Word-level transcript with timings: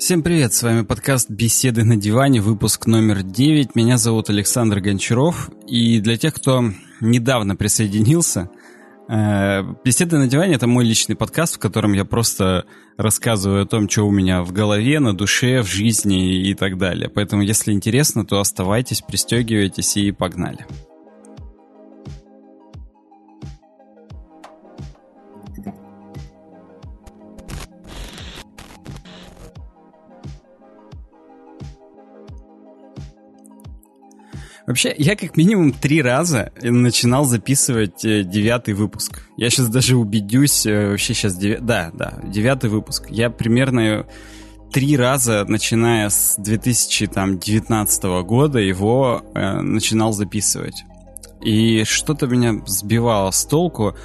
Всем 0.00 0.22
привет, 0.22 0.54
с 0.54 0.62
вами 0.62 0.80
подкаст 0.80 1.28
«Беседы 1.28 1.84
на 1.84 1.94
диване», 1.94 2.40
выпуск 2.40 2.86
номер 2.86 3.22
9. 3.22 3.74
Меня 3.74 3.98
зовут 3.98 4.30
Александр 4.30 4.80
Гончаров, 4.80 5.50
и 5.68 6.00
для 6.00 6.16
тех, 6.16 6.32
кто 6.32 6.64
недавно 7.02 7.54
присоединился, 7.54 8.48
э, 9.10 9.62
«Беседы 9.84 10.16
на 10.16 10.26
диване»— 10.26 10.54
это 10.56 10.66
мой 10.66 10.86
личный 10.86 11.16
подкаст, 11.16 11.56
в 11.56 11.58
котором 11.58 11.92
я 11.92 12.06
просто 12.06 12.64
рассказываю 12.96 13.64
о 13.64 13.66
том, 13.66 13.90
что 13.90 14.04
у 14.04 14.10
меня 14.10 14.42
в 14.42 14.52
голове, 14.52 15.00
на 15.00 15.14
душе, 15.14 15.60
в 15.60 15.66
жизни 15.66 16.48
и 16.48 16.54
так 16.54 16.78
далее. 16.78 17.10
Поэтому, 17.10 17.42
если 17.42 17.70
интересно, 17.70 18.24
то 18.24 18.40
оставайтесь, 18.40 19.02
пристегивайтесь 19.02 19.98
и 19.98 20.12
погнали. 20.12 20.66
Вообще, 34.70 34.94
я 34.98 35.16
как 35.16 35.36
минимум 35.36 35.72
три 35.72 36.00
раза 36.00 36.52
начинал 36.62 37.24
записывать 37.24 38.04
э, 38.04 38.22
девятый 38.22 38.72
выпуск. 38.72 39.20
Я 39.36 39.50
сейчас 39.50 39.66
даже 39.66 39.96
убедюсь, 39.96 40.64
э, 40.64 40.90
вообще 40.90 41.12
сейчас... 41.12 41.36
Дев... 41.36 41.58
Да, 41.60 41.90
да, 41.92 42.20
девятый 42.22 42.70
выпуск. 42.70 43.06
Я 43.10 43.30
примерно 43.30 44.06
три 44.72 44.96
раза, 44.96 45.44
начиная 45.44 46.08
с 46.08 46.36
2019 46.38 48.04
года, 48.22 48.60
его 48.60 49.24
э, 49.34 49.60
начинал 49.60 50.12
записывать. 50.12 50.84
И 51.42 51.82
что-то 51.82 52.28
меня 52.28 52.62
сбивало 52.64 53.32
с 53.32 53.44
толку 53.44 53.96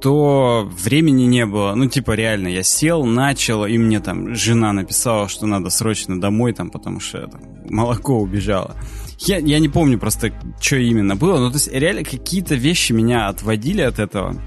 то 0.00 0.68
времени 0.82 1.24
не 1.24 1.46
было. 1.46 1.74
Ну, 1.74 1.86
типа, 1.86 2.12
реально, 2.12 2.48
я 2.48 2.62
сел, 2.62 3.04
начал, 3.04 3.66
и 3.66 3.76
мне 3.78 4.00
там 4.00 4.34
жена 4.34 4.72
написала, 4.72 5.28
что 5.28 5.46
надо 5.46 5.70
срочно 5.70 6.20
домой, 6.20 6.52
там, 6.52 6.70
потому 6.70 7.00
что 7.00 7.28
там, 7.28 7.42
молоко 7.68 8.18
убежало. 8.18 8.74
Я, 9.20 9.38
я 9.38 9.58
не 9.58 9.68
помню 9.68 9.98
просто, 9.98 10.32
что 10.60 10.76
именно 10.76 11.14
было, 11.14 11.38
но 11.38 11.50
то 11.50 11.56
есть 11.56 11.70
реально 11.70 12.04
какие-то 12.04 12.54
вещи 12.54 12.92
меня 12.92 13.28
отводили 13.28 13.82
от 13.82 13.98
этого. 13.98 14.40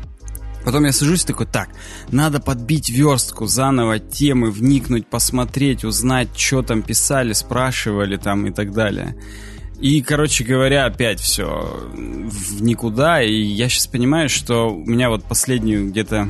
Потом 0.66 0.86
я 0.86 0.94
сажусь 0.94 1.26
такой, 1.26 1.46
так, 1.46 1.70
надо 2.10 2.40
подбить 2.40 2.90
верстку, 2.90 3.46
заново 3.46 4.00
темы, 4.00 4.50
вникнуть, 4.50 5.08
посмотреть, 5.08 5.84
узнать, 5.84 6.30
что 6.38 6.62
там 6.64 6.82
писали, 6.82 7.34
спрашивали 7.34 8.18
там 8.18 8.48
и 8.48 8.52
так 8.52 8.72
далее. 8.72 9.16
И, 9.80 10.02
короче 10.02 10.46
говоря, 10.46 10.86
опять 10.86 11.20
все 11.20 11.46
в 11.94 12.64
никуда. 12.64 13.22
И 13.22 13.34
я 13.34 13.68
сейчас 13.68 13.88
понимаю, 13.88 14.30
что 14.30 14.74
у 14.74 14.86
меня 14.86 15.10
вот 15.10 15.26
последнюю 15.26 15.90
где-то 15.90 16.30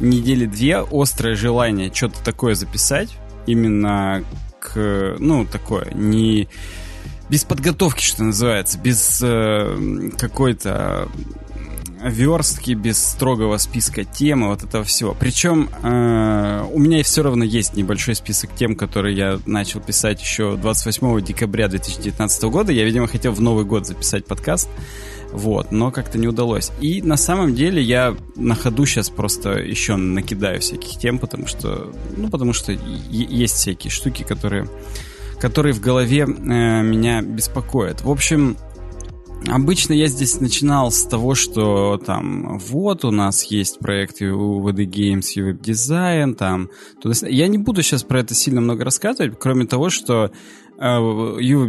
недели 0.00 0.46
две 0.46 0.84
острое 0.90 1.36
желание 1.36 1.94
что-то 1.94 2.22
такое 2.24 2.54
записать. 2.54 3.10
Именно 3.46 4.24
к, 4.60 5.16
ну, 5.20 5.46
такое, 5.46 5.92
не 5.94 6.48
без 7.28 7.44
подготовки, 7.44 8.02
что 8.02 8.24
называется, 8.24 8.78
без 8.78 9.20
э, 9.22 10.10
какой-то 10.18 11.08
верстки, 12.02 12.72
без 12.72 12.98
строгого 12.98 13.56
списка 13.58 14.04
темы, 14.04 14.48
вот 14.48 14.62
этого 14.62 14.84
всего. 14.84 15.16
Причем 15.18 15.68
э, 15.82 16.64
у 16.70 16.78
меня 16.78 17.02
все 17.02 17.22
равно 17.22 17.44
есть 17.44 17.74
небольшой 17.74 18.14
список 18.14 18.54
тем, 18.54 18.76
которые 18.76 19.16
я 19.16 19.40
начал 19.46 19.80
писать 19.80 20.20
еще 20.22 20.56
28 20.56 21.24
декабря 21.24 21.68
2019 21.68 22.42
года. 22.44 22.72
Я, 22.72 22.84
видимо, 22.84 23.08
хотел 23.08 23.32
в 23.32 23.40
Новый 23.40 23.64
год 23.64 23.86
записать 23.86 24.26
подкаст, 24.26 24.68
вот, 25.32 25.72
но 25.72 25.90
как-то 25.90 26.18
не 26.18 26.28
удалось. 26.28 26.70
И 26.80 27.02
на 27.02 27.16
самом 27.16 27.54
деле 27.54 27.82
я 27.82 28.16
на 28.36 28.54
ходу 28.54 28.86
сейчас 28.86 29.10
просто 29.10 29.58
еще 29.58 29.96
накидаю 29.96 30.60
всяких 30.60 30.98
тем, 30.98 31.18
потому 31.18 31.46
что, 31.46 31.92
ну, 32.16 32.28
потому 32.30 32.52
что 32.52 32.72
есть 32.72 33.54
всякие 33.54 33.90
штуки, 33.90 34.22
которые 34.22 34.68
которые 35.40 35.72
в 35.72 35.80
голове 35.80 36.22
э, 36.22 36.26
меня 36.82 37.22
беспокоят. 37.22 38.02
В 38.02 38.10
общем, 38.10 38.56
Обычно 39.46 39.92
я 39.92 40.08
здесь 40.08 40.40
начинал 40.40 40.90
с 40.90 41.04
того, 41.04 41.34
что 41.34 41.96
там 42.04 42.58
вот 42.58 43.04
у 43.04 43.10
нас 43.10 43.44
есть 43.44 43.78
проекты 43.78 44.32
у 44.32 44.60
VD 44.68 44.84
Games 44.84 45.26
и 45.36 45.42
веб-дизайн, 45.42 46.34
там 46.34 46.70
туда... 47.00 47.14
Я 47.28 47.46
не 47.46 47.58
буду 47.58 47.82
сейчас 47.82 48.02
про 48.02 48.20
это 48.20 48.34
сильно 48.34 48.60
много 48.60 48.84
рассказывать, 48.84 49.38
кроме 49.38 49.66
того, 49.66 49.90
что 49.90 50.32
э, 50.76 50.98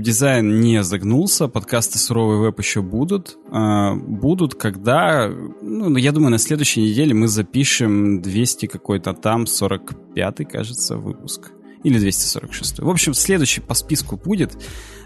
дизайн 0.02 0.62
не 0.62 0.82
загнулся, 0.84 1.48
подкасты 1.48 2.00
«Суровый 2.00 2.40
веб» 2.40 2.58
еще 2.60 2.82
будут. 2.82 3.38
Э, 3.52 3.94
будут, 3.94 4.56
когда... 4.56 5.30
Ну, 5.62 5.96
я 5.96 6.12
думаю, 6.12 6.32
на 6.32 6.40
следующей 6.40 6.82
неделе 6.82 7.14
мы 7.14 7.28
запишем 7.28 8.20
200 8.22 8.66
какой-то 8.66 9.14
там, 9.14 9.44
45-й, 9.44 10.46
кажется, 10.46 10.98
выпуск 10.98 11.52
или 11.84 11.98
246. 11.98 12.80
В 12.80 12.90
общем, 12.90 13.14
следующий 13.14 13.62
по 13.62 13.74
списку 13.74 14.18
будет. 14.18 14.58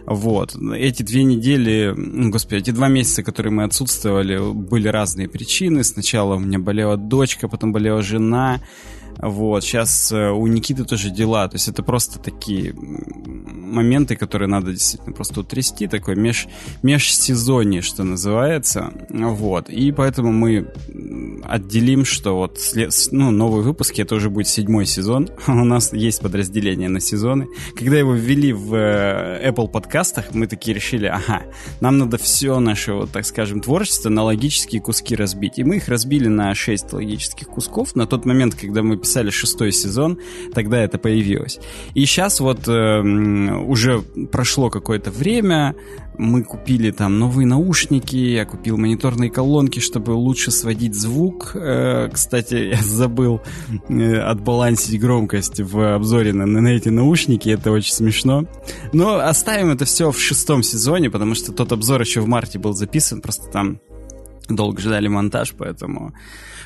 Вот. 0.05 0.55
Эти 0.55 1.03
две 1.03 1.23
недели, 1.23 1.93
господи, 2.29 2.59
эти 2.59 2.71
два 2.71 2.87
месяца, 2.89 3.23
которые 3.23 3.53
мы 3.53 3.63
отсутствовали, 3.63 4.37
были 4.53 4.87
разные 4.87 5.29
причины. 5.29 5.83
Сначала 5.83 6.35
у 6.35 6.39
меня 6.39 6.59
болела 6.59 6.97
дочка, 6.97 7.47
потом 7.47 7.71
болела 7.71 8.01
жена. 8.01 8.59
Вот, 9.17 9.63
сейчас 9.63 10.11
э, 10.11 10.29
у 10.29 10.47
Никиты 10.47 10.83
тоже 10.83 11.09
дела, 11.09 11.47
то 11.47 11.55
есть 11.55 11.67
это 11.67 11.83
просто 11.83 12.19
такие 12.19 12.73
моменты, 12.73 14.15
которые 14.15 14.47
надо 14.47 14.71
действительно 14.71 15.13
просто 15.13 15.41
утрясти, 15.41 15.87
такой 15.87 16.15
меж, 16.15 16.47
межсезонье, 16.81 17.81
что 17.81 18.03
называется, 18.03 18.93
вот, 19.09 19.69
и 19.69 19.91
поэтому 19.91 20.31
мы 20.31 20.67
отделим, 21.43 22.05
что 22.05 22.37
вот 22.37 22.59
след, 22.59 22.93
ну, 23.11 23.31
новые 23.31 23.63
выпуски, 23.63 24.01
это 24.01 24.15
уже 24.15 24.29
будет 24.29 24.47
седьмой 24.47 24.85
сезон, 24.85 25.29
у 25.47 25.51
нас 25.65 25.93
есть 25.93 26.21
подразделение 26.21 26.89
на 26.89 26.99
сезоны, 26.99 27.47
когда 27.75 27.97
его 27.97 28.13
ввели 28.13 28.53
в 28.53 28.75
э, 28.75 29.49
Apple 29.49 29.69
подкастах, 29.69 30.33
мы 30.33 30.47
такие 30.47 30.73
решили, 30.73 31.05
ага, 31.07 31.43
нам 31.79 31.97
надо 31.97 32.17
все 32.17 32.59
наше, 32.59 32.93
вот 32.93 33.11
так 33.11 33.25
скажем, 33.25 33.61
творчество 33.61 34.09
на 34.09 34.23
логические 34.23 34.81
куски 34.81 35.15
разбить, 35.15 35.59
и 35.59 35.63
мы 35.63 35.77
их 35.77 35.87
разбили 35.87 36.27
на 36.27 36.53
шесть 36.55 36.91
логических 36.93 37.47
кусков, 37.47 37.95
на 37.95 38.05
тот 38.07 38.25
момент, 38.25 38.55
когда 38.55 38.83
мы 38.83 38.97
писали 39.03 39.29
шестой 39.29 39.71
сезон, 39.71 40.17
тогда 40.53 40.81
это 40.81 40.97
появилось. 40.97 41.59
И 41.93 42.05
сейчас 42.05 42.39
вот 42.39 42.67
э, 42.67 43.01
уже 43.01 44.01
прошло 44.31 44.69
какое-то 44.69 45.11
время, 45.11 45.75
мы 46.17 46.43
купили 46.43 46.91
там 46.91 47.19
новые 47.19 47.45
наушники, 47.45 48.15
я 48.15 48.45
купил 48.45 48.77
мониторные 48.77 49.29
колонки, 49.29 49.79
чтобы 49.79 50.11
лучше 50.11 50.51
сводить 50.51 50.95
звук. 50.95 51.51
Э, 51.55 52.09
кстати, 52.11 52.55
я 52.75 52.81
забыл 52.81 53.41
э, 53.89 54.15
отбалансить 54.15 54.99
громкость 54.99 55.59
в 55.59 55.95
обзоре 55.95 56.33
на, 56.33 56.45
на 56.45 56.67
эти 56.67 56.89
наушники, 56.89 57.49
это 57.49 57.71
очень 57.71 57.93
смешно. 57.93 58.45
Но 58.93 59.17
оставим 59.17 59.69
это 59.69 59.85
все 59.85 60.11
в 60.11 60.19
шестом 60.19 60.63
сезоне, 60.63 61.09
потому 61.09 61.35
что 61.35 61.51
тот 61.51 61.71
обзор 61.71 62.01
еще 62.01 62.21
в 62.21 62.27
марте 62.27 62.59
был 62.59 62.73
записан, 62.73 63.21
просто 63.21 63.49
там 63.51 63.79
долго 64.49 64.81
ждали 64.81 65.07
монтаж, 65.07 65.53
поэтому 65.57 66.13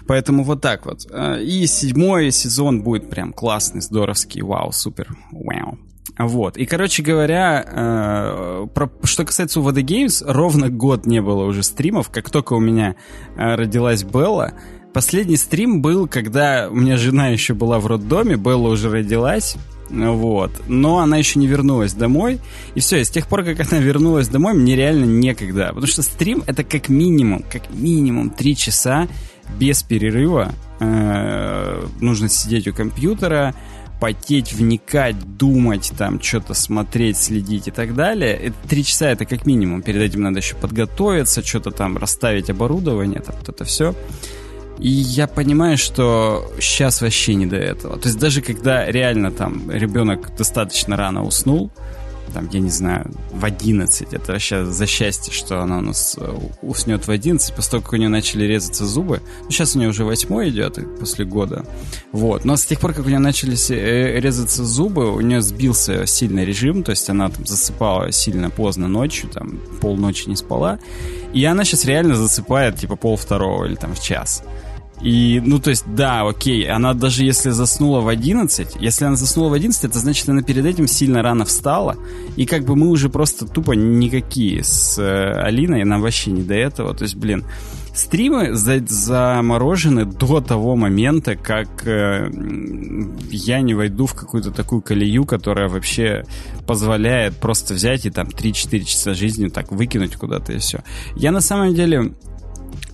Поэтому 0.08 0.44
вот 0.44 0.62
так 0.62 0.86
вот. 0.86 1.06
Э, 1.12 1.42
и 1.42 1.68
седьмой 1.68 2.32
сезон 2.32 2.82
будет 2.82 3.10
прям 3.10 3.34
классный, 3.34 3.82
здоровский, 3.82 4.42
вау, 4.42 4.72
супер, 4.72 5.10
вау. 5.32 5.78
Вот. 6.18 6.58
И, 6.58 6.66
короче 6.66 7.04
говоря, 7.04 7.64
э, 7.66 8.68
про, 8.74 8.90
что 9.04 9.26
касается 9.26 9.60
УВД 9.60 9.80
Games, 9.80 10.24
ровно 10.26 10.70
год 10.70 11.06
не 11.06 11.22
было 11.22 11.44
уже 11.44 11.62
стримов. 11.62 12.10
Как 12.10 12.30
только 12.30 12.54
у 12.54 12.60
меня 12.60 12.96
э, 13.36 13.56
родилась 13.56 14.04
Белла, 14.04 14.54
последний 14.94 15.38
стрим 15.38 15.82
был, 15.82 16.08
когда 16.08 16.70
у 16.72 16.76
меня 16.76 16.98
жена 16.98 17.28
еще 17.28 17.54
была 17.54 17.80
в 17.80 17.86
роддоме, 17.86 18.36
Белла 18.36 18.70
уже 18.70 18.90
родилась. 18.90 19.58
Вот. 19.90 20.52
Но 20.68 21.00
она 21.00 21.18
еще 21.18 21.40
не 21.40 21.48
вернулась 21.48 21.94
домой. 21.94 22.40
И 22.76 22.80
все, 22.80 23.02
и 23.02 23.04
с 23.04 23.10
тех 23.10 23.28
пор, 23.28 23.44
как 23.44 23.72
она 23.72 23.82
вернулась 23.82 24.28
домой, 24.28 24.54
мне 24.54 24.76
реально 24.76 25.06
некогда. 25.06 25.68
Потому 25.70 25.88
что 25.88 26.02
стрим 26.02 26.44
это 26.48 26.64
как 26.64 26.90
минимум, 26.90 27.44
как 27.44 27.74
минимум 27.74 28.30
три 28.30 28.56
часа 28.56 29.08
без 29.58 29.82
перерыва 29.82 30.54
э, 30.80 31.86
нужно 32.02 32.28
сидеть 32.28 32.68
у 32.68 32.74
компьютера, 32.74 33.56
потеть, 34.00 34.54
вникать, 34.54 35.38
думать, 35.38 35.92
там, 35.98 36.22
что-то 36.22 36.54
смотреть, 36.54 37.18
следить 37.18 37.68
и 37.68 37.72
так 37.72 37.96
далее. 37.96 38.34
Это 38.36 38.56
три 38.68 38.84
часа 38.84 39.10
это 39.10 39.26
как 39.26 39.46
минимум. 39.46 39.82
Перед 39.82 40.02
этим 40.02 40.22
надо 40.22 40.40
еще 40.40 40.56
подготовиться, 40.56 41.46
что-то 41.46 41.72
там 41.72 41.98
расставить 41.98 42.50
оборудование, 42.50 43.22
там, 43.22 43.36
вот 43.40 43.50
это 43.50 43.64
все. 43.66 43.96
И 44.80 44.90
я 44.90 45.28
понимаю, 45.28 45.78
что 45.78 46.52
сейчас 46.60 47.02
вообще 47.02 47.36
не 47.36 47.46
до 47.46 47.58
этого. 47.58 47.98
То 47.98 48.08
есть 48.08 48.20
даже 48.20 48.42
когда 48.42 48.86
реально 48.86 49.32
там 49.32 49.72
ребенок 49.72 50.36
достаточно 50.38 50.96
рано 50.96 51.24
уснул, 51.24 51.72
там, 52.34 52.50
я 52.52 52.60
не 52.60 52.70
знаю, 52.70 53.12
в 53.32 53.46
11. 53.46 54.14
Это 54.14 54.34
вообще 54.34 54.66
за 54.66 54.86
счастье, 54.86 55.34
что 55.34 55.62
она 55.62 55.80
у 55.80 55.82
нас 55.82 56.18
э, 56.20 56.38
уснет 56.62 57.08
в 57.08 57.12
11, 57.12 57.56
после 57.56 57.72
того, 57.72 57.84
как 57.84 57.94
у 57.94 57.96
нее 57.96 58.10
начали 58.10 58.46
резаться 58.46 58.86
зубы. 58.86 59.22
Ну, 59.44 59.52
сейчас 59.52 59.76
у 59.76 59.80
нее 59.80 59.90
уже 59.90 60.04
восьмой 60.04 60.50
идет, 60.50 60.78
после 61.00 61.26
года. 61.26 61.66
Вот. 62.12 62.46
Но 62.46 62.56
с 62.56 62.66
тех 62.66 62.80
пор, 62.80 62.94
как 62.94 63.06
у 63.06 63.10
нее 63.10 63.20
начали 63.20 63.56
э, 63.72 64.20
резаться 64.20 64.66
зубы, 64.66 65.12
у 65.12 65.22
нее 65.22 65.42
сбился 65.42 66.06
сильный 66.06 66.46
режим, 66.46 66.84
то 66.84 66.92
есть 66.92 67.10
она 67.10 67.30
там 67.30 67.46
засыпала 67.46 68.12
сильно 68.12 68.50
поздно 68.50 68.88
ночью, 68.88 69.30
там 69.30 69.60
полночи 69.82 70.28
не 70.28 70.36
спала. 70.36 70.80
И 71.34 71.44
она 71.46 71.64
сейчас 71.64 71.86
реально 71.86 72.16
засыпает, 72.16 72.78
типа, 72.78 72.96
пол 72.96 73.16
второго 73.16 73.66
или 73.66 73.76
там 73.76 73.96
в 73.96 74.02
час. 74.02 74.44
И, 75.02 75.42
ну, 75.46 75.60
то 75.60 75.70
есть, 75.70 75.86
да, 75.94 76.28
окей, 76.28 76.68
она 76.68 76.94
даже 76.94 77.24
если 77.24 77.52
заснула 77.52 78.02
в 78.02 78.08
11, 78.08 78.78
если 78.80 79.06
она 79.06 79.16
заснула 79.16 79.50
в 79.50 79.54
11, 79.54 79.84
это 79.84 80.00
значит, 80.00 80.28
она 80.28 80.42
перед 80.42 80.66
этим 80.66 80.88
сильно 80.88 81.22
рано 81.22 81.46
встала, 81.46 81.98
и 82.36 82.46
как 82.46 82.66
бы 82.66 82.76
мы 82.76 82.88
уже 82.88 83.10
просто 83.10 83.46
тупо 83.46 83.74
никакие 83.74 84.64
с 84.64 84.98
э, 84.98 85.42
Алиной, 85.42 85.84
нам 85.84 86.02
вообще 86.02 86.32
не 86.32 86.42
до 86.42 86.56
этого, 86.56 86.96
то 86.96 87.04
есть, 87.04 87.16
блин, 87.16 87.46
стримы 87.94 88.54
за 88.54 88.80
заморожены 88.88 90.06
до 90.06 90.42
того 90.42 90.76
момента, 90.76 91.36
как 91.36 91.86
э, 91.86 92.30
я 93.30 93.62
не 93.62 93.74
войду 93.74 94.06
в 94.06 94.14
какую-то 94.14 94.52
такую 94.52 94.82
колею, 94.82 95.26
которая 95.26 95.68
вообще 95.68 96.24
позволяет 96.66 97.38
просто 97.38 97.74
взять 97.74 98.06
и 98.06 98.10
там 98.10 98.28
3-4 98.28 98.84
часа 98.84 99.14
жизни 99.14 99.48
так 99.48 99.72
выкинуть 99.72 100.16
куда-то 100.16 100.54
и 100.54 100.58
все. 100.58 100.84
Я 101.16 101.32
на 101.32 101.42
самом 101.42 101.74
деле 101.74 102.14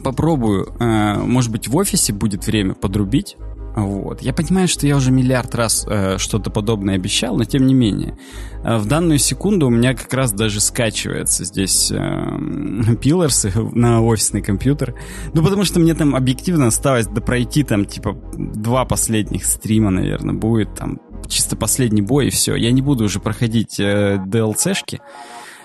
попробую, 0.03 0.75
э, 0.79 1.17
может 1.19 1.51
быть, 1.51 1.67
в 1.67 1.75
офисе 1.75 2.13
будет 2.13 2.45
время 2.45 2.73
подрубить. 2.73 3.37
Вот. 3.75 4.21
Я 4.21 4.33
понимаю, 4.33 4.67
что 4.67 4.85
я 4.85 4.95
уже 4.95 5.11
миллиард 5.11 5.55
раз 5.55 5.85
э, 5.89 6.17
что-то 6.19 6.51
подобное 6.51 6.95
обещал, 6.95 7.35
но 7.35 7.43
тем 7.43 7.65
не 7.65 7.73
менее. 7.73 8.17
Э, 8.63 8.77
в 8.77 8.85
данную 8.85 9.17
секунду 9.17 9.65
у 9.67 9.69
меня 9.71 9.95
как 9.95 10.13
раз 10.13 10.31
даже 10.31 10.59
скачивается 10.61 11.43
здесь 11.43 11.91
э, 11.91 11.97
на 13.73 14.01
офисный 14.03 14.41
компьютер. 14.43 14.95
Ну, 15.33 15.43
потому 15.43 15.63
что 15.63 15.79
мне 15.79 15.95
там 15.95 16.15
объективно 16.15 16.67
осталось 16.67 17.07
допройти 17.07 17.63
там, 17.63 17.85
типа, 17.85 18.15
два 18.37 18.85
последних 18.85 19.45
стрима, 19.45 19.89
наверное, 19.89 20.35
будет 20.35 20.75
там 20.75 20.99
чисто 21.27 21.55
последний 21.55 22.01
бой 22.01 22.27
и 22.27 22.29
все. 22.29 22.55
Я 22.55 22.71
не 22.71 22.81
буду 22.81 23.05
уже 23.05 23.19
проходить 23.19 23.79
э, 23.79 24.21
DLC-шки. 24.23 24.99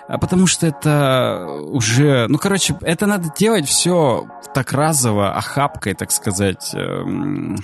А 0.09 0.17
потому 0.19 0.47
что 0.47 0.67
это 0.67 1.47
уже... 1.67 2.27
Ну, 2.29 2.39
короче, 2.39 2.77
это 2.81 3.07
надо 3.07 3.31
делать 3.37 3.69
все 3.69 4.27
так 4.55 4.73
разово, 4.73 5.35
охапкой, 5.35 5.93
так 5.93 6.11
сказать, 6.11 6.75
эм, 6.75 7.57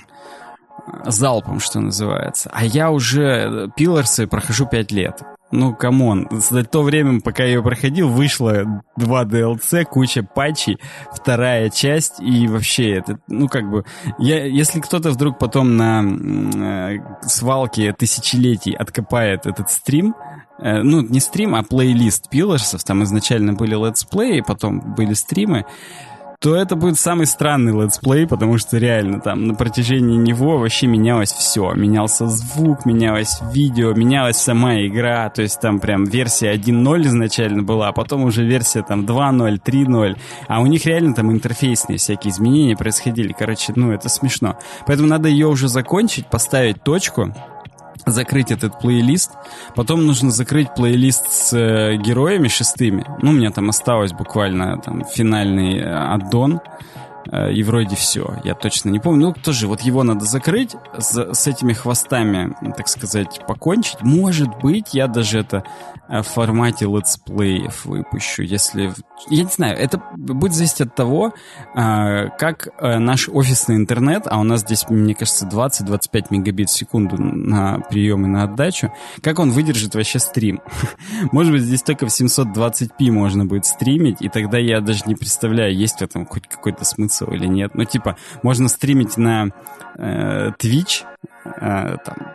залпом, 1.07 1.61
что 1.61 1.81
называется. 1.81 2.51
А 2.53 2.65
я 2.65 2.91
уже 2.91 3.71
Pillars'ы 3.77 4.27
прохожу 4.27 4.67
5 4.67 4.93
лет. 4.93 5.23
Ну, 5.51 5.75
come 5.75 6.05
on, 6.05 6.27
за 6.31 6.65
то 6.65 6.83
время, 6.83 7.21
пока 7.21 7.45
я 7.45 7.51
ее 7.51 7.63
проходил, 7.63 8.09
вышло 8.09 8.83
два 8.97 9.25
DLC, 9.25 9.85
куча 9.85 10.23
патчей, 10.23 10.79
вторая 11.13 11.71
часть, 11.71 12.21
и 12.21 12.49
вообще 12.49 12.97
это, 12.97 13.21
ну, 13.29 13.49
как 13.49 13.71
бы, 13.71 13.85
я, 14.19 14.45
если 14.45 14.81
кто-то 14.81 15.11
вдруг 15.11 15.39
потом 15.39 15.77
на 15.77 16.03
э, 16.03 16.99
свалке 17.23 17.93
тысячелетий 17.93 18.73
откопает 18.73 19.47
этот 19.47 19.71
стрим, 19.71 20.17
ну, 20.59 21.03
не 21.03 21.21
стрим, 21.21 21.55
а 21.55 21.63
плейлист 21.63 22.29
Pillars 22.31 22.69
ов, 22.69 22.85
там 22.85 23.03
изначально 23.05 23.53
были 23.55 23.75
летсплеи, 23.75 24.41
потом 24.41 24.95
были 24.95 25.15
стримы, 25.15 25.65
то 26.45 26.55
это 26.55 26.77
будет 26.77 26.99
самый 26.99 27.25
странный 27.25 27.73
летсплей, 27.73 28.27
потому 28.27 28.59
что 28.59 28.77
реально 28.77 29.19
там 29.19 29.47
на 29.47 29.55
протяжении 29.55 30.19
него 30.19 30.59
вообще 30.59 30.87
менялось 30.87 31.33
все. 31.33 31.73
Менялся 31.73 32.27
звук, 32.27 32.85
менялось 32.85 33.41
видео, 33.55 33.95
менялась 33.95 34.37
сама 34.37 34.85
игра, 34.87 35.31
то 35.31 35.41
есть 35.41 35.59
там 35.61 35.81
прям 35.81 36.05
версия 36.05 36.53
1.0 36.53 37.07
изначально 37.07 37.63
была, 37.63 37.89
а 37.89 37.93
потом 37.93 38.25
уже 38.25 38.45
версия 38.45 38.83
там 38.83 39.07
2.0, 39.07 39.59
3.0, 39.59 40.17
а 40.47 40.61
у 40.61 40.67
них 40.67 40.85
реально 40.85 41.15
там 41.15 41.33
интерфейсные 41.33 41.97
всякие 41.97 42.31
изменения 42.31 42.77
происходили. 42.77 43.33
Короче, 43.33 43.73
ну 43.75 43.93
это 43.93 44.11
смешно. 44.11 44.59
Поэтому 44.87 45.09
надо 45.09 45.31
ее 45.31 45.47
уже 45.47 45.69
закончить, 45.69 46.27
поставить 46.27 46.83
точку, 46.83 47.33
закрыть 48.07 48.51
этот 48.51 48.79
плейлист. 48.79 49.33
Потом 49.75 50.07
нужно 50.07 50.31
закрыть 50.31 50.75
плейлист 50.75 51.31
с 51.33 51.53
э, 51.57 51.97
героями 51.97 52.49
шестыми. 52.49 53.07
Ну, 53.23 53.31
у 53.31 53.33
меня 53.33 53.51
там 53.51 53.71
осталось 53.71 54.13
буквально 54.13 54.79
там 54.79 55.05
финальный 55.05 55.79
э, 55.79 55.85
аддон. 55.85 56.61
Э, 57.31 57.53
и 57.53 57.63
вроде 57.63 57.97
все. 57.97 58.37
Я 58.45 58.55
точно 58.55 58.91
не 58.91 58.99
помню. 58.99 59.29
Ну, 59.29 59.35
тоже 59.35 59.67
вот 59.67 59.81
его 59.81 60.03
надо 60.03 60.25
закрыть, 60.25 60.77
с, 60.99 61.35
с 61.35 61.47
этими 61.47 61.73
хвостами, 61.73 62.55
так 62.77 62.89
сказать, 62.89 63.41
покончить. 63.47 64.03
Может 64.03 64.49
быть, 64.61 64.95
я 64.95 65.07
даже 65.07 65.39
это 65.39 65.65
в 66.09 66.23
формате 66.23 66.87
летсплеев 66.87 67.85
выпущу, 67.85 68.43
если... 68.43 68.93
Я 69.29 69.45
не 69.45 69.51
знаю, 69.51 69.77
это 69.77 70.03
будет 70.17 70.53
зависеть 70.53 70.83
от 70.83 70.95
того, 70.95 71.33
э, 71.75 72.29
как 72.39 72.69
наш 72.81 73.29
офисный 73.29 73.77
интернет, 73.77 74.25
а 74.27 74.39
у 74.39 74.43
нас 74.43 74.61
здесь, 74.61 74.89
мне 74.89 75.15
кажется, 75.15 75.47
20-25 75.47 76.27
мегабит 76.31 76.69
в 76.69 76.77
секунду 76.77 77.17
на 77.21 77.81
прием 77.81 78.25
и 78.27 78.29
на 78.29 78.45
отдачу, 78.45 78.93
как 79.23 79.39
он 79.39 79.51
выдержит 79.51 79.95
вообще 79.95 80.19
стрим. 80.19 80.61
Может 81.33 81.53
быть, 81.53 81.63
здесь 81.63 81.83
только 81.83 82.07
в 82.07 82.11
720p 82.11 83.11
можно 83.11 83.45
будет 83.45 83.67
стримить, 83.67 84.21
и 84.21 84.29
тогда 84.29 84.59
я 84.59 84.81
даже 84.81 85.03
не 85.07 85.15
представляю, 85.15 85.75
есть 85.75 85.99
в 85.99 86.03
этом 86.03 86.27
хоть 86.27 86.47
какой-то 86.49 86.85
смысл 86.85 87.31
или 87.31 87.47
нет. 87.47 87.75
Ну, 87.75 87.85
типа, 87.85 88.17
можно 88.43 88.69
стримить 88.69 89.17
на 89.17 89.49
э, 89.97 90.51
Twitch, 90.59 91.05
э, 91.45 91.97
там, 92.05 92.35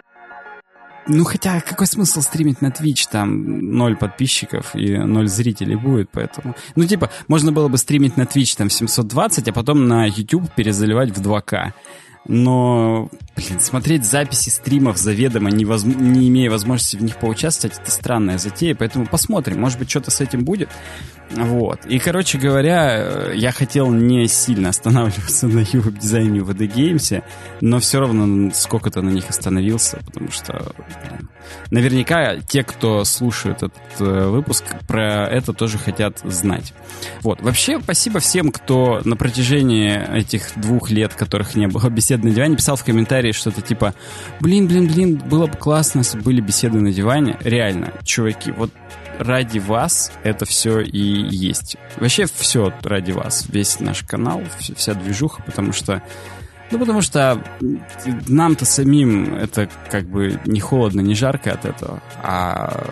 ну, 1.09 1.23
хотя, 1.23 1.59
какой 1.61 1.87
смысл 1.87 2.21
стримить 2.21 2.61
на 2.61 2.67
Twitch? 2.67 3.07
Там 3.11 3.71
ноль 3.75 3.97
подписчиков 3.97 4.75
и 4.75 4.97
ноль 4.97 5.27
зрителей 5.27 5.75
будет, 5.75 6.09
поэтому... 6.11 6.55
Ну, 6.75 6.85
типа, 6.85 7.09
можно 7.27 7.51
было 7.51 7.67
бы 7.67 7.77
стримить 7.77 8.15
на 8.15 8.23
Twitch 8.23 8.55
там 8.55 8.69
720, 8.69 9.47
а 9.47 9.53
потом 9.53 9.87
на 9.87 10.05
YouTube 10.05 10.49
перезаливать 10.55 11.17
в 11.17 11.21
2К. 11.21 11.73
Но, 12.27 13.09
блин, 13.35 13.59
смотреть 13.59 14.05
записи 14.05 14.49
стримов 14.49 14.97
заведомо, 14.97 15.49
не, 15.49 15.65
воз... 15.65 15.83
не 15.83 16.27
имея 16.27 16.51
возможности 16.51 16.97
в 16.97 17.01
них 17.01 17.17
поучаствовать, 17.17 17.79
это 17.79 17.89
странная 17.89 18.37
затея, 18.37 18.75
поэтому 18.75 19.07
посмотрим, 19.07 19.59
может 19.59 19.79
быть, 19.79 19.89
что-то 19.89 20.11
с 20.11 20.21
этим 20.21 20.43
будет. 20.43 20.69
Вот. 21.31 21.85
И, 21.85 21.99
короче 21.99 22.37
говоря, 22.37 22.97
э, 22.97 23.33
я 23.35 23.51
хотел 23.51 23.91
не 23.91 24.27
сильно 24.27 24.69
останавливаться 24.69 25.47
на 25.47 25.59
ювеб-дизайне 25.59 26.41
в 26.41 26.49
AD 26.49 27.23
но 27.61 27.79
все 27.79 27.99
равно 27.99 28.51
сколько-то 28.53 29.01
на 29.01 29.09
них 29.09 29.29
остановился, 29.29 29.99
потому 30.05 30.31
что 30.31 30.73
наверняка 31.71 32.37
те, 32.37 32.63
кто 32.63 33.03
слушает 33.03 33.57
этот 33.57 33.73
э, 33.99 34.27
выпуск, 34.27 34.63
про 34.87 35.27
это 35.27 35.53
тоже 35.53 35.77
хотят 35.77 36.19
знать. 36.23 36.73
Вот. 37.21 37.41
Вообще, 37.41 37.79
спасибо 37.79 38.19
всем, 38.19 38.51
кто 38.51 39.01
на 39.03 39.15
протяжении 39.15 40.17
этих 40.17 40.51
двух 40.55 40.89
лет, 40.89 41.13
которых 41.13 41.55
не 41.55 41.67
было 41.67 41.89
бесед 42.09 42.23
на 42.23 42.31
диване, 42.31 42.55
писал 42.55 42.75
в 42.75 42.83
комментарии 42.83 43.31
что-то 43.31 43.61
типа 43.61 43.93
«Блин, 44.39 44.67
блин, 44.67 44.87
блин, 44.87 45.17
было 45.17 45.45
бы 45.45 45.57
классно, 45.57 45.99
если 45.99 46.19
были 46.19 46.41
беседы 46.41 46.79
на 46.79 46.91
диване». 46.91 47.37
Реально, 47.41 47.93
чуваки, 48.03 48.51
вот 48.51 48.71
ради 49.19 49.59
вас 49.59 50.11
это 50.23 50.45
все 50.45 50.79
и 50.79 50.99
есть. 50.99 51.77
Вообще 51.97 52.25
все 52.25 52.73
ради 52.83 53.11
вас. 53.11 53.45
Весь 53.49 53.79
наш 53.79 54.03
канал, 54.03 54.41
вся 54.75 54.93
движуха, 54.93 55.43
потому 55.43 55.71
что 55.73 56.01
ну, 56.71 56.79
потому 56.79 57.01
что 57.01 57.43
нам-то 58.27 58.65
самим 58.65 59.35
это 59.35 59.69
как 59.89 60.05
бы 60.05 60.39
не 60.45 60.59
холодно, 60.59 61.01
не 61.01 61.15
жарко 61.15 61.51
от 61.51 61.65
этого. 61.65 62.01
А 62.21 62.85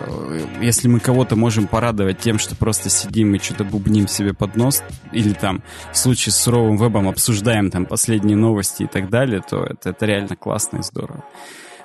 если 0.60 0.88
мы 0.88 1.00
кого-то 1.00 1.36
можем 1.36 1.66
порадовать 1.66 2.18
тем, 2.18 2.38
что 2.38 2.56
просто 2.56 2.90
сидим 2.90 3.34
и 3.34 3.38
что-то 3.38 3.64
бубним 3.64 4.08
себе 4.08 4.34
под 4.34 4.56
нос, 4.56 4.82
или 5.12 5.32
там 5.32 5.62
в 5.92 5.96
случае 5.96 6.32
с 6.32 6.36
суровым 6.36 6.76
вебом 6.76 7.08
обсуждаем 7.08 7.70
там 7.70 7.86
последние 7.86 8.36
новости 8.36 8.84
и 8.84 8.86
так 8.86 9.10
далее, 9.10 9.42
то 9.48 9.64
это, 9.64 9.90
это 9.90 10.06
реально 10.06 10.36
классно 10.36 10.78
и 10.78 10.82
здорово. 10.82 11.24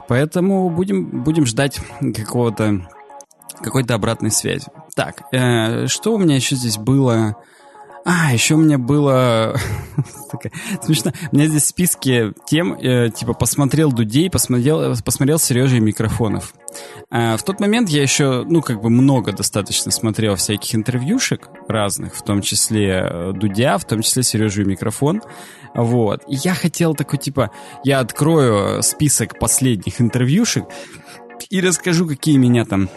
Поэтому 0.08 0.70
будем, 0.70 1.24
будем 1.24 1.46
ждать 1.46 1.80
какого-то 2.16 2.82
какой-то 3.62 3.94
обратной 3.94 4.32
связи. 4.32 4.68
Так, 4.96 5.24
э, 5.32 5.88
что 5.88 6.14
у 6.14 6.18
меня 6.18 6.36
еще 6.36 6.56
здесь 6.56 6.78
было? 6.78 7.38
А, 8.06 8.34
еще 8.34 8.56
у 8.56 8.58
меня 8.58 8.78
было... 8.78 9.56
Смешно. 10.82 11.14
У 11.32 11.36
меня 11.36 11.48
здесь 11.48 11.64
в 11.64 11.68
списке 11.68 12.34
тем, 12.46 12.74
э, 12.74 13.10
типа, 13.10 13.34
посмотрел 13.34 13.94
Дудей, 13.94 14.30
посмотрел, 14.30 14.96
посмотрел 15.06 15.40
Сережи 15.40 15.80
микрофонов. 15.80 16.54
Э, 17.12 17.38
в 17.38 17.44
тот 17.44 17.62
момент 17.62 17.88
я 17.90 18.02
еще, 18.02 18.44
ну, 18.44 18.62
как 18.62 18.82
бы 18.82 18.90
много 18.90 19.32
достаточно 19.32 19.90
смотрел 19.92 20.36
всяких 20.36 20.76
интервьюшек 20.76 21.50
разных, 21.70 22.16
в 22.16 22.24
том 22.24 22.42
числе 22.42 23.08
э, 23.10 23.32
Дудя, 23.34 23.78
в 23.78 23.86
том 23.86 24.02
числе 24.02 24.24
Сережи 24.24 24.66
микрофон. 24.66 25.22
Вот. 25.74 26.24
И 26.28 26.36
я 26.36 26.54
хотел 26.56 26.96
такой, 26.96 27.20
типа, 27.20 27.52
я 27.86 28.00
открою 28.00 28.84
список 28.84 29.40
последних 29.40 30.02
интервьюшек 30.02 30.66
и 31.50 31.62
расскажу, 31.62 32.06
какие 32.06 32.38
меня 32.38 32.66
там 32.66 32.90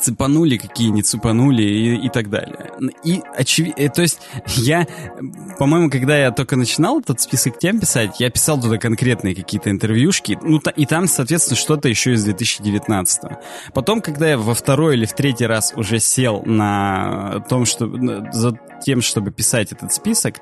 цепанули, 0.00 0.56
какие 0.56 0.88
не 0.88 1.02
цепанули 1.02 1.62
и, 1.62 2.06
и 2.06 2.08
так 2.08 2.30
далее. 2.30 2.70
И 3.04 3.22
очевидно, 3.36 3.80
э, 3.80 3.88
то 3.88 4.02
есть 4.02 4.20
я, 4.56 4.86
по-моему, 5.58 5.90
когда 5.90 6.16
я 6.16 6.30
только 6.30 6.56
начинал 6.56 7.00
этот 7.00 7.20
список 7.20 7.58
тем 7.58 7.80
писать, 7.80 8.20
я 8.20 8.30
писал 8.30 8.60
туда 8.60 8.78
конкретные 8.78 9.34
какие-то 9.34 9.70
интервьюшки, 9.70 10.38
ну 10.42 10.60
и 10.76 10.86
там, 10.86 11.06
соответственно, 11.06 11.56
что-то 11.56 11.88
еще 11.88 12.12
из 12.12 12.24
2019. 12.24 13.22
Потом, 13.74 14.00
когда 14.00 14.28
я 14.28 14.38
во 14.38 14.54
второй 14.54 14.96
или 14.96 15.06
в 15.06 15.12
третий 15.14 15.46
раз 15.46 15.72
уже 15.76 15.98
сел 15.98 16.42
на 16.44 17.44
том, 17.48 17.64
что 17.64 17.90
за 18.32 18.58
тем, 18.84 19.02
чтобы 19.02 19.30
писать 19.30 19.72
этот 19.72 19.92
список, 19.92 20.36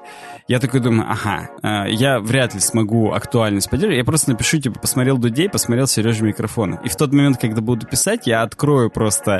я 0.48 0.60
такой 0.60 0.80
думаю, 0.80 1.10
ага, 1.10 1.50
э, 1.62 1.92
я 1.92 2.20
вряд 2.20 2.54
ли 2.54 2.60
смогу 2.60 3.12
актуальность 3.12 3.68
поддерживать, 3.68 3.98
я 3.98 4.04
просто 4.04 4.30
напишу, 4.30 4.58
типа, 4.60 4.78
посмотрел 4.78 5.18
Дудей, 5.18 5.48
посмотрел 5.48 5.86
Сережа 5.86 6.24
микрофона. 6.24 6.80
И 6.84 6.88
в 6.88 6.96
тот 6.96 7.12
момент, 7.12 7.38
когда 7.38 7.60
буду 7.60 7.86
писать, 7.86 8.26
я 8.26 8.42
открою 8.42 8.90
просто 8.90 9.35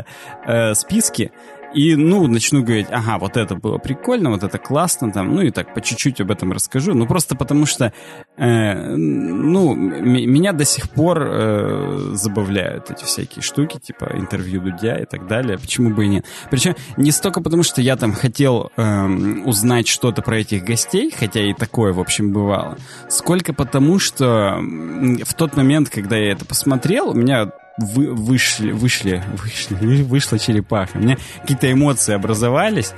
э, 0.47 0.75
списки, 0.75 1.31
И, 1.77 1.95
ну, 1.95 2.27
начну 2.27 2.63
говорить, 2.63 2.87
ага, 2.91 3.19
вот 3.19 3.37
это 3.37 3.55
было 3.55 3.77
прикольно, 3.79 4.31
вот 4.31 4.43
это 4.43 4.57
классно, 4.57 5.13
там, 5.13 5.35
ну 5.35 5.43
и 5.43 5.51
так 5.51 5.75
по 5.75 5.81
чуть-чуть 5.81 6.21
об 6.21 6.31
этом 6.31 6.53
расскажу. 6.53 6.95
Ну, 6.95 7.07
просто 7.07 7.37
потому 7.37 7.67
что, 7.67 7.93
э, 8.39 8.97
ну, 8.97 9.75
меня 9.75 10.53
до 10.53 10.65
сих 10.65 10.89
пор 10.89 11.23
э, 11.23 12.11
забавляют 12.15 12.91
эти 12.91 13.05
всякие 13.05 13.43
штуки, 13.43 13.79
типа 13.79 14.13
интервью 14.15 14.63
Дудя 14.63 14.97
и 14.97 15.05
так 15.05 15.27
далее. 15.27 15.59
Почему 15.59 15.91
бы 15.91 16.07
и 16.07 16.09
нет? 16.09 16.25
Причем 16.51 16.77
не 16.97 17.11
столько 17.11 17.43
потому, 17.43 17.63
что 17.63 17.83
я 17.83 17.97
там 17.97 18.13
хотел 18.13 18.71
э, 18.77 19.07
узнать 19.45 19.89
что-то 19.89 20.23
про 20.23 20.39
этих 20.39 20.65
гостей, 20.65 21.13
хотя 21.15 21.41
и 21.41 21.53
такое, 21.53 21.93
в 21.93 22.01
общем, 22.01 22.33
бывало, 22.33 22.79
сколько 23.09 23.53
потому, 23.53 23.99
что 23.99 24.59
в 24.61 25.35
тот 25.35 25.57
момент, 25.57 25.91
когда 25.91 26.17
я 26.17 26.33
это 26.33 26.47
посмотрел, 26.47 27.11
у 27.11 27.15
меня 27.15 27.51
вы, 27.79 28.15
вышли, 28.15 28.73
вышли, 28.73 29.23
вышли, 29.37 29.75
вышла 30.03 30.39
черепаха. 30.39 30.97
У 30.97 31.01
меня 31.01 31.17
какие-то 31.43 31.71
эмоции 31.71 32.15
образовались. 32.15 32.93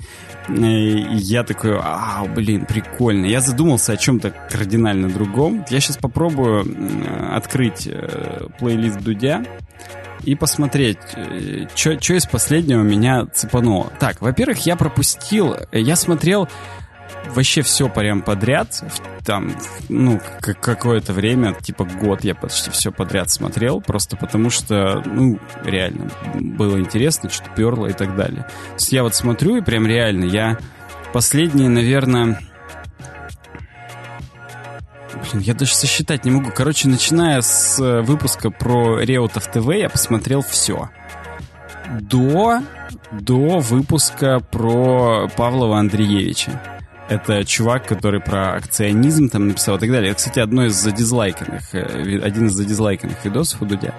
И 0.48 1.06
я 1.12 1.44
такой, 1.44 1.78
а, 1.78 2.24
блин, 2.24 2.64
прикольно. 2.64 3.26
Я 3.26 3.40
задумался 3.40 3.92
о 3.92 3.96
чем-то 3.96 4.30
кардинально 4.30 5.08
другом. 5.08 5.64
Я 5.68 5.80
сейчас 5.80 5.98
попробую 5.98 6.64
открыть 7.34 7.86
э, 7.86 8.46
плейлист 8.58 8.98
Дудя 9.00 9.44
и 10.24 10.34
посмотреть, 10.34 10.98
э, 11.14 11.66
что 11.74 12.14
из 12.14 12.26
последнего 12.26 12.82
меня 12.82 13.26
цепануло. 13.26 13.92
Так, 14.00 14.22
во-первых, 14.22 14.64
я 14.64 14.76
пропустил, 14.76 15.54
я 15.70 15.96
смотрел 15.96 16.48
вообще 17.26 17.62
все 17.62 17.88
прям 17.88 18.22
подряд. 18.22 18.82
Там, 19.24 19.54
ну, 19.88 20.20
какое-то 20.40 21.12
время, 21.12 21.54
типа 21.54 21.84
год 21.84 22.24
я 22.24 22.34
почти 22.34 22.70
все 22.70 22.90
подряд 22.90 23.30
смотрел, 23.30 23.80
просто 23.80 24.16
потому 24.16 24.50
что, 24.50 25.02
ну, 25.04 25.38
реально, 25.64 26.10
было 26.34 26.78
интересно, 26.78 27.28
что-то 27.28 27.50
перло 27.50 27.86
и 27.86 27.92
так 27.92 28.16
далее. 28.16 28.42
То 28.42 28.74
есть 28.74 28.92
я 28.92 29.02
вот 29.02 29.14
смотрю, 29.14 29.56
и 29.56 29.60
прям 29.60 29.86
реально, 29.86 30.24
я 30.24 30.58
последние, 31.12 31.68
наверное... 31.68 32.40
Блин, 35.32 35.42
я 35.42 35.54
даже 35.54 35.74
сосчитать 35.74 36.24
не 36.24 36.30
могу. 36.30 36.50
Короче, 36.54 36.88
начиная 36.88 37.40
с 37.40 37.80
э, 37.80 38.02
выпуска 38.02 38.50
про 38.50 39.00
Реутов 39.00 39.50
ТВ, 39.50 39.68
я 39.74 39.88
посмотрел 39.88 40.42
все. 40.42 40.90
До, 42.00 42.60
до 43.10 43.58
выпуска 43.58 44.40
про 44.40 45.28
Павлова 45.36 45.78
Андреевича. 45.78 46.77
Это 47.08 47.42
чувак, 47.44 47.86
который 47.86 48.20
про 48.20 48.54
акционизм 48.54 49.30
там 49.30 49.48
написал 49.48 49.76
и 49.76 49.80
так 49.80 49.90
далее. 49.90 50.10
Это, 50.10 50.18
кстати, 50.18 50.40
одно 50.40 50.66
из 50.66 50.74
задизлайканных, 50.74 51.74
э, 51.74 52.20
один 52.22 52.48
из 52.48 52.52
задизлайканных 52.52 53.24
видосов 53.24 53.62
у 53.62 53.64
Дудя. 53.64 53.94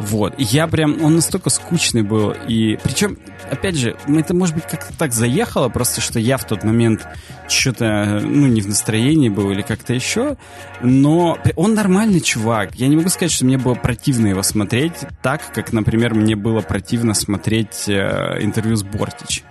Вот. 0.00 0.34
Я 0.38 0.66
прям, 0.66 1.02
он 1.04 1.14
настолько 1.14 1.50
скучный 1.50 2.02
был. 2.02 2.34
И 2.48 2.76
причем, 2.82 3.18
опять 3.48 3.76
же, 3.76 3.96
это, 4.08 4.34
может 4.34 4.56
быть, 4.56 4.64
как-то 4.64 4.96
так 4.96 5.12
заехало, 5.12 5.68
просто 5.68 6.00
что 6.00 6.18
я 6.18 6.36
в 6.36 6.46
тот 6.46 6.64
момент 6.64 7.06
что-то, 7.48 8.20
ну, 8.24 8.48
не 8.48 8.60
в 8.60 8.66
настроении 8.66 9.28
был 9.28 9.52
или 9.52 9.62
как-то 9.62 9.94
еще. 9.94 10.36
Но 10.82 11.38
он 11.54 11.74
нормальный 11.74 12.20
чувак. 12.20 12.74
Я 12.74 12.88
не 12.88 12.96
могу 12.96 13.08
сказать, 13.08 13.30
что 13.30 13.44
мне 13.44 13.56
было 13.56 13.74
противно 13.74 14.26
его 14.26 14.42
смотреть 14.42 14.94
так, 15.22 15.42
как, 15.54 15.72
например, 15.72 16.14
мне 16.14 16.34
было 16.34 16.60
противно 16.60 17.14
смотреть 17.14 17.88
э, 17.88 18.38
интервью 18.40 18.74
с 18.74 18.82
Бортич 18.82 19.44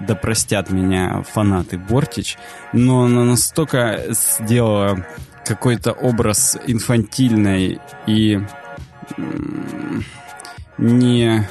да 0.00 0.14
простят 0.14 0.70
меня 0.70 1.22
фанаты 1.22 1.78
Бортич, 1.78 2.36
но 2.72 3.04
она 3.04 3.24
настолько 3.24 4.04
сделала 4.10 5.06
какой-то 5.44 5.92
образ 5.92 6.58
инфантильной 6.66 7.80
и 8.06 8.40
не, 10.78 11.48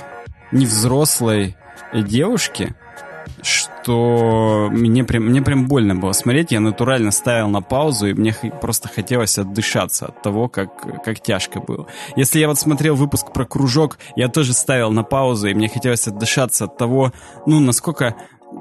не 0.51 0.65
взрослой 0.65 1.55
девушки, 1.93 2.75
что 3.41 4.69
мне 4.71 5.03
прям, 5.03 5.25
мне 5.25 5.41
прям 5.41 5.67
больно 5.67 5.95
было 5.95 6.11
смотреть. 6.13 6.51
Я 6.51 6.59
натурально 6.59 7.11
ставил 7.11 7.47
на 7.47 7.61
паузу, 7.61 8.07
и 8.07 8.13
мне 8.13 8.33
просто 8.61 8.89
хотелось 8.89 9.37
отдышаться 9.37 10.07
от 10.07 10.21
того, 10.21 10.47
как, 10.47 11.03
как 11.03 11.19
тяжко 11.21 11.59
было. 11.59 11.87
Если 12.15 12.39
я 12.39 12.47
вот 12.47 12.59
смотрел 12.59 12.95
выпуск 12.95 13.31
про 13.31 13.45
кружок, 13.45 13.99
я 14.15 14.27
тоже 14.27 14.53
ставил 14.53 14.91
на 14.91 15.03
паузу, 15.03 15.47
и 15.47 15.53
мне 15.53 15.69
хотелось 15.69 16.07
отдышаться 16.07 16.65
от 16.65 16.77
того, 16.77 17.13
ну, 17.45 17.59
насколько 17.59 18.15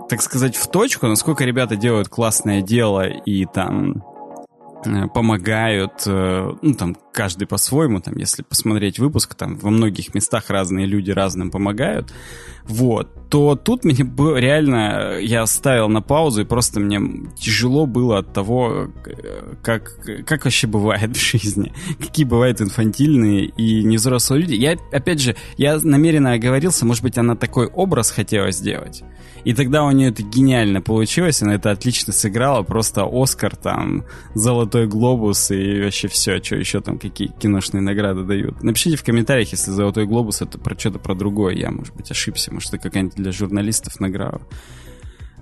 так 0.09 0.23
сказать, 0.23 0.57
в 0.57 0.69
точку, 0.69 1.07
насколько 1.07 1.45
ребята 1.45 1.77
делают 1.77 2.09
классное 2.09 2.63
дело 2.63 3.07
и 3.07 3.45
там 3.47 4.05
помогают, 5.13 6.03
э, 6.07 6.53
ну, 6.61 6.75
там, 6.75 6.97
каждый 7.13 7.47
по-своему, 7.47 8.01
там, 8.01 8.17
если 8.17 8.43
посмотреть 8.43 8.99
выпуск, 8.99 9.35
там, 9.35 9.57
во 9.57 9.71
многих 9.71 10.15
местах 10.15 10.51
разные 10.51 10.87
люди 10.87 11.11
разным 11.11 11.51
помогают, 11.51 12.13
вот, 12.67 13.29
то 13.29 13.57
тут 13.57 13.85
мне 13.85 13.97
реально, 13.97 15.19
я 15.21 15.47
ставил 15.47 15.89
на 15.89 16.01
паузу, 16.01 16.43
и 16.43 16.45
просто 16.45 16.81
мне 16.81 17.01
тяжело 17.37 17.87
было 17.87 18.19
от 18.19 18.33
того, 18.33 18.89
э, 19.07 19.55
как, 19.63 19.99
как 20.27 20.45
вообще 20.45 20.67
бывает 20.67 21.17
в 21.17 21.21
жизни, 21.21 21.73
какие 22.01 22.25
бывают 22.25 22.61
инфантильные 22.61 23.47
и 23.47 23.85
невзрослые 23.85 24.43
люди. 24.43 24.55
Я, 24.55 24.77
опять 24.93 25.21
же, 25.21 25.37
я 25.57 25.79
намеренно 25.83 26.33
оговорился, 26.33 26.87
может 26.87 27.03
быть, 27.03 27.19
она 27.19 27.37
такой 27.37 27.67
образ 27.67 28.11
хотела 28.11 28.51
сделать, 28.51 29.03
и 29.45 29.53
тогда 29.53 29.85
у 29.85 29.91
нее 29.91 30.09
это 30.09 30.23
гениально 30.23 30.81
получилось, 30.81 31.43
она 31.43 31.55
это 31.55 31.71
отлично 31.71 32.13
сыграла, 32.13 32.63
просто 32.63 33.07
Оскар 33.11 33.55
там, 33.57 34.05
Золотой 34.35 34.74
Глобус 34.83 35.51
и 35.51 35.81
вообще 35.81 36.09
все, 36.09 36.43
что 36.43 36.57
еще 36.57 36.81
там, 36.81 36.99
какие 36.99 37.29
киношные 37.29 37.81
награды 37.81 38.25
дают. 38.25 38.63
Напишите 38.63 38.97
в 38.97 39.05
комментариях, 39.05 39.53
если 39.53 39.71
Золотой 39.71 40.07
Глобус 40.07 40.43
это 40.43 40.59
про 40.59 40.79
что-то 40.79 40.99
про 40.99 41.15
другое, 41.15 41.55
я, 41.55 41.71
может 41.71 41.95
быть, 41.95 42.11
ошибся, 42.11 42.53
может, 42.53 42.75
это 42.75 42.79
какая-нибудь 42.79 43.17
для 43.17 43.33
журналистов 43.33 44.01
награда. 44.01 44.41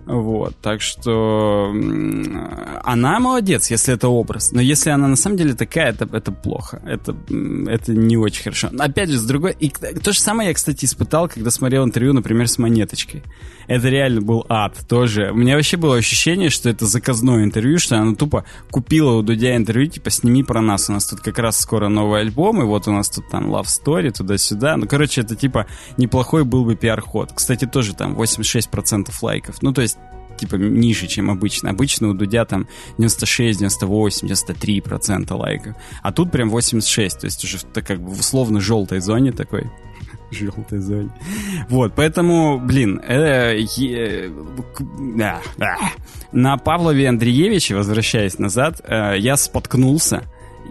Вот, 0.05 0.57
так 0.61 0.81
что 0.81 1.73
она 2.83 3.21
молодец, 3.21 3.71
если 3.71 3.95
это 3.95 4.09
образ. 4.09 4.51
Но 4.51 4.61
если 4.61 4.91
она 4.91 5.07
на 5.07 5.17
самом 5.17 5.37
деле 5.37 5.55
такая, 5.55 5.91
это, 5.91 6.09
это 6.13 6.33
плохо. 6.33 6.83
Это, 6.85 7.15
это 7.69 7.95
не 7.95 8.17
очень 8.17 8.43
хорошо. 8.43 8.69
Опять 8.79 9.11
же, 9.11 9.19
с 9.19 9.25
другой... 9.25 9.57
И 9.61 9.71
то 9.71 10.13
же 10.13 10.19
самое 10.19 10.49
я, 10.49 10.55
кстати, 10.55 10.87
испытал, 10.87 11.29
когда 11.29 11.51
смотрел 11.51 11.85
интервью, 11.85 12.15
например, 12.15 12.49
с 12.49 12.59
Монеточкой. 12.59 13.23
Это 13.69 13.89
реально 13.89 14.21
был 14.23 14.45
ад 14.49 14.77
тоже. 14.89 15.31
У 15.31 15.37
меня 15.37 15.55
вообще 15.55 15.77
было 15.77 15.97
ощущение, 15.97 16.51
что 16.51 16.69
это 16.69 16.87
заказное 16.87 17.45
интервью, 17.45 17.79
что 17.79 17.97
она 17.97 18.15
тупо 18.15 18.45
купила 18.71 19.13
у 19.13 19.23
Дудя 19.23 19.57
интервью, 19.57 19.89
типа, 19.89 20.11
сними 20.11 20.43
про 20.43 20.61
нас. 20.61 20.91
У 20.91 20.93
нас 20.93 21.07
тут 21.07 21.21
как 21.21 21.39
раз 21.39 21.61
скоро 21.61 21.89
новый 21.89 22.21
альбом, 22.21 22.61
и 22.61 22.65
вот 22.65 22.89
у 22.89 22.93
нас 22.93 23.09
тут 23.09 23.29
там 23.31 23.55
Love 23.55 23.67
Story, 23.67 24.11
туда-сюда. 24.11 24.77
Ну, 24.77 24.87
короче, 24.87 25.21
это 25.21 25.37
типа 25.37 25.67
неплохой 25.97 26.45
был 26.45 26.65
бы 26.65 26.75
пиар-ход. 26.75 27.31
Кстати, 27.35 27.67
тоже 27.67 27.95
там 27.95 28.15
86% 28.21 29.11
лайков. 29.23 29.63
Ну, 29.63 29.73
то 29.73 29.83
есть 29.83 29.92
типа 30.43 30.57
ниже, 30.57 31.07
чем 31.07 31.31
обычно. 31.31 31.71
Обычно 31.71 32.09
у 32.09 32.15
Дудя 32.15 32.45
там 32.45 32.67
96, 32.99 33.61
98, 33.61 34.27
93 34.27 34.81
процента 34.81 35.37
лайков. 35.37 35.77
А 36.03 36.13
тут 36.13 36.33
прям 36.33 36.51
86, 36.51 37.21
то 37.21 37.27
есть 37.27 37.45
уже 37.45 37.59
в, 37.59 37.65
как 37.73 38.01
бы 38.01 38.11
в 38.11 38.21
условно 38.21 38.61
желтой 38.61 39.01
зоне 39.01 39.31
такой 39.31 39.71
желтой 40.33 40.81
зоне. 40.81 41.11
Вот, 41.69 41.93
поэтому, 41.95 42.59
блин, 42.59 43.01
э, 43.07 43.57
на 46.33 46.57
Павлове 46.57 47.09
Андреевиче, 47.09 47.77
возвращаясь 47.77 48.39
назад, 48.39 48.81
э, 48.85 49.19
я 49.19 49.37
споткнулся, 49.37 50.25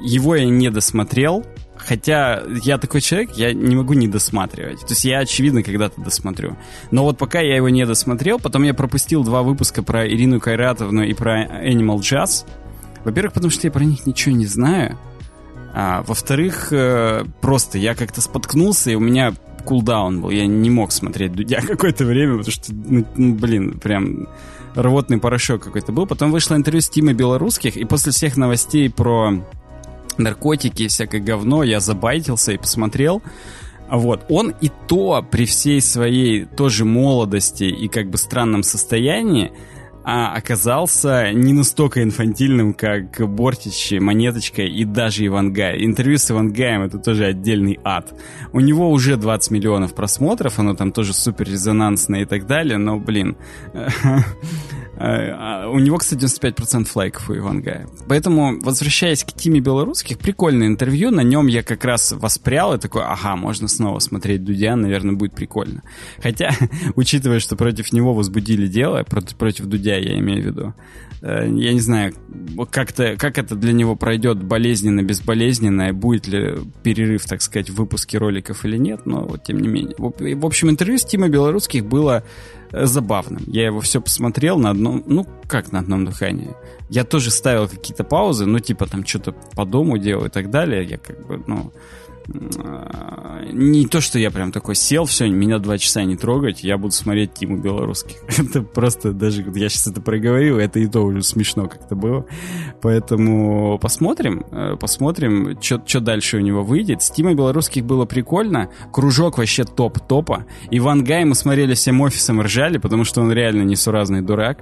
его 0.03 0.35
я 0.35 0.45
не 0.45 0.69
досмотрел, 0.69 1.45
Хотя 1.87 2.43
я 2.63 2.77
такой 2.77 3.01
человек, 3.01 3.31
я 3.31 3.53
не 3.53 3.75
могу 3.75 3.93
не 3.93 4.07
досматривать. 4.07 4.81
То 4.81 4.89
есть 4.89 5.03
я, 5.03 5.19
очевидно, 5.19 5.63
когда-то 5.63 5.99
досмотрю. 6.01 6.57
Но 6.91 7.03
вот 7.03 7.17
пока 7.17 7.39
я 7.39 7.55
его 7.55 7.69
не 7.69 7.85
досмотрел, 7.85 8.39
потом 8.39 8.63
я 8.63 8.73
пропустил 8.73 9.23
два 9.23 9.41
выпуска 9.41 9.81
про 9.83 10.07
Ирину 10.07 10.39
Кайратовну 10.39 11.03
и 11.03 11.13
про 11.13 11.45
Animal 11.45 11.97
Jazz. 11.99 12.45
Во-первых, 13.03 13.33
потому 13.33 13.51
что 13.51 13.67
я 13.67 13.71
про 13.71 13.83
них 13.83 14.05
ничего 14.05 14.35
не 14.35 14.45
знаю. 14.45 14.97
А, 15.73 16.03
во-вторых, 16.03 16.71
э, 16.71 17.23
просто 17.39 17.77
я 17.77 17.95
как-то 17.95 18.21
споткнулся, 18.21 18.91
и 18.91 18.95
у 18.95 18.99
меня 18.99 19.33
кулдаун 19.65 20.21
был. 20.21 20.29
Я 20.29 20.45
не 20.45 20.69
мог 20.69 20.91
смотреть 20.91 21.33
Дудя 21.33 21.61
какое-то 21.67 22.05
время, 22.05 22.37
потому 22.37 22.51
что, 22.51 22.73
ну, 22.73 23.05
ну 23.15 23.35
блин, 23.35 23.79
прям 23.79 24.27
рвотный 24.75 25.17
порошок 25.17 25.63
какой-то 25.63 25.91
был. 25.91 26.05
Потом 26.05 26.31
вышло 26.31 26.55
интервью 26.55 26.81
с 26.81 26.89
Тимой 26.89 27.13
Белорусских, 27.13 27.77
и 27.77 27.85
после 27.85 28.11
всех 28.11 28.37
новостей 28.37 28.89
про 28.89 29.43
наркотики, 30.17 30.87
всякое 30.87 31.21
говно, 31.21 31.63
я 31.63 31.79
забайтился 31.79 32.51
и 32.51 32.57
посмотрел. 32.57 33.21
Вот, 33.89 34.25
он 34.29 34.53
и 34.61 34.71
то 34.87 35.25
при 35.29 35.45
всей 35.45 35.81
своей 35.81 36.45
тоже 36.45 36.85
молодости 36.85 37.65
и 37.65 37.87
как 37.89 38.09
бы 38.09 38.17
странном 38.17 38.63
состоянии 38.63 39.51
а 40.03 40.33
оказался 40.33 41.31
не 41.31 41.53
настолько 41.53 42.01
инфантильным, 42.01 42.73
как 42.73 43.19
Бортич, 43.29 43.93
Монеточка 43.99 44.63
и 44.63 44.83
даже 44.83 45.25
Ивангай. 45.25 45.85
Интервью 45.85 46.17
с 46.17 46.31
Ивангаем— 46.31 46.81
это 46.83 46.97
тоже 46.97 47.25
отдельный 47.25 47.79
ад. 47.83 48.13
У 48.51 48.59
него 48.59 48.89
уже 48.89 49.15
20 49.15 49.51
миллионов 49.51 49.93
просмотров, 49.93 50.57
оно 50.59 50.73
там 50.73 50.91
тоже 50.91 51.13
супер 51.13 51.47
резонансное 51.47 52.21
и 52.21 52.25
так 52.25 52.47
далее, 52.47 52.77
но, 52.77 52.97
блин, 52.97 53.37
у 55.71 55.79
него, 55.79 55.97
кстати, 55.97 56.23
95% 56.23 56.87
лайков 56.95 57.29
у 57.29 57.35
Ивангая. 57.35 57.87
Поэтому, 58.07 58.59
возвращаясь 58.61 59.23
к 59.23 59.33
теме 59.33 59.59
белорусских, 59.59 60.19
прикольное 60.19 60.67
интервью, 60.67 61.11
на 61.11 61.21
нем 61.21 61.47
я 61.47 61.63
как 61.63 61.85
раз 61.85 62.11
воспрял 62.11 62.73
и 62.73 62.77
такой, 62.77 63.03
ага, 63.03 63.35
можно 63.35 63.67
снова 63.67 63.99
смотреть 63.99 64.43
Дудя, 64.43 64.75
наверное, 64.75 65.15
будет 65.15 65.33
прикольно. 65.33 65.81
Хотя, 66.21 66.51
учитывая, 66.95 67.39
что 67.39 67.55
против 67.55 67.93
него 67.93 68.13
возбудили 68.13 68.67
дело, 68.67 69.03
против, 69.03 69.65
Дудя 69.65 69.97
я 69.97 70.19
имею 70.19 70.43
в 70.43 70.45
виду, 70.45 70.73
э, 71.21 71.47
я 71.47 71.73
не 71.73 71.79
знаю, 71.81 72.13
как-то, 72.69 73.15
как 73.17 73.37
это 73.37 73.55
для 73.55 73.73
него 73.73 73.95
пройдет 73.95 74.43
болезненно, 74.43 75.01
безболезненно, 75.01 75.93
будет 75.93 76.27
ли 76.27 76.59
перерыв, 76.83 77.25
так 77.25 77.41
сказать, 77.41 77.69
в 77.69 77.75
выпуске 77.75 78.17
роликов 78.17 78.65
или 78.65 78.77
нет, 78.77 79.05
но 79.05 79.21
вот 79.21 79.43
тем 79.43 79.59
не 79.59 79.67
менее. 79.67 79.95
В 79.97 80.45
общем, 80.45 80.69
интервью 80.69 80.97
с 80.97 81.05
Тима 81.05 81.29
Белорусских 81.29 81.85
было 81.85 82.23
Э, 82.23 82.60
забавным. 82.71 83.43
Я 83.47 83.65
его 83.65 83.81
все 83.81 84.01
посмотрел 84.01 84.57
на 84.57 84.71
одном, 84.71 85.03
ну, 85.05 85.25
как 85.47 85.71
на 85.71 85.79
одном 85.79 86.05
дыхании. 86.05 86.55
Я 86.89 87.03
тоже 87.03 87.31
ставил 87.31 87.67
какие-то 87.67 88.03
паузы, 88.03 88.45
ну, 88.45 88.59
типа 88.59 88.85
там 88.85 89.05
что-то 89.05 89.33
по 89.55 89.65
дому 89.65 89.97
делал 89.97 90.25
и 90.25 90.29
так 90.29 90.49
далее. 90.49 90.83
Я 90.83 90.97
как 90.97 91.25
бы, 91.25 91.43
ну, 91.47 91.71
не 92.27 93.85
то, 93.85 94.01
что 94.01 94.19
я 94.19 94.31
прям 94.31 94.51
такой 94.51 94.75
сел, 94.75 95.05
все, 95.05 95.27
меня 95.27 95.59
два 95.59 95.77
часа 95.77 96.03
не 96.03 96.15
трогать, 96.15 96.63
я 96.63 96.77
буду 96.77 96.93
смотреть 96.93 97.33
Тиму 97.33 97.57
Белорусских. 97.57 98.17
Это 98.37 98.61
просто 98.61 99.11
даже, 99.11 99.43
я 99.55 99.69
сейчас 99.69 99.87
это 99.87 100.01
проговорил, 100.01 100.57
это 100.57 100.79
и 100.79 100.87
то 100.87 101.01
уже 101.01 101.23
смешно 101.23 101.67
как-то 101.67 101.95
было. 101.95 102.25
Поэтому 102.81 103.77
посмотрим, 103.79 104.45
э, 104.51 104.75
посмотрим, 104.79 105.57
что 105.61 105.99
дальше 105.99 106.37
у 106.37 106.41
него 106.41 106.63
выйдет. 106.63 107.01
С 107.01 107.11
Тимой 107.11 107.35
Белорусских 107.35 107.85
было 107.85 108.05
прикольно, 108.05 108.69
кружок 108.91 109.37
вообще 109.37 109.63
топ-топа. 109.63 110.45
Иван 110.69 111.03
Гай 111.03 111.25
мы 111.25 111.35
смотрели 111.35 111.73
всем 111.73 112.01
офисом 112.01 112.41
ржали, 112.41 112.77
потому 112.77 113.03
что 113.03 113.21
он 113.21 113.31
реально 113.31 113.63
несуразный 113.63 114.21
дурак. 114.21 114.59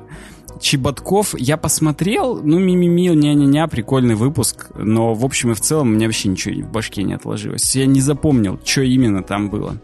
Чеботков 0.59 1.35
я 1.37 1.57
посмотрел, 1.57 2.41
ну, 2.41 2.59
мимими, 2.59 3.13
ня-ня-ня, 3.13 3.67
прикольный 3.67 4.15
выпуск, 4.15 4.69
но 4.75 5.13
в 5.13 5.25
общем 5.25 5.51
и 5.51 5.55
в 5.55 5.61
целом 5.61 5.89
у 5.89 5.91
меня 5.91 6.07
вообще 6.07 6.29
ничего 6.29 6.65
в 6.65 6.71
башке 6.71 7.03
не 7.03 7.13
отложилось. 7.13 7.75
Я 7.75 7.85
не 7.85 8.01
запомнил, 8.01 8.59
что 8.63 8.81
именно 8.81 9.23
там 9.23 9.49
было. 9.49 9.77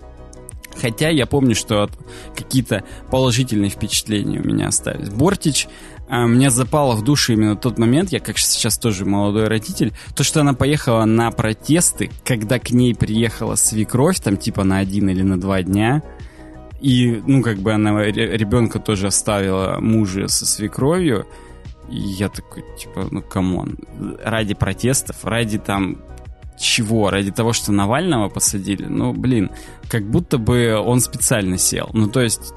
Хотя 0.79 1.09
я 1.09 1.25
помню, 1.25 1.55
что 1.55 1.89
какие-то 2.35 2.83
положительные 3.09 3.69
впечатления 3.69 4.41
у 4.41 4.47
меня 4.47 4.67
остались. 4.67 5.09
Бортич 5.09 5.67
а, 6.07 6.25
меня 6.25 6.51
запало 6.51 6.95
в 6.95 7.03
душу 7.03 7.33
именно 7.33 7.55
тот 7.55 7.77
момент, 7.77 8.11
я 8.11 8.19
как 8.19 8.37
сейчас 8.37 8.77
тоже 8.77 9.05
молодой 9.05 9.47
родитель, 9.47 9.93
то, 10.15 10.23
что 10.23 10.41
она 10.41 10.53
поехала 10.53 11.05
на 11.05 11.31
протесты, 11.31 12.11
когда 12.23 12.59
к 12.59 12.71
ней 12.71 12.93
приехала 12.93 13.55
свекровь, 13.55 14.19
там 14.19 14.37
типа 14.37 14.63
на 14.63 14.79
один 14.79 15.09
или 15.09 15.23
на 15.23 15.39
два 15.39 15.63
дня, 15.63 16.03
и, 16.79 17.21
ну, 17.25 17.41
как 17.41 17.57
бы 17.59 17.73
она 17.73 18.03
ребенка 18.03 18.79
тоже 18.79 19.07
оставила 19.07 19.77
мужа 19.79 20.27
со 20.27 20.45
свекровью. 20.45 21.25
И 21.89 21.97
я 21.97 22.29
такой, 22.29 22.63
типа, 22.77 23.07
ну, 23.11 23.21
come 23.21 23.53
on. 23.53 23.77
Ради 24.23 24.55
протестов, 24.55 25.23
ради 25.23 25.57
там 25.57 25.97
чего? 26.57 27.09
Ради 27.09 27.31
того, 27.31 27.53
что 27.53 27.71
Навального 27.71 28.29
посадили? 28.29 28.85
Ну, 28.85 29.13
блин, 29.13 29.51
как 29.87 30.09
будто 30.09 30.37
бы 30.37 30.75
он 30.75 30.99
специально 30.99 31.57
сел. 31.57 31.89
Ну, 31.93 32.07
то 32.07 32.21
есть, 32.21 32.53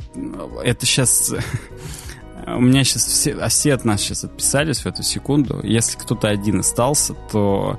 это 0.64 0.86
сейчас... 0.86 1.34
У 2.46 2.60
меня 2.60 2.82
сейчас 2.82 3.04
все, 3.04 3.34
а 3.34 3.48
все 3.48 3.74
от 3.74 3.84
нас 3.84 4.00
сейчас 4.00 4.24
отписались 4.24 4.78
в 4.78 4.86
эту 4.86 5.02
секунду. 5.02 5.60
Если 5.62 5.98
кто-то 5.98 6.28
один 6.28 6.60
остался, 6.60 7.12
то 7.30 7.78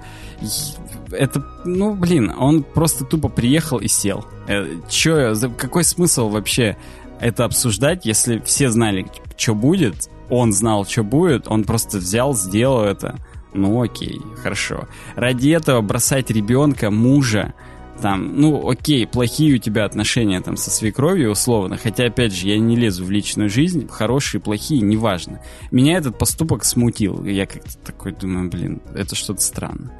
это, 1.12 1.46
ну, 1.66 1.94
блин, 1.96 2.34
он 2.38 2.63
просто 2.63 3.06
тупо 3.06 3.30
приехал 3.30 3.78
и 3.78 3.88
сел. 3.88 4.25
Э, 4.48 4.68
чё, 4.89 5.34
какой 5.58 5.84
смысл 5.84 6.30
вообще 6.30 6.78
это 7.20 7.46
обсуждать, 7.46 8.06
если 8.06 8.39
все 8.39 8.70
знали, 8.70 9.08
что 9.38 9.56
будет, 9.56 10.10
он 10.30 10.54
знал, 10.54 10.86
что 10.86 11.04
будет, 11.04 11.48
он 11.48 11.63
просто 11.63 11.98
взял, 11.98 12.36
сделал 12.36 12.84
это. 12.84 13.16
Ну, 13.54 13.82
окей, 13.82 14.22
хорошо. 14.42 14.88
Ради 15.16 15.50
этого 15.50 15.82
бросать 15.82 16.30
ребенка, 16.30 16.92
мужа, 16.92 17.54
там, 18.01 18.39
ну, 18.39 18.70
окей, 18.70 19.06
плохие 19.06 19.56
у 19.56 19.58
тебя 19.58 19.86
отношения 19.86 20.39
там 20.39 20.56
со 20.56 20.70
свекровью, 20.70 21.32
условно, 21.32 21.78
хотя, 21.78 22.06
опять 22.06 22.34
же, 22.34 22.48
я 22.48 22.58
не 22.58 22.75
лезу 22.75 23.04
в 23.04 23.12
личную 23.12 23.50
жизнь, 23.50 23.88
хорошие, 23.89 24.39
плохие, 24.39 24.82
неважно. 24.82 25.42
Меня 25.72 25.98
этот 25.98 26.18
поступок 26.18 26.63
смутил, 26.63 27.25
я 27.25 27.46
как-то 27.46 27.78
такой 27.80 28.13
думаю, 28.13 28.50
блин, 28.50 28.82
это 28.96 29.16
что-то 29.16 29.42
странно. 29.42 29.92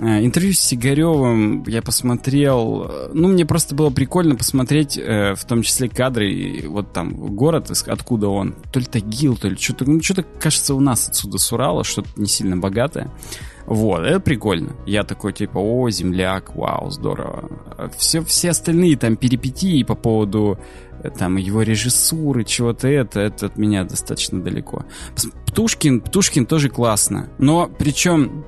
Э, 0.00 0.24
интервью 0.24 0.52
с 0.52 0.60
Сигаревым 0.60 1.64
я 1.66 1.82
посмотрел. 1.82 2.86
Э, 2.88 3.10
ну, 3.12 3.28
мне 3.28 3.44
просто 3.44 3.74
было 3.74 3.90
прикольно 3.90 4.36
посмотреть, 4.36 4.96
э, 4.96 5.34
в 5.34 5.44
том 5.44 5.62
числе 5.62 5.88
кадры, 5.88 6.64
вот 6.66 6.92
там 6.92 7.14
город, 7.34 7.70
откуда 7.86 8.28
он. 8.28 8.54
То 8.72 8.80
ли 8.80 8.86
Тагил, 8.86 9.36
то 9.36 9.48
ли 9.48 9.56
что-то, 9.56 9.90
ну, 9.90 10.00
что-то, 10.02 10.22
кажется, 10.22 10.74
у 10.74 10.80
нас 10.80 11.08
отсюда 11.08 11.38
с 11.38 11.52
Урала, 11.52 11.82
что-то 11.84 12.08
не 12.16 12.26
сильно 12.26 12.56
богатое. 12.56 13.10
Вот, 13.66 14.02
это 14.02 14.20
прикольно. 14.20 14.76
Я 14.86 15.02
такой, 15.02 15.32
типа, 15.32 15.58
о, 15.58 15.90
земляк, 15.90 16.54
вау, 16.54 16.90
здорово. 16.90 17.50
Все, 17.98 18.22
все 18.22 18.50
остальные 18.50 18.96
там 18.96 19.16
перипетии 19.16 19.82
по 19.82 19.94
поводу 19.94 20.58
там 21.18 21.36
его 21.36 21.62
режиссуры, 21.62 22.44
чего-то 22.44 22.88
это, 22.88 23.20
это 23.20 23.46
от 23.46 23.56
меня 23.56 23.84
достаточно 23.84 24.42
далеко. 24.42 24.84
Птушкин, 25.46 26.00
Птушкин 26.00 26.46
тоже 26.46 26.70
классно. 26.70 27.28
Но 27.38 27.70
причем 27.78 28.44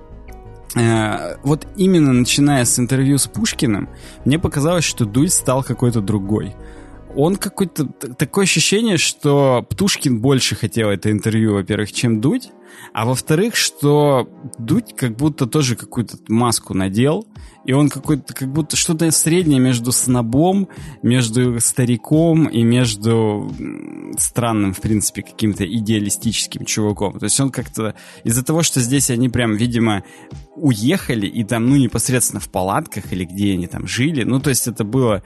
вот 0.75 1.67
именно 1.77 2.13
начиная 2.13 2.65
с 2.65 2.79
интервью 2.79 3.19
с 3.19 3.27
Пушкиным, 3.27 3.89
мне 4.25 4.39
показалось, 4.39 4.85
что 4.85 5.05
Дудь 5.05 5.33
стал 5.33 5.63
какой-то 5.65 6.01
другой. 6.01 6.55
Он 7.17 7.37
какой-то... 7.37 7.87
Такое 7.87 8.45
ощущение, 8.45 8.97
что 8.97 9.67
Птушкин 9.69 10.21
больше 10.21 10.55
хотел 10.55 10.91
это 10.91 11.11
интервью, 11.11 11.55
во-первых, 11.55 11.93
чем 11.93 12.21
Дудь, 12.21 12.51
а 12.93 13.05
во-вторых, 13.05 13.57
что 13.57 14.29
Дудь 14.59 14.95
как 14.97 15.17
будто 15.17 15.47
тоже 15.47 15.77
какую-то 15.77 16.19
маску 16.29 16.75
надел, 16.75 17.27
и 17.65 17.73
он 17.73 17.89
какой-то, 17.89 18.33
как 18.35 18.53
будто 18.53 18.77
что-то 18.77 19.11
среднее 19.11 19.61
между 19.61 19.93
снобом, 19.93 20.69
между 21.03 21.61
стариком 21.61 22.49
и 22.49 22.63
между 22.63 23.53
странным, 24.19 24.73
в 24.73 24.81
принципе, 24.81 25.23
каким-то 25.23 25.65
идеалистическим 25.65 26.65
чуваком. 26.65 27.19
То 27.19 27.25
есть 27.25 27.39
он 27.39 27.51
как-то 27.51 27.95
из-за 28.25 28.45
того, 28.45 28.63
что 28.63 28.81
здесь 28.81 29.11
они 29.11 29.29
прям, 29.29 29.57
видимо, 29.57 30.05
уехали 30.57 31.27
и 31.27 31.45
там, 31.45 31.69
ну, 31.69 31.77
непосредственно 31.77 32.41
в 32.41 32.49
палатках 32.51 33.13
или 33.13 33.25
где 33.25 33.53
они 33.53 33.67
там 33.67 33.87
жили, 33.87 34.25
ну, 34.25 34.41
то 34.41 34.51
есть 34.51 34.67
это 34.67 34.85
было 34.85 35.23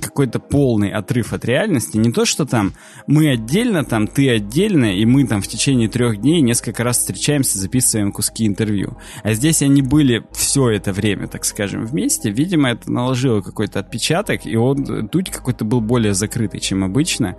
какой-то 0.00 0.38
полный 0.38 0.90
отрыв 0.90 1.32
от 1.32 1.44
реальности. 1.44 1.96
Не 1.96 2.12
то, 2.12 2.24
что 2.24 2.44
там 2.44 2.74
мы 3.06 3.30
отдельно, 3.30 3.84
там 3.84 4.06
ты 4.06 4.30
отдельно, 4.30 4.96
и 4.96 5.04
мы 5.04 5.26
там 5.26 5.40
в 5.40 5.48
течение 5.48 5.88
трех 5.88 6.20
дней 6.20 6.40
несколько 6.40 6.71
раз 6.80 6.98
встречаемся, 6.98 7.58
записываем 7.58 8.12
куски 8.12 8.46
интервью. 8.46 8.96
А 9.22 9.34
здесь 9.34 9.62
они 9.62 9.82
были 9.82 10.24
все 10.32 10.70
это 10.70 10.92
время, 10.92 11.28
так 11.28 11.44
скажем, 11.44 11.84
вместе. 11.84 12.30
Видимо, 12.30 12.70
это 12.70 12.90
наложило 12.90 13.40
какой-то 13.40 13.80
отпечаток, 13.80 14.46
и 14.46 14.56
он, 14.56 14.84
Дудь 15.08 15.30
какой-то 15.30 15.64
был 15.64 15.80
более 15.80 16.14
закрытый, 16.14 16.60
чем 16.60 16.84
обычно. 16.84 17.36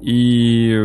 И 0.00 0.76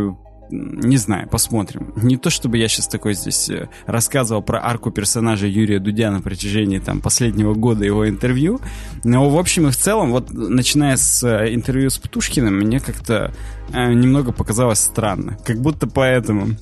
не 0.49 0.97
знаю, 0.97 1.27
посмотрим. 1.29 1.93
Не 1.95 2.17
то 2.17 2.29
чтобы 2.29 2.57
я 2.57 2.67
сейчас 2.67 2.87
такой 2.87 3.13
здесь 3.13 3.49
э, 3.49 3.69
рассказывал 3.85 4.41
про 4.41 4.63
арку 4.63 4.91
персонажа 4.91 5.47
Юрия 5.47 5.79
Дудя 5.79 6.11
на 6.11 6.21
протяжении 6.21 6.79
там 6.79 7.01
последнего 7.01 7.53
года 7.53 7.85
его 7.85 8.07
интервью, 8.07 8.59
но 9.03 9.29
в 9.29 9.37
общем 9.37 9.67
и 9.67 9.71
в 9.71 9.77
целом, 9.77 10.11
вот 10.11 10.31
начиная 10.31 10.97
с 10.97 11.23
э, 11.23 11.53
интервью 11.53 11.89
с 11.89 11.97
Птушкиным, 11.97 12.55
мне 12.55 12.79
как-то 12.79 13.33
э, 13.71 13.93
немного 13.93 14.31
показалось 14.31 14.79
странно. 14.79 15.37
Как 15.45 15.59
будто 15.61 15.87
по 15.87 16.01
этому, 16.01 16.55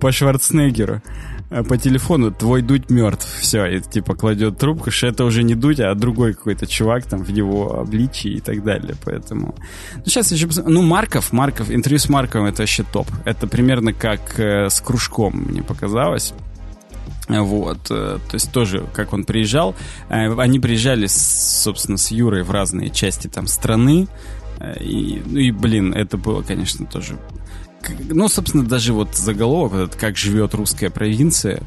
по 0.00 0.12
Шварценеггеру. 0.12 1.02
Э, 1.52 1.62
по 1.62 1.76
телефону 1.76 2.30
твой 2.30 2.62
дуть 2.62 2.90
мертв. 2.90 3.28
Все, 3.40 3.66
и 3.66 3.80
типа 3.80 4.14
кладет 4.14 4.58
трубку, 4.58 4.90
что 4.90 5.06
это 5.06 5.24
уже 5.24 5.42
не 5.42 5.54
дуть, 5.54 5.80
а 5.80 5.94
другой 5.94 6.32
какой-то 6.34 6.66
чувак 6.66 7.04
там 7.04 7.22
в 7.22 7.28
его 7.28 7.78
обличии 7.78 8.30
и 8.30 8.40
так 8.40 8.64
далее. 8.64 8.94
Поэтому. 9.04 9.54
Ну, 9.96 10.02
сейчас 10.06 10.32
еще. 10.32 10.48
Ну, 10.64 10.82
Марков, 10.82 11.32
Марков, 11.32 11.70
интервью 11.70 11.98
с 11.98 12.08
Марковым 12.08 12.48
это 12.48 12.62
вообще 12.62 12.84
топ. 12.84 13.06
Это 13.24 13.46
примерно 13.46 13.92
как 13.92 14.40
э, 14.40 14.70
с 14.70 14.80
Кружком, 14.80 15.44
мне 15.48 15.62
показалось. 15.62 16.32
Вот, 17.28 17.78
э, 17.90 18.18
то 18.18 18.34
есть 18.34 18.50
тоже, 18.50 18.84
как 18.92 19.12
он 19.12 19.24
приезжал, 19.24 19.74
э, 20.08 20.34
они 20.38 20.58
приезжали, 20.58 21.06
собственно, 21.06 21.98
с 21.98 22.10
Юрой 22.10 22.42
в 22.42 22.50
разные 22.50 22.90
части 22.90 23.28
там 23.28 23.46
страны, 23.46 24.08
и, 24.80 25.22
ну 25.24 25.38
и, 25.38 25.50
блин, 25.50 25.94
это 25.94 26.16
было, 26.18 26.42
конечно, 26.42 26.84
тоже 26.84 27.18
ну, 28.08 28.28
собственно, 28.28 28.64
даже 28.64 28.92
вот 28.92 29.16
заголовок, 29.16 29.80
вот 29.80 29.94
как 29.96 30.16
живет 30.16 30.54
русская 30.54 30.90
провинция, 30.90 31.62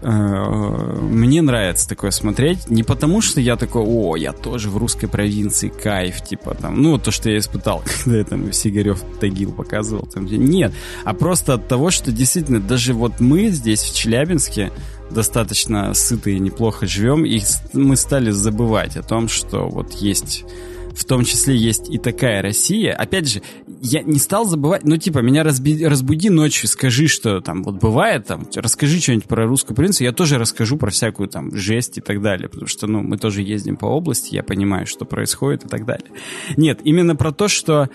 э, 0.00 0.08
мне 0.08 1.42
нравится 1.42 1.88
такое 1.88 2.10
смотреть. 2.10 2.68
Не 2.70 2.82
потому, 2.82 3.20
что 3.20 3.40
я 3.40 3.56
такой, 3.56 3.82
о, 3.82 4.16
я 4.16 4.32
тоже 4.32 4.70
в 4.70 4.76
русской 4.76 5.06
провинции, 5.06 5.68
кайф, 5.68 6.22
типа 6.22 6.54
там, 6.54 6.80
ну, 6.80 6.98
то, 6.98 7.10
что 7.10 7.30
я 7.30 7.38
испытал, 7.38 7.82
когда 8.04 8.18
я 8.18 8.24
там 8.24 8.52
Сигарев 8.52 9.02
Тагил 9.20 9.52
показывал. 9.52 10.06
Там, 10.06 10.26
нет, 10.26 10.72
а 11.04 11.14
просто 11.14 11.54
от 11.54 11.68
того, 11.68 11.90
что 11.90 12.12
действительно 12.12 12.60
даже 12.60 12.94
вот 12.94 13.20
мы 13.20 13.48
здесь, 13.48 13.82
в 13.82 13.94
Челябинске, 13.94 14.72
достаточно 15.10 15.94
сытые 15.94 16.38
неплохо 16.38 16.86
живем, 16.86 17.24
и 17.24 17.40
мы 17.72 17.96
стали 17.96 18.30
забывать 18.30 18.96
о 18.96 19.02
том, 19.02 19.28
что 19.28 19.68
вот 19.68 19.92
есть 19.92 20.44
в 20.94 21.04
том 21.04 21.24
числе 21.24 21.56
есть 21.56 21.88
и 21.90 21.98
такая 21.98 22.42
Россия. 22.42 22.94
Опять 22.94 23.28
же, 23.28 23.42
я 23.80 24.02
не 24.02 24.18
стал 24.18 24.44
забывать, 24.44 24.84
ну, 24.84 24.96
типа, 24.96 25.18
меня 25.18 25.42
разби, 25.42 25.84
разбуди 25.84 26.30
ночью, 26.30 26.68
скажи, 26.68 27.08
что 27.08 27.40
там 27.40 27.62
вот 27.62 27.76
бывает, 27.76 28.26
там, 28.26 28.46
расскажи 28.54 29.00
что-нибудь 29.00 29.26
про 29.26 29.46
русскую 29.46 29.76
принцессу, 29.76 30.04
я 30.04 30.12
тоже 30.12 30.38
расскажу 30.38 30.76
про 30.76 30.90
всякую 30.90 31.28
там 31.28 31.54
жесть 31.54 31.98
и 31.98 32.00
так 32.00 32.22
далее, 32.22 32.48
потому 32.48 32.66
что, 32.66 32.86
ну, 32.86 33.02
мы 33.02 33.18
тоже 33.18 33.42
ездим 33.42 33.76
по 33.76 33.86
области, 33.86 34.34
я 34.34 34.42
понимаю, 34.42 34.86
что 34.86 35.04
происходит 35.04 35.64
и 35.64 35.68
так 35.68 35.84
далее. 35.84 36.10
Нет, 36.56 36.80
именно 36.84 37.16
про 37.16 37.32
то, 37.32 37.48
что 37.48 37.88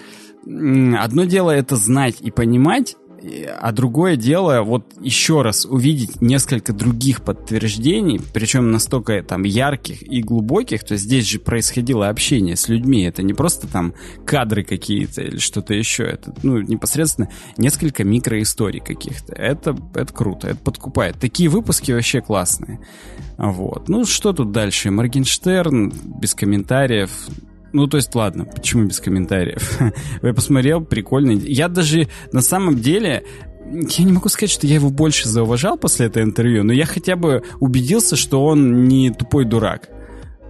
одно 0.46 1.26
дело 1.26 1.52
это 1.52 1.76
знать 1.76 2.18
и 2.22 2.32
понимать, 2.32 2.96
а 3.60 3.72
другое 3.72 4.16
дело, 4.16 4.62
вот 4.62 4.94
еще 5.02 5.42
раз 5.42 5.66
увидеть 5.66 6.22
несколько 6.22 6.74
других 6.74 7.24
подтверждений, 7.24 8.22
причем 8.34 8.72
настолько 8.72 9.22
там 9.24 9.44
ярких 9.44 10.04
и 10.04 10.22
глубоких, 10.22 10.84
то 10.84 10.94
есть 10.94 11.06
здесь 11.06 11.26
же 11.26 11.40
происходило 11.40 12.10
общение 12.10 12.56
с 12.56 12.70
людьми, 12.70 13.04
это 13.04 13.24
не 13.24 13.34
просто 13.34 13.68
там 13.68 13.94
кадры 14.26 14.64
какие-то 14.64 15.22
или 15.22 15.38
что-то 15.38 15.74
еще, 15.74 16.04
это 16.04 16.34
ну, 16.44 16.60
непосредственно 16.60 17.30
несколько 17.58 18.04
микроисторий 18.04 18.80
каких-то. 18.80 19.34
Это, 19.34 19.76
это 19.96 20.14
круто, 20.14 20.48
это 20.50 20.60
подкупает. 20.60 21.20
Такие 21.20 21.50
выпуски 21.50 21.92
вообще 21.92 22.22
классные. 22.22 22.80
Вот. 23.38 23.90
Ну, 23.90 24.06
что 24.06 24.34
тут 24.34 24.52
дальше? 24.52 24.92
Моргенштерн, 24.92 25.94
без 26.20 26.34
комментариев. 26.34 27.12
Ну, 27.74 27.88
то 27.88 27.98
есть, 27.98 28.14
ладно, 28.16 28.46
почему 28.46 28.86
без 28.86 29.00
комментариев? 29.00 29.80
Я 30.22 30.34
посмотрел, 30.34 30.84
прикольный. 30.84 31.36
Я 31.38 31.68
даже 31.68 32.08
на 32.32 32.42
самом 32.42 32.80
деле 32.80 33.24
я 33.70 34.06
не 34.06 34.14
могу 34.14 34.30
сказать, 34.30 34.50
что 34.50 34.66
я 34.66 34.76
его 34.76 34.90
больше 34.90 35.28
зауважал 35.28 35.78
после 35.78 36.06
этого 36.06 36.24
интервью, 36.24 36.64
но 36.64 36.72
я 36.72 36.86
хотя 36.86 37.18
бы 37.18 37.44
убедился, 37.60 38.16
что 38.16 38.46
он 38.46 38.86
не 38.86 39.12
тупой 39.12 39.44
дурак. 39.44 39.90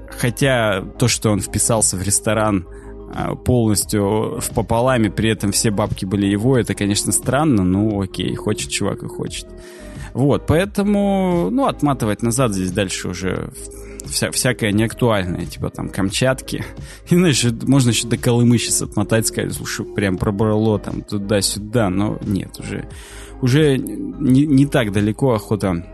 Хотя 0.09 0.81
то, 0.99 1.07
что 1.07 1.31
он 1.31 1.41
вписался 1.41 1.97
в 1.97 2.03
ресторан 2.03 2.67
а, 3.13 3.35
полностью 3.35 4.39
в 4.39 4.49
пополаме, 4.53 5.09
при 5.09 5.31
этом 5.31 5.51
все 5.51 5.71
бабки 5.71 6.05
были 6.05 6.27
его, 6.27 6.57
это, 6.57 6.75
конечно, 6.75 7.11
странно, 7.11 7.63
ну 7.63 8.01
окей, 8.01 8.35
хочет 8.35 8.69
чувак 8.69 9.03
и 9.03 9.07
хочет. 9.07 9.47
Вот, 10.13 10.45
поэтому, 10.47 11.49
ну, 11.51 11.65
отматывать 11.65 12.21
назад 12.21 12.53
здесь 12.53 12.71
дальше 12.71 13.09
уже 13.09 13.51
вся, 14.05 14.31
всякое 14.31 14.71
неактуальное, 14.71 15.45
типа 15.45 15.69
там 15.69 15.89
Камчатки. 15.89 16.63
И, 17.09 17.15
знаешь, 17.15 17.45
можно 17.63 17.89
еще 17.89 18.07
до 18.07 18.17
Колымы 18.17 18.57
сейчас 18.57 18.81
отмотать, 18.81 19.27
сказать, 19.27 19.53
слушай, 19.53 19.85
прям 19.85 20.17
пробрало 20.17 20.79
там 20.79 21.01
туда-сюда, 21.01 21.89
но 21.89 22.17
нет, 22.21 22.59
уже, 22.59 22.87
уже 23.41 23.77
не, 23.77 24.45
не 24.45 24.65
так 24.65 24.91
далеко 24.91 25.33
охота 25.33 25.85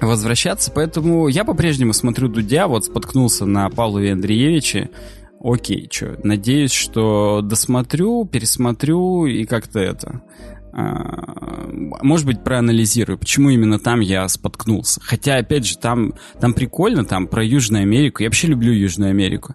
возвращаться, 0.00 0.70
поэтому 0.72 1.28
я 1.28 1.44
по-прежнему 1.44 1.92
смотрю 1.92 2.28
Дудя, 2.28 2.68
вот 2.68 2.84
споткнулся 2.84 3.46
на 3.46 3.68
Павлове 3.68 4.12
Андреевиче, 4.12 4.90
окей, 5.40 5.88
что, 5.90 6.16
надеюсь, 6.22 6.72
что 6.72 7.40
досмотрю, 7.42 8.24
пересмотрю 8.24 9.26
и 9.26 9.44
как-то 9.44 9.80
это 9.80 10.22
может 10.78 12.26
быть, 12.26 12.42
проанализирую, 12.44 13.18
почему 13.18 13.50
именно 13.50 13.78
там 13.78 14.00
я 14.00 14.28
споткнулся. 14.28 15.00
Хотя, 15.02 15.36
опять 15.36 15.66
же, 15.66 15.78
там, 15.78 16.14
там 16.40 16.52
прикольно, 16.54 17.04
там 17.04 17.26
про 17.26 17.44
Южную 17.44 17.82
Америку. 17.82 18.22
Я 18.22 18.28
вообще 18.28 18.48
люблю 18.48 18.72
Южную 18.72 19.10
Америку. 19.10 19.54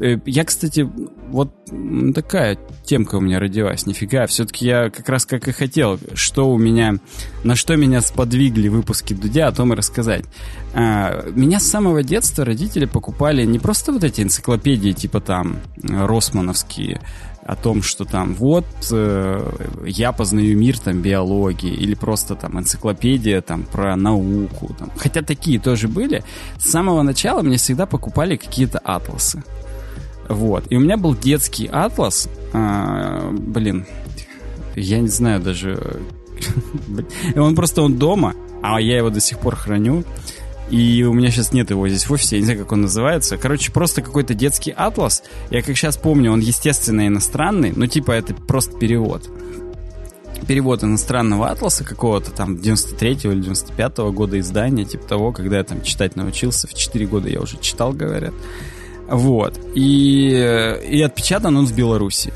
Э, 0.00 0.18
я, 0.26 0.44
кстати, 0.44 0.88
вот 1.28 1.52
такая 2.14 2.58
темка 2.84 3.16
у 3.16 3.20
меня 3.20 3.38
родилась, 3.38 3.86
нифига. 3.86 4.26
Все-таки 4.26 4.66
я 4.66 4.90
как 4.90 5.08
раз 5.08 5.26
как 5.26 5.48
и 5.48 5.52
хотел, 5.52 5.98
что 6.14 6.50
у 6.50 6.58
меня, 6.58 6.96
на 7.44 7.54
что 7.54 7.76
меня 7.76 8.00
сподвигли 8.00 8.68
выпуски 8.68 9.14
Дудя, 9.14 9.48
о 9.48 9.52
том 9.52 9.72
и 9.72 9.76
рассказать. 9.76 10.24
А, 10.74 11.24
меня 11.30 11.60
с 11.60 11.66
самого 11.66 12.02
детства 12.02 12.44
родители 12.44 12.84
покупали 12.84 13.44
не 13.44 13.58
просто 13.58 13.92
вот 13.92 14.04
эти 14.04 14.20
энциклопедии, 14.20 14.92
типа 14.92 15.20
там 15.20 15.60
Росмановские, 15.82 17.00
о 17.46 17.54
том, 17.54 17.82
что 17.82 18.04
там 18.04 18.34
вот 18.34 18.66
э, 18.90 19.52
я 19.86 20.10
познаю 20.10 20.58
мир 20.58 20.78
там 20.78 21.00
биологии 21.00 21.72
или 21.72 21.94
просто 21.94 22.34
там 22.34 22.58
энциклопедия 22.58 23.40
там 23.40 23.62
про 23.62 23.94
науку. 23.94 24.74
Там. 24.76 24.90
Хотя 24.96 25.22
такие 25.22 25.60
тоже 25.60 25.86
были. 25.86 26.24
С 26.58 26.70
самого 26.70 27.02
начала 27.02 27.42
мне 27.42 27.56
всегда 27.56 27.86
покупали 27.86 28.36
какие-то 28.36 28.80
атласы. 28.82 29.44
Вот. 30.28 30.64
И 30.70 30.76
у 30.76 30.80
меня 30.80 30.96
был 30.96 31.14
детский 31.14 31.68
атлас. 31.68 32.28
Э, 32.52 33.30
блин, 33.30 33.86
я 34.74 34.98
не 34.98 35.08
знаю 35.08 35.40
даже... 35.40 36.02
Он 37.36 37.54
просто 37.54 37.80
он 37.80 37.96
дома, 37.96 38.34
а 38.62 38.80
я 38.80 38.98
его 38.98 39.08
до 39.08 39.20
сих 39.20 39.38
пор 39.38 39.56
храню. 39.56 40.04
И 40.70 41.04
у 41.04 41.12
меня 41.12 41.30
сейчас 41.30 41.52
нет 41.52 41.70
его 41.70 41.88
здесь 41.88 42.08
в 42.08 42.12
офисе, 42.12 42.36
я 42.36 42.40
не 42.40 42.46
знаю, 42.46 42.60
как 42.60 42.72
он 42.72 42.82
называется. 42.82 43.36
Короче, 43.36 43.70
просто 43.70 44.02
какой-то 44.02 44.34
детский 44.34 44.72
атлас. 44.72 45.22
Я 45.50 45.62
как 45.62 45.76
сейчас 45.76 45.96
помню, 45.96 46.32
он, 46.32 46.40
естественно, 46.40 47.06
иностранный, 47.06 47.72
но 47.74 47.86
типа 47.86 48.12
это 48.12 48.34
просто 48.34 48.76
перевод. 48.76 49.28
Перевод 50.48 50.82
иностранного 50.82 51.50
атласа 51.50 51.84
какого-то 51.84 52.30
там 52.30 52.56
93-го 52.56 53.32
или 53.32 53.44
95-го 53.44 54.12
года 54.12 54.38
издания, 54.40 54.84
типа 54.84 55.06
того, 55.06 55.32
когда 55.32 55.58
я 55.58 55.64
там 55.64 55.82
читать 55.82 56.16
научился. 56.16 56.66
В 56.66 56.74
4 56.74 57.06
года 57.06 57.28
я 57.28 57.40
уже 57.40 57.58
читал, 57.58 57.92
говорят. 57.92 58.34
Вот. 59.08 59.58
И, 59.74 60.28
и 60.88 61.02
отпечатан 61.02 61.56
он 61.56 61.66
в 61.66 61.74
Беларуси. 61.74 62.32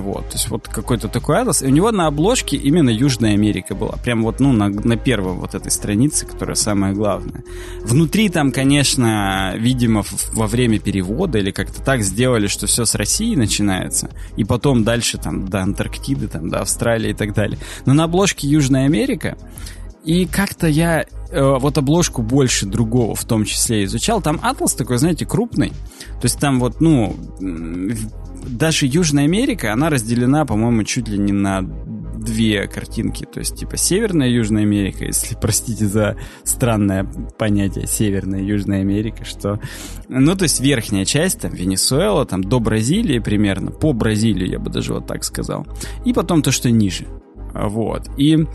Вот, 0.00 0.28
то 0.28 0.34
есть 0.34 0.48
вот 0.48 0.68
какой-то 0.68 1.08
такой 1.08 1.40
атлас. 1.40 1.62
И 1.62 1.66
у 1.66 1.70
него 1.70 1.90
на 1.92 2.06
обложке 2.06 2.56
именно 2.56 2.90
Южная 2.90 3.34
Америка 3.34 3.74
была. 3.74 3.92
Прям 3.96 4.22
вот, 4.22 4.40
ну, 4.40 4.52
на, 4.52 4.68
на 4.68 4.96
первом 4.96 5.40
вот 5.40 5.54
этой 5.54 5.70
странице, 5.70 6.26
которая 6.26 6.56
самая 6.56 6.92
главная. 6.92 7.44
Внутри 7.82 8.28
там, 8.28 8.52
конечно, 8.52 9.54
видимо, 9.56 10.04
во 10.32 10.46
время 10.46 10.78
перевода 10.78 11.38
или 11.38 11.50
как-то 11.50 11.82
так 11.82 12.02
сделали, 12.02 12.46
что 12.46 12.66
все 12.66 12.84
с 12.84 12.94
России 12.94 13.34
начинается. 13.34 14.10
И 14.36 14.44
потом 14.44 14.84
дальше 14.84 15.18
там 15.18 15.48
до 15.48 15.60
Антарктиды, 15.60 16.28
там 16.28 16.48
до 16.48 16.60
Австралии 16.60 17.10
и 17.10 17.14
так 17.14 17.34
далее. 17.34 17.58
Но 17.84 17.94
на 17.94 18.04
обложке 18.04 18.48
Южная 18.48 18.86
Америка. 18.86 19.36
И 20.04 20.24
как-то 20.24 20.68
я 20.68 21.04
э, 21.30 21.56
вот 21.58 21.78
обложку 21.78 22.22
больше 22.22 22.64
другого 22.64 23.16
в 23.16 23.24
том 23.24 23.44
числе 23.44 23.84
изучал. 23.84 24.22
Там 24.22 24.38
атлас 24.40 24.74
такой, 24.74 24.98
знаете, 24.98 25.26
крупный. 25.26 25.70
То 25.70 26.24
есть 26.24 26.38
там 26.38 26.60
вот, 26.60 26.80
ну, 26.80 27.16
даже 28.46 28.86
Южная 28.86 29.24
Америка, 29.24 29.72
она 29.72 29.90
разделена, 29.90 30.44
по-моему, 30.44 30.84
чуть 30.84 31.08
ли 31.08 31.18
не 31.18 31.32
на 31.32 31.62
две 32.26 32.66
картинки. 32.66 33.24
То 33.24 33.40
есть, 33.40 33.56
типа, 33.56 33.76
Северная 33.76 34.28
Южная 34.28 34.62
Америка, 34.62 35.04
если, 35.06 35.36
простите 35.40 35.86
за 35.86 36.16
странное 36.44 37.04
понятие 37.38 37.86
Северная 37.86 38.42
Южная 38.42 38.80
Америка, 38.80 39.24
что... 39.24 39.60
Ну, 40.08 40.34
то 40.36 40.44
есть, 40.44 40.60
верхняя 40.60 41.04
часть, 41.04 41.40
там, 41.40 41.52
Венесуэла, 41.52 42.26
там, 42.26 42.42
до 42.42 42.60
Бразилии 42.60 43.18
примерно, 43.18 43.70
по 43.70 43.92
Бразилию, 43.92 44.48
я 44.48 44.58
бы 44.58 44.70
даже 44.70 44.92
вот 44.92 45.06
так 45.06 45.24
сказал. 45.24 45.66
И 46.04 46.12
потом 46.12 46.42
то, 46.42 46.50
что 46.50 46.70
ниже. 46.70 47.06
Вот. 47.54 48.08
И 48.18 48.46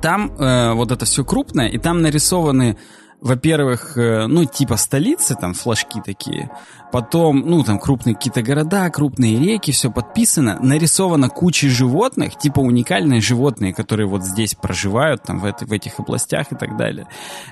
там 0.00 0.32
э, 0.38 0.72
вот 0.72 0.90
это 0.90 1.04
все 1.04 1.24
крупное, 1.24 1.68
и 1.68 1.78
там 1.78 2.02
нарисованы 2.02 2.76
во-первых, 3.22 3.96
э, 3.96 4.26
ну, 4.26 4.44
типа 4.44 4.76
столицы, 4.76 5.36
там 5.36 5.54
флажки 5.54 6.00
такие, 6.04 6.50
потом, 6.90 7.40
ну, 7.46 7.62
там 7.62 7.78
крупные 7.78 8.16
какие-то 8.16 8.42
города, 8.42 8.90
крупные 8.90 9.38
реки, 9.38 9.70
все 9.70 9.92
подписано, 9.92 10.58
нарисовано 10.60 11.28
куча 11.28 11.68
животных, 11.68 12.36
типа 12.36 12.58
уникальные 12.58 13.20
животные, 13.20 13.72
которые 13.72 14.08
вот 14.08 14.24
здесь 14.24 14.56
проживают, 14.56 15.22
там, 15.22 15.38
в, 15.38 15.44
это, 15.44 15.64
в 15.64 15.72
этих 15.72 16.00
областях 16.00 16.50
и 16.50 16.56
так 16.56 16.76
далее. 16.76 17.06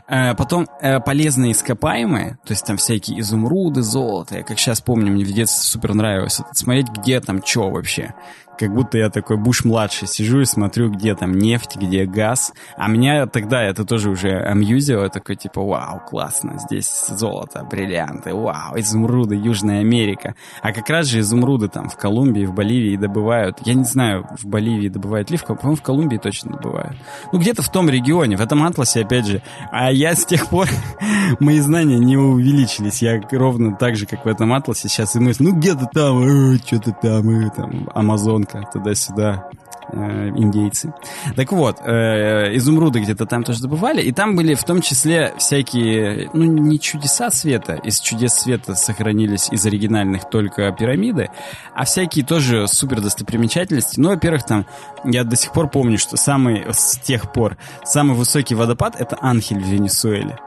Э, 0.09 0.35
потом 0.35 0.67
э, 0.83 0.99
полезные 0.99 1.53
ископаемые, 1.53 2.39
то 2.45 2.51
есть 2.51 2.67
там 2.67 2.77
всякие 2.77 3.21
изумруды, 3.21 3.83
золото. 3.83 4.39
Я 4.39 4.43
как 4.43 4.59
сейчас 4.59 4.81
помню, 4.81 5.13
мне 5.13 5.25
в 5.25 5.33
детстве 5.33 5.71
супер 5.71 5.95
нравилось 5.95 6.41
смотреть, 6.53 6.89
где 6.89 7.21
там 7.21 7.45
что 7.47 7.71
вообще 7.71 8.15
как 8.61 8.75
будто 8.75 8.99
я 8.99 9.09
такой 9.09 9.39
Буш-младший 9.39 10.07
сижу 10.07 10.41
и 10.41 10.45
смотрю, 10.45 10.91
где 10.91 11.15
там 11.15 11.33
нефть, 11.33 11.77
где 11.77 12.05
газ. 12.05 12.53
А 12.77 12.89
меня 12.89 13.27
тогда 13.27 13.63
это 13.63 13.87
тоже 13.87 14.11
уже 14.11 14.39
амьюзило, 14.39 15.09
такой 15.09 15.37
типа, 15.37 15.63
вау, 15.63 16.03
классно, 16.07 16.59
здесь 16.59 17.07
золото, 17.09 17.67
бриллианты, 17.71 18.35
вау, 18.35 18.79
изумруды, 18.79 19.35
Южная 19.35 19.81
Америка. 19.81 20.35
А 20.61 20.73
как 20.73 20.91
раз 20.91 21.07
же 21.07 21.21
изумруды 21.21 21.69
там 21.69 21.89
в 21.89 21.97
Колумбии, 21.97 22.45
в 22.45 22.53
Боливии 22.53 22.97
добывают. 22.97 23.59
Я 23.65 23.73
не 23.73 23.85
знаю, 23.85 24.27
в 24.39 24.45
Боливии 24.45 24.89
добывают 24.89 25.31
ли, 25.31 25.39
по-моему, 25.39 25.77
в 25.77 25.83
Колумбии 25.83 26.19
точно 26.19 26.53
добывают. 26.53 26.97
Ну, 27.33 27.39
где-то 27.39 27.63
в 27.63 27.73
том 27.73 27.89
регионе, 27.89 28.37
в 28.37 28.43
этом 28.43 28.63
атласе, 28.63 29.05
опять 29.05 29.27
же. 29.27 29.43
А 29.73 29.91
я 29.91 30.15
с 30.15 30.27
тех 30.27 30.49
пор, 30.49 30.69
мои 31.41 31.61
знания 31.61 31.99
не 31.99 32.19
увеличились. 32.19 33.01
Я 33.01 33.23
ровно 33.31 33.75
так 33.75 33.97
же, 33.97 34.05
как 34.05 34.27
в 34.27 34.29
этом 34.29 34.53
атласе 34.53 34.91
сейчас 34.91 35.17
и 35.17 35.19
мысль, 35.19 35.45
ну, 35.45 35.55
где-то 35.55 35.89
там, 35.93 36.55
э, 36.55 36.59
что-то 36.59 36.93
там, 36.93 37.31
э, 37.31 37.51
там, 37.57 37.89
Амазон 37.95 38.45
Америка, 38.51 38.71
туда-сюда, 38.73 39.49
э, 39.93 40.29
индейцы. 40.37 40.93
Так 41.37 41.53
вот, 41.53 41.79
э, 41.81 42.57
изумруды 42.57 43.01
где-то 43.01 43.27
там 43.27 43.45
тоже 43.45 43.63
добывали, 43.63 44.03
и 44.03 44.13
там 44.13 44.37
были 44.37 44.55
в 44.55 44.65
том 44.65 44.81
числе 44.81 45.35
всякие, 45.39 46.31
ну, 46.33 46.45
не 46.45 46.79
чудеса 46.79 47.31
света, 47.31 47.75
из 47.75 48.01
чудес 48.01 48.35
света 48.35 48.75
сохранились 48.75 49.49
из 49.51 49.65
оригинальных 49.67 50.29
только 50.29 50.71
пирамиды, 50.73 51.29
а 51.75 51.85
всякие 51.85 52.25
тоже 52.25 52.67
супер 52.69 53.01
достопримечательности. 53.01 54.01
Ну, 54.01 54.11
во-первых, 54.11 54.45
там, 54.45 54.67
я 55.05 55.25
до 55.25 55.37
сих 55.37 55.53
пор 55.53 55.69
помню, 55.69 55.99
что 55.99 56.17
самый, 56.17 56.65
с 56.71 56.99
тех 56.99 57.33
пор, 57.33 57.57
самый 57.85 58.17
высокий 58.17 58.55
водопад— 58.55 58.97
это 58.99 59.17
Анхель 59.21 59.61
в 59.61 59.67
Венесуэле. 59.67 60.39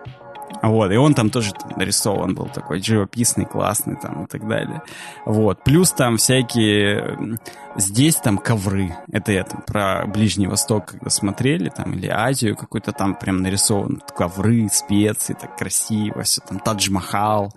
Вот, 0.63 0.91
и 0.93 0.95
он 0.95 1.13
там 1.13 1.29
тоже 1.29 1.51
нарисован 1.75 2.35
был 2.35 2.45
такой 2.45 2.81
живописный, 2.81 3.45
классный 3.45 3.97
там 3.97 4.23
и 4.23 4.27
так 4.27 4.47
далее. 4.47 4.81
Вот, 5.25 5.61
плюс 5.63 5.91
там 5.91 6.15
всякие... 6.15 7.37
Здесь 7.75 8.15
там 8.15 8.37
ковры. 8.37 8.95
Это 9.11 9.33
я 9.33 9.43
там 9.43 9.61
про 9.61 10.05
Ближний 10.05 10.47
Восток, 10.47 10.85
когда 10.85 11.09
смотрели, 11.09 11.69
там, 11.69 11.93
или 11.93 12.07
Азию 12.07 12.55
какой-то 12.55 12.93
там 12.93 13.15
прям 13.15 13.41
нарисован. 13.41 14.01
Ковры, 14.15 14.69
специи, 14.71 15.33
так 15.33 15.57
красиво, 15.57 16.21
все 16.21 16.39
там, 16.47 16.59
Тадж-Махал. 16.59 17.51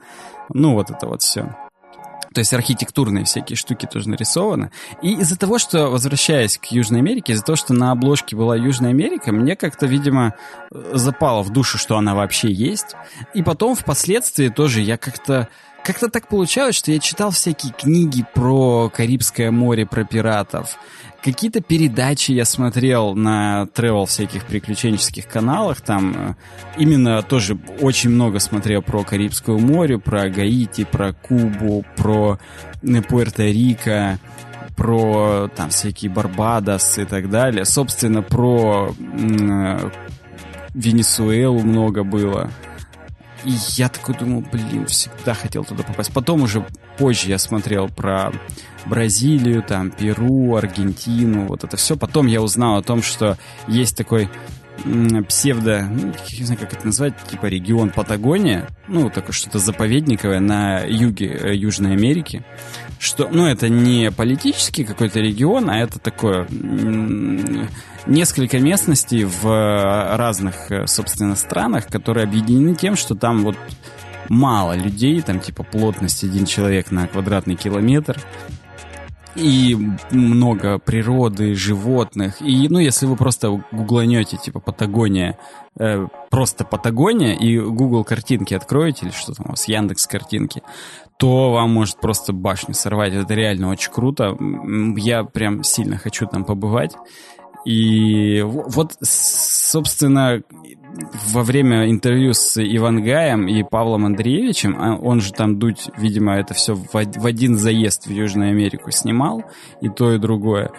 Ну, 0.49 0.73
вот 0.73 0.90
это 0.90 1.07
вот 1.07 1.23
все. 1.23 1.55
То 2.37 2.40
есть 2.40 2.53
архитектурные 2.53 3.25
всякие 3.25 3.57
штуки 3.57 3.88
тоже 3.90 4.11
нарисованы. 4.11 4.70
И 5.01 5.14
из-за 5.14 5.38
того, 5.38 5.57
что, 5.57 5.88
возвращаясь 5.88 6.59
к 6.59 6.66
Южной 6.66 7.01
Америке, 7.01 7.33
из-за 7.33 7.42
того, 7.42 7.57
что 7.57 7.72
на 7.72 7.92
обложке 7.92 8.37
была 8.37 8.55
Южная 8.57 8.90
Америка, 8.90 9.33
мне 9.33 9.57
как-то, 9.57 9.87
видимо, 9.87 10.35
запало 10.70 11.42
в 11.42 11.49
душу, 11.49 11.79
что 11.79 11.96
она 11.96 12.14
вообще 12.14 12.53
есть. 12.53 12.94
И 13.33 13.42
потом, 13.42 13.75
впоследствии 13.75 14.49
тоже 14.51 14.83
я 14.83 14.99
как-то 14.99 15.49
как-то 15.87 16.11
так 16.11 16.27
получалось, 16.27 16.75
что 16.75 16.90
я 16.90 16.99
читал 16.99 17.31
всякие 17.31 17.72
книги 17.72 18.25
про 18.35 18.90
Карибское 18.90 19.53
море, 19.53 19.87
про 19.87 20.05
пиратов. 20.05 20.77
Какие-то 21.22 21.61
передачи 21.61 22.33
я 22.33 22.44
смотрел 22.44 23.14
на 23.14 23.68
travel 23.72 24.07
всяких 24.07 24.46
приключенческих 24.46 25.29
каналах. 25.29 25.81
Там 25.81 26.14
э, 26.16 26.35
именно 26.77 27.22
тоже 27.22 27.57
очень 27.81 28.11
много 28.11 28.40
смотрел 28.40 28.83
про 28.83 29.05
Карибское 29.05 29.59
море, 29.59 29.99
про 29.99 30.29
Гаити, 30.29 30.85
про 30.85 31.12
Кубу, 31.12 31.85
про 31.96 32.40
э, 32.83 32.87
Пуэрто-Рико 32.87 34.18
про 34.77 35.49
там 35.57 35.70
всякие 35.70 36.11
Барбадос 36.11 36.99
и 36.99 37.05
так 37.07 37.31
далее. 37.31 37.64
Собственно, 37.64 38.22
про 38.22 38.94
э, 38.99 39.90
Венесуэлу 40.75 41.61
много 41.61 42.05
было. 42.05 42.51
И 43.47 43.55
я 43.77 43.89
такой 43.89 44.17
думал, 44.17 44.43
блин, 44.53 44.87
всегда 44.87 45.33
хотел 45.33 45.65
туда 45.65 45.85
попасть. 45.85 46.13
Потом 46.13 46.43
уже 46.43 46.67
позже 46.99 47.29
я 47.29 47.39
смотрел 47.39 47.89
про 47.89 48.33
Бразилию, 48.87 49.63
там, 49.63 49.93
Перу, 49.93 50.57
Аргентину, 50.57 51.47
вот 51.47 51.63
это 51.63 51.77
все. 51.77 51.97
Потом 51.97 52.27
я 52.27 52.43
узнал 52.43 52.77
о 52.77 52.83
том, 52.83 53.03
что 53.03 53.39
есть 53.69 53.97
такой 53.97 54.29
псевдо, 55.29 55.89
ну, 55.91 56.13
не 56.39 56.45
знаю, 56.45 56.61
как 56.61 56.73
это 56.73 56.87
назвать, 56.87 57.15
типа 57.31 57.47
регион 57.47 57.91
Патагония, 57.91 58.69
ну, 58.89 59.11
такое 59.11 59.33
что-то 59.33 59.59
заповедниковое 59.59 60.41
на 60.41 60.81
юге 60.81 61.29
э, 61.29 61.55
Южной 61.55 61.93
Америки, 61.93 62.45
что, 62.99 63.29
ну, 63.31 63.47
это 63.47 63.69
не 63.69 64.11
политический 64.11 64.85
какой-то 64.85 65.21
регион, 65.21 65.71
а 65.71 65.79
это 65.79 65.99
такое 65.99 66.47
несколько 68.07 68.59
местностей 68.59 69.25
в 69.25 69.47
э, 69.47 70.17
разных, 70.17 70.71
э, 70.71 70.87
собственно, 70.87 71.35
странах, 71.35 71.89
которые 71.89 72.25
объединены 72.25 72.75
тем, 72.75 72.97
что 72.97 73.15
там 73.15 73.43
вот 73.43 73.57
мало 74.29 74.77
людей, 74.77 75.21
там 75.23 75.41
типа 75.41 75.65
плотность 75.65 76.25
один 76.25 76.47
человек 76.47 76.91
на 76.91 77.07
квадратный 77.09 77.57
километр, 77.57 78.21
и 79.37 79.77
много 80.11 80.79
природы, 80.79 81.55
животных. 81.55 82.41
И, 82.41 82.69
ну, 82.69 82.79
если 82.79 83.05
вы 83.05 83.17
просто 83.17 83.51
гугланете, 83.71 84.39
типа, 84.39 84.61
Патагония, 84.61 85.39
э, 85.79 86.07
просто 86.31 86.65
Патагония, 86.65 87.35
и 87.35 87.59
Google 87.59 88.03
картинки 88.03 88.55
откроете, 88.55 89.07
или 89.07 89.13
что 89.13 89.35
там 89.35 89.47
у 89.47 89.51
вас, 89.51 89.69
Яндекс 89.69 90.07
картинки, 90.07 90.63
то 91.18 91.52
вам 91.52 91.72
может 91.72 92.00
просто 92.00 92.33
башню 92.33 92.74
сорвать. 92.74 93.14
Это 93.14 93.35
реально 93.35 93.70
очень 93.70 93.92
круто. 93.92 94.37
Я 94.96 95.24
прям 95.24 95.62
сильно 95.64 95.98
хочу 95.98 96.26
там 96.26 96.44
побывать. 96.44 96.94
И 97.64 98.42
вот, 98.42 98.92
собственно, 99.02 100.42
во 101.33 101.42
время 101.42 101.90
интервью 101.90 102.33
с 102.33 102.62
Ивангаем 102.62 103.48
и 103.48 103.62
Павлом 103.64 104.07
Андреевичем, 104.07 104.76
а 104.79 104.96
он 104.96 105.20
же 105.20 105.33
там 105.33 105.59
дуть, 105.59 105.90
видимо, 105.96 106.37
это 106.37 106.55
все 106.55 106.74
в 106.74 107.26
один 107.26 107.57
заезд 107.57 108.07
в 108.07 108.11
Южную 108.11 108.50
Америку 108.50 108.90
снимал, 108.92 109.44
и 109.81 109.88
то, 109.88 110.12
и 110.12 110.18
другое. 110.18 110.70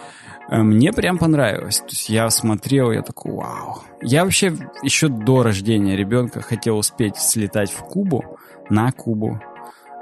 Э, 0.48 0.62
мне 0.62 0.92
прям 0.92 1.18
понравилось. 1.18 1.78
То 1.78 1.90
есть 1.90 2.08
я 2.08 2.30
смотрел, 2.30 2.90
я 2.90 3.02
такой, 3.02 3.32
вау. 3.32 3.82
Я 4.00 4.24
вообще 4.24 4.52
еще 4.82 5.08
до 5.08 5.42
рождения 5.42 5.96
ребенка 5.96 6.40
хотел 6.40 6.78
успеть 6.78 7.16
слетать 7.16 7.70
в 7.70 7.82
Кубу, 7.84 8.38
на 8.70 8.90
Кубу, 8.92 9.40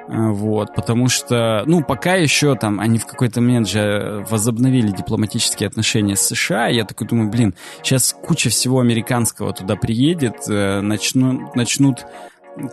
вот, 0.08 0.74
потому 0.74 1.08
что, 1.08 1.64
ну, 1.66 1.82
пока 1.82 2.14
еще 2.14 2.54
там 2.54 2.78
они 2.80 2.98
в 2.98 3.06
какой-то 3.06 3.40
момент 3.40 3.68
же 3.68 4.24
возобновили 4.30 4.92
дипломатические 4.92 5.66
отношения 5.66 6.16
с 6.16 6.22
США, 6.22 6.68
я 6.68 6.84
такой 6.84 7.08
думаю, 7.08 7.28
блин, 7.28 7.54
сейчас 7.82 8.12
куча 8.12 8.50
всего 8.50 8.80
американского 8.80 9.52
туда 9.52 9.74
приедет, 9.76 10.48
э, 10.48 10.80
начну, 10.80 11.50
начнут, 11.54 12.06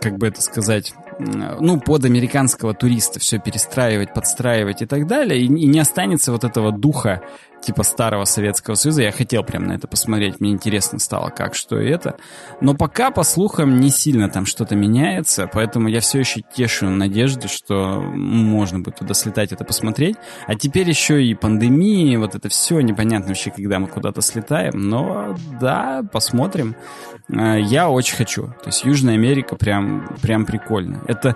как 0.00 0.16
бы 0.16 0.28
это 0.28 0.42
сказать, 0.42 0.94
ну, 1.18 1.80
под 1.80 2.04
американского 2.04 2.74
туриста 2.74 3.20
все 3.20 3.38
перестраивать, 3.38 4.14
подстраивать 4.14 4.82
и 4.82 4.86
так 4.86 5.06
далее, 5.06 5.40
и, 5.40 5.46
и 5.46 5.66
не 5.66 5.78
останется 5.78 6.32
вот 6.32 6.44
этого 6.44 6.72
духа 6.72 7.22
типа 7.64 7.82
старого 7.82 8.24
Советского 8.24 8.74
Союза. 8.74 9.02
Я 9.02 9.12
хотел 9.12 9.42
прям 9.42 9.64
на 9.66 9.72
это 9.72 9.88
посмотреть, 9.88 10.40
мне 10.40 10.50
интересно 10.50 10.98
стало, 10.98 11.30
как, 11.30 11.54
что 11.54 11.80
и 11.80 11.88
это. 11.88 12.16
Но 12.60 12.74
пока, 12.74 13.10
по 13.10 13.22
слухам, 13.22 13.80
не 13.80 13.90
сильно 13.90 14.28
там 14.28 14.46
что-то 14.46 14.76
меняется, 14.76 15.48
поэтому 15.52 15.88
я 15.88 16.00
все 16.00 16.20
еще 16.20 16.42
тешу 16.42 16.90
надежды, 16.90 17.48
что 17.48 18.00
можно 18.00 18.80
будет 18.80 18.96
туда 18.96 19.14
слетать, 19.14 19.52
это 19.52 19.64
посмотреть. 19.64 20.16
А 20.46 20.54
теперь 20.54 20.88
еще 20.88 21.24
и 21.24 21.34
пандемия, 21.34 22.18
вот 22.18 22.34
это 22.34 22.48
все, 22.48 22.80
непонятно 22.80 23.28
вообще, 23.28 23.50
когда 23.50 23.78
мы 23.78 23.88
куда-то 23.88 24.20
слетаем. 24.20 24.72
Но 24.88 25.36
да, 25.60 26.02
посмотрим. 26.12 26.76
Э, 27.28 27.58
я 27.60 27.88
очень 27.88 28.16
хочу. 28.16 28.46
То 28.46 28.66
есть 28.66 28.84
Южная 28.84 29.14
Америка 29.14 29.56
прям, 29.56 30.08
прям 30.20 30.44
прикольно. 30.44 31.02
Это 31.06 31.34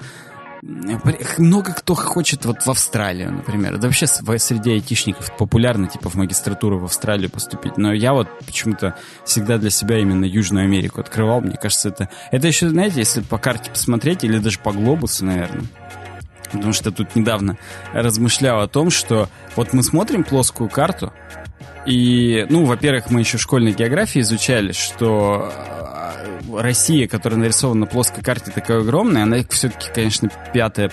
много 0.62 1.73
кто 1.73 1.94
хочет 1.94 2.44
вот 2.44 2.62
в 2.62 2.71
Австралию, 2.71 3.33
например. 3.33 3.79
Да 3.79 3.88
вообще 3.88 4.07
среди 4.07 4.73
айтишников 4.73 5.37
популярно, 5.37 5.88
типа, 5.88 6.11
в 6.11 6.14
магистратуру 6.14 6.79
в 6.79 6.85
Австралию 6.85 7.31
поступить. 7.31 7.77
Но 7.77 7.92
я 7.92 8.12
вот 8.12 8.29
почему-то 8.44 8.97
всегда 9.25 9.59
для 9.59 9.71
себя 9.71 9.99
именно 9.99 10.25
Южную 10.25 10.64
Америку 10.64 11.01
открывал. 11.01 11.40
Мне 11.40 11.57
кажется, 11.57 11.88
это... 11.88 12.09
Это 12.31 12.47
еще, 12.47 12.68
знаете, 12.68 12.99
если 12.99 13.21
по 13.21 13.38
карте 13.38 13.71
посмотреть, 13.71 14.25
или 14.25 14.38
даже 14.38 14.59
по 14.59 14.73
глобусу, 14.73 15.25
наверное. 15.25 15.66
Потому 16.51 16.73
что 16.73 16.90
тут 16.90 17.14
недавно 17.14 17.59
размышлял 17.92 18.61
о 18.61 18.68
том, 18.68 18.90
что 18.90 19.29
вот 19.55 19.73
мы 19.73 19.83
смотрим 19.83 20.25
плоскую 20.25 20.71
карту, 20.71 21.12
и, 21.87 22.47
ну, 22.51 22.64
во-первых, 22.64 23.11
мы 23.11 23.21
еще 23.21 23.38
в 23.38 23.42
школьной 23.42 23.73
географии 23.73 24.21
изучали, 24.21 24.73
что 24.73 25.53
Россия, 26.56 27.08
которая 27.08 27.38
нарисована 27.38 27.80
на 27.80 27.87
плоской 27.87 28.22
карте, 28.22 28.50
такая 28.50 28.80
огромная, 28.80 29.24
она 29.24 29.38
все-таки, 29.50 29.88
конечно, 29.94 30.30
пятая, 30.52 30.90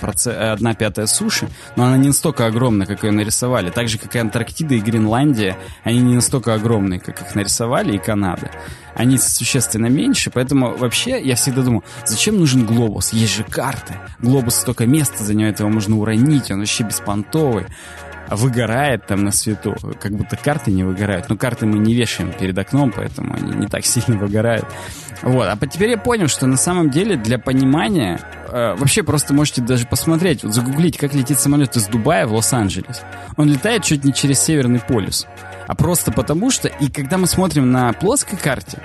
одна 0.52 0.74
пятая 0.74 1.08
суши, 1.08 1.48
но 1.76 1.86
она 1.86 1.98
не 1.98 2.08
настолько 2.08 2.46
огромная, 2.46 2.88
как 2.88 3.04
ее 3.04 3.12
нарисовали. 3.12 3.70
Так 3.70 3.88
же, 3.88 3.98
как 3.98 4.16
и 4.16 4.20
Антарктида 4.20 4.76
и 4.76 4.80
Гренландия, 4.80 5.58
они 5.84 6.00
не 6.00 6.16
настолько 6.16 6.54
огромные, 6.54 7.00
как 7.00 7.22
их 7.22 7.36
нарисовали, 7.36 7.96
и 7.96 7.98
Канада. 7.98 8.52
Они 8.96 9.18
существенно 9.18 9.88
меньше, 9.88 10.32
поэтому 10.32 10.76
вообще 10.76 11.22
я 11.22 11.36
всегда 11.36 11.64
думал, 11.64 11.84
зачем 12.06 12.40
нужен 12.40 12.66
глобус? 12.66 13.12
Есть 13.12 13.36
же 13.36 13.44
карты. 13.44 13.96
Глобус 14.22 14.56
столько 14.56 14.86
места 14.86 15.24
занимает, 15.24 15.60
его 15.60 15.70
можно 15.70 15.98
уронить, 15.98 16.50
он 16.50 16.60
вообще 16.60 16.84
беспонтовый 16.84 17.66
выгорает 18.30 19.06
там 19.06 19.24
на 19.24 19.32
свету, 19.32 19.76
как 20.00 20.14
будто 20.14 20.36
карты 20.36 20.72
не 20.72 20.84
выгорают. 20.84 21.30
Но 21.30 21.38
карты 21.38 21.66
мы 21.66 21.78
не 21.78 21.94
вешаем 21.94 22.32
перед 22.32 22.58
окном, 22.58 22.92
поэтому 22.96 23.34
они 23.34 23.54
не 23.56 23.68
так 23.68 23.86
сильно 23.86 24.18
выгорают. 24.18 24.66
Вот. 25.22 25.48
А 25.48 25.68
теперь 25.68 25.92
я 25.92 25.98
понял, 25.98 26.28
что 26.28 26.46
на 26.48 26.58
самом 26.58 26.90
деле 26.90 27.16
для 27.16 27.40
понимания 27.40 28.20
э, 28.50 28.76
вообще 28.76 29.04
просто 29.04 29.34
можете 29.34 29.62
даже 29.62 29.86
посмотреть, 29.86 30.44
вот 30.44 30.54
загуглить, 30.54 30.98
как 30.98 31.14
летит 31.14 31.40
самолет 31.40 31.76
из 31.76 31.88
Дубая 31.88 32.28
в 32.28 32.34
Лос-Анджелес. 32.34 33.02
Он 33.38 33.50
летает 33.50 33.84
чуть 33.84 34.04
не 34.04 34.14
через 34.14 34.40
Северный 34.40 34.80
полюс, 34.80 35.26
а 35.68 35.76
просто 35.76 36.12
потому 36.12 36.52
что, 36.52 36.68
и 36.68 36.90
когда 36.90 37.18
мы 37.18 37.28
смотрим 37.28 37.72
на 37.72 37.92
плоской 37.94 38.38
карте, 38.38 38.80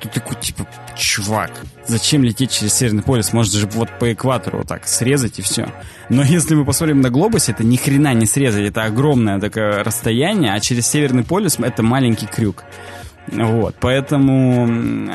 то 0.00 0.08
такой, 0.08 0.36
типа, 0.36 0.66
чувак, 0.96 1.50
зачем 1.86 2.22
лететь 2.22 2.50
через 2.52 2.74
Северный 2.74 3.02
полюс? 3.02 3.32
Можно 3.32 3.60
же 3.60 3.66
вот 3.66 3.88
по 3.98 4.12
экватору 4.12 4.58
вот 4.58 4.68
так 4.68 4.88
срезать 4.88 5.38
и 5.38 5.42
все. 5.42 5.72
Но 6.08 6.22
если 6.22 6.54
мы 6.54 6.64
посмотрим 6.64 7.00
на 7.00 7.10
глобусе, 7.10 7.52
это 7.52 7.64
ни 7.64 7.76
хрена 7.76 8.14
не 8.14 8.26
срезать, 8.26 8.64
это 8.64 8.84
огромное 8.84 9.38
такое 9.38 9.84
расстояние, 9.84 10.52
а 10.52 10.60
через 10.60 10.86
Северный 10.86 11.22
полюс 11.22 11.58
это 11.58 11.82
маленький 11.82 12.26
крюк. 12.26 12.64
Вот, 13.26 13.76
поэтому 13.80 14.66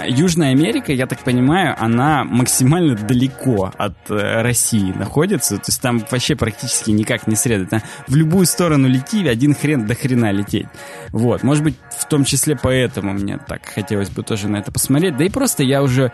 Южная 0.08 0.52
Америка, 0.52 0.94
я 0.94 1.06
так 1.06 1.20
понимаю, 1.20 1.76
она 1.78 2.24
максимально 2.24 2.96
далеко 2.96 3.74
от 3.78 3.96
э, 4.10 4.41
России 4.41 4.94
находится, 4.94 5.58
то 5.58 5.65
есть 5.68 5.82
там 5.82 6.04
вообще 6.10 6.36
практически 6.36 6.91
никак 6.91 7.28
не. 7.28 7.36
Там 7.36 7.82
в 8.08 8.15
любую 8.15 8.46
сторону 8.46 8.88
лети, 8.88 9.28
один 9.28 9.54
хрен 9.54 9.86
до 9.86 9.96
хрена 9.96 10.32
лететь. 10.32 10.68
Вот, 11.10 11.44
может 11.44 11.63
быть, 11.63 11.76
в 11.98 12.06
том 12.08 12.24
числе 12.24 12.58
поэтому 12.62 13.13
мне 13.13 13.38
так 13.38 13.65
хотелось 13.65 14.10
бы 14.10 14.24
тоже 14.24 14.48
на 14.48 14.58
это 14.58 14.72
посмотреть. 14.72 15.18
Да 15.18 15.26
и 15.26 15.30
просто 15.30 15.63
я 15.63 15.84
уже 15.84 16.13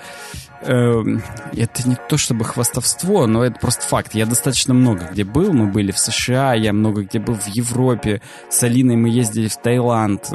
это 0.64 1.90
не 1.90 1.98
то 2.08 2.18
чтобы 2.18 2.46
хвастовство, 2.46 3.26
но 3.26 3.44
это 3.44 3.60
просто 3.60 3.82
факт. 3.86 4.14
Я 4.14 4.26
достаточно 4.26 4.74
много 4.74 5.10
где 5.12 5.24
был. 5.24 5.54
Мы 5.54 5.68
были 5.68 5.92
в 5.92 6.00
США, 6.00 6.54
я 6.54 6.74
много 6.74 7.04
где 7.04 7.20
был 7.20 7.36
в 7.36 7.48
Европе. 7.48 8.22
С 8.50 8.62
Алиной 8.64 8.96
мы 8.96 9.10
ездили 9.10 9.48
в 9.48 9.58
Таиланд. 9.58 10.30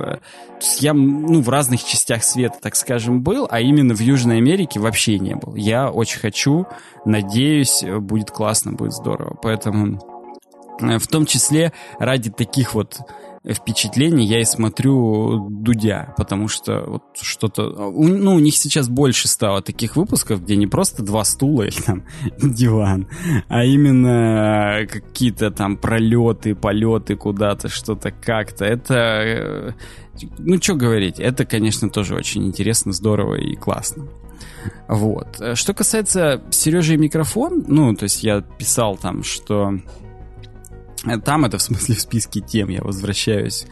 Я, 0.79 0.95
ну, 0.95 1.43
в 1.43 1.49
разных 1.49 1.85
частях 1.85 2.25
света, 2.25 2.57
так 2.61 2.77
скажем, 2.77 3.21
был, 3.21 3.47
а 3.51 3.61
именно 3.61 3.95
в 3.95 4.01
Южной 4.01 4.39
Америке 4.39 4.81
вообще 4.81 5.19
не 5.19 5.35
был. 5.35 5.55
Я 5.55 5.91
очень 5.91 6.19
хочу, 6.19 6.67
надеюсь, 7.05 7.85
будет 7.85 8.31
классно, 8.31 8.73
будет 8.73 8.95
здорово. 8.95 9.37
Поэтому 9.43 10.01
э, 10.81 10.99
в 10.99 11.07
том 11.09 11.27
числе 11.27 11.73
ради 11.99 12.31
таких 12.31 12.75
вот 12.75 12.99
впечатлений 13.55 14.27
я 14.27 14.41
и 14.41 14.45
смотрю 14.45 15.49
Дудя, 15.51 16.15
потому 16.17 16.49
что 16.49 16.85
вот 16.87 17.03
что-то... 17.21 17.69
Ну, 17.93 18.35
у 18.35 18.39
них 18.39 18.57
сейчас 18.57 18.89
больше 18.89 19.29
стало 19.29 19.63
таких 19.63 19.97
выпусков, 19.97 20.43
где 20.43 20.57
не 20.57 20.67
просто 20.67 21.03
два 21.03 21.25
стула 21.25 21.63
или 21.63 21.81
там 21.81 22.03
диван, 22.43 23.09
а 23.49 23.65
именно 23.65 24.87
какие-то 24.89 25.51
там 25.51 25.77
пролеты, 25.77 26.55
полеты 26.55 27.17
куда-то, 27.17 27.69
что-то 27.69 28.11
как-то. 28.11 28.65
Это... 28.65 29.75
Ну, 30.39 30.61
что 30.61 30.75
говорить, 30.75 31.21
это, 31.21 31.45
конечно, 31.45 31.91
тоже 31.91 32.15
очень 32.15 32.47
интересно, 32.47 32.93
здорово 32.93 33.35
и 33.35 33.55
классно. 33.55 34.09
Вот. 34.89 35.41
Что 35.55 35.75
касается 35.75 36.43
Сережи 36.51 36.95
и 36.95 36.97
микрофон, 36.99 37.65
ну, 37.69 37.95
то 37.95 38.05
есть 38.05 38.25
я 38.25 38.41
писал 38.41 38.97
там, 38.97 39.23
что 39.23 39.79
там 41.25 41.45
это 41.45 41.59
в 41.59 41.63
смысле 41.63 41.95
в 41.95 42.01
списке 42.01 42.41
тем, 42.41 42.69
я 42.69 42.83
возвращаюсь, 42.83 43.67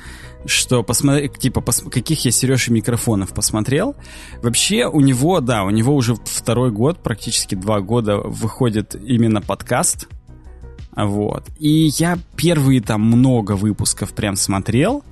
что 0.46 0.82
посмотри, 0.82 1.28
типа, 1.28 1.60
пос, 1.60 1.82
каких 1.90 2.24
я 2.24 2.30
Сережи 2.30 2.72
микрофонов 2.72 3.32
посмотрел. 3.32 3.96
Вообще 4.42 4.87
у 4.87 5.00
него, 5.00 5.40
да, 5.40 5.64
у 5.64 5.70
него 5.70 5.94
уже 5.94 6.14
второй 6.14 6.70
год, 6.70 7.02
практически 7.02 7.54
два 7.54 7.80
года 7.80 8.18
выходит 8.18 8.94
именно 8.94 9.40
подкаст. 9.40 10.08
Вот. 10.94 11.44
И 11.58 11.90
я 11.96 12.18
первые 12.37 12.80
там 12.80 13.02
много 13.02 13.52
выпусков 13.52 14.12
прям 14.14 14.37
смотрел, 14.37 15.02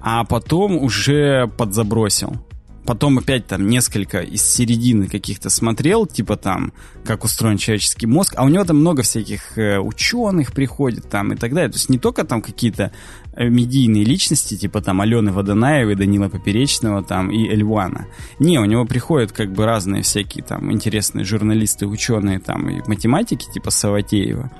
а 0.00 0.24
потом 0.24 0.76
уже 0.76 1.46
подзабросил 1.56 2.45
потом 2.86 3.18
опять 3.18 3.46
там 3.46 3.68
несколько 3.68 4.20
из 4.20 4.42
середины 4.42 5.08
каких-то 5.08 5.50
смотрел, 5.50 6.06
типа 6.06 6.36
там, 6.36 6.72
как 7.04 7.24
устроен 7.24 7.58
человеческий 7.58 8.06
мозг, 8.06 8.34
а 8.36 8.44
у 8.44 8.48
него 8.48 8.64
там 8.64 8.78
много 8.78 9.02
всяких 9.02 9.58
э, 9.58 9.78
ученых 9.78 10.52
приходит 10.52 11.10
там 11.10 11.32
и 11.32 11.36
так 11.36 11.52
далее. 11.52 11.70
То 11.70 11.76
есть 11.76 11.90
не 11.90 11.98
только 11.98 12.24
там 12.24 12.40
какие-то 12.40 12.92
э, 13.34 13.48
медийные 13.48 14.04
личности, 14.04 14.56
типа 14.56 14.80
там 14.80 15.00
Алены 15.00 15.32
Водонаевой, 15.32 15.96
Данила 15.96 16.28
Поперечного 16.28 17.02
там 17.02 17.30
и 17.30 17.48
Эльвана. 17.48 18.06
Не, 18.38 18.58
у 18.58 18.64
него 18.64 18.84
приходят 18.84 19.32
как 19.32 19.52
бы 19.52 19.66
разные 19.66 20.02
всякие 20.02 20.44
там 20.44 20.72
интересные 20.72 21.24
журналисты, 21.24 21.86
ученые 21.86 22.38
там 22.38 22.70
и 22.70 22.80
математики, 22.88 23.46
типа 23.52 23.70
Саватеева. 23.70 24.50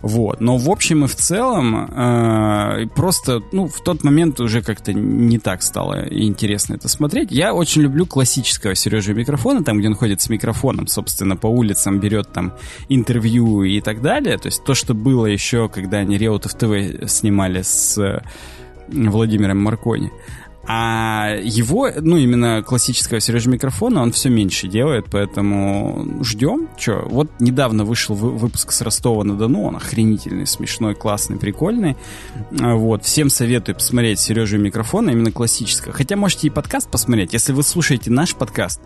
Вот. 0.00 0.40
Но 0.40 0.56
в 0.58 0.70
общем 0.70 1.04
и 1.04 1.08
в 1.08 1.16
целом 1.16 1.90
э, 1.90 2.86
просто, 2.94 3.42
ну, 3.50 3.66
в 3.66 3.82
тот 3.82 4.04
момент 4.04 4.38
уже 4.38 4.62
как-то 4.62 4.92
не 4.92 5.38
так 5.38 5.62
стало 5.62 6.06
интересно 6.08 6.74
это 6.74 6.88
смотреть. 6.88 7.32
Я 7.32 7.52
очень 7.52 7.82
люблю 7.82 8.06
классического 8.06 8.76
Сережи 8.76 9.12
микрофона, 9.12 9.64
там, 9.64 9.78
где 9.78 9.88
он 9.88 9.96
ходит 9.96 10.20
с 10.20 10.28
микрофоном, 10.28 10.86
собственно, 10.86 11.36
по 11.36 11.48
улицам 11.48 11.98
берет 11.98 12.32
там 12.32 12.52
интервью 12.88 13.64
и 13.64 13.80
так 13.80 14.00
далее. 14.00 14.38
То 14.38 14.46
есть 14.46 14.62
то, 14.64 14.74
что 14.74 14.94
было 14.94 15.26
еще, 15.26 15.68
когда 15.68 15.98
они 15.98 16.16
Реутов 16.16 16.54
ТВ 16.54 17.10
снимали 17.10 17.62
с 17.62 17.98
э, 17.98 18.22
Владимиром 18.88 19.62
Маркони. 19.62 20.12
А 20.70 21.34
его, 21.42 21.90
ну, 21.98 22.18
именно 22.18 22.62
классического 22.62 23.20
Сережи 23.20 23.48
микрофона 23.48 24.02
он 24.02 24.12
все 24.12 24.28
меньше 24.28 24.68
делает, 24.68 25.06
поэтому 25.10 26.22
ждем. 26.22 26.68
Че, 26.78 27.04
вот 27.06 27.30
недавно 27.40 27.86
вышел 27.86 28.14
выпуск 28.14 28.72
с 28.72 28.82
Ростова-на-Дону, 28.82 29.62
он 29.62 29.76
охренительный, 29.76 30.46
смешной, 30.46 30.94
классный, 30.94 31.38
прикольный. 31.38 31.96
А, 32.60 32.74
вот, 32.74 33.06
всем 33.06 33.30
советую 33.30 33.76
посмотреть 33.76 34.20
Сережу 34.20 34.58
микрофона, 34.58 35.08
именно 35.08 35.32
классического. 35.32 35.94
Хотя 35.94 36.16
можете 36.16 36.48
и 36.48 36.50
подкаст 36.50 36.90
посмотреть. 36.90 37.32
Если 37.32 37.54
вы 37.54 37.62
слушаете 37.62 38.10
наш 38.10 38.34
подкаст, 38.34 38.82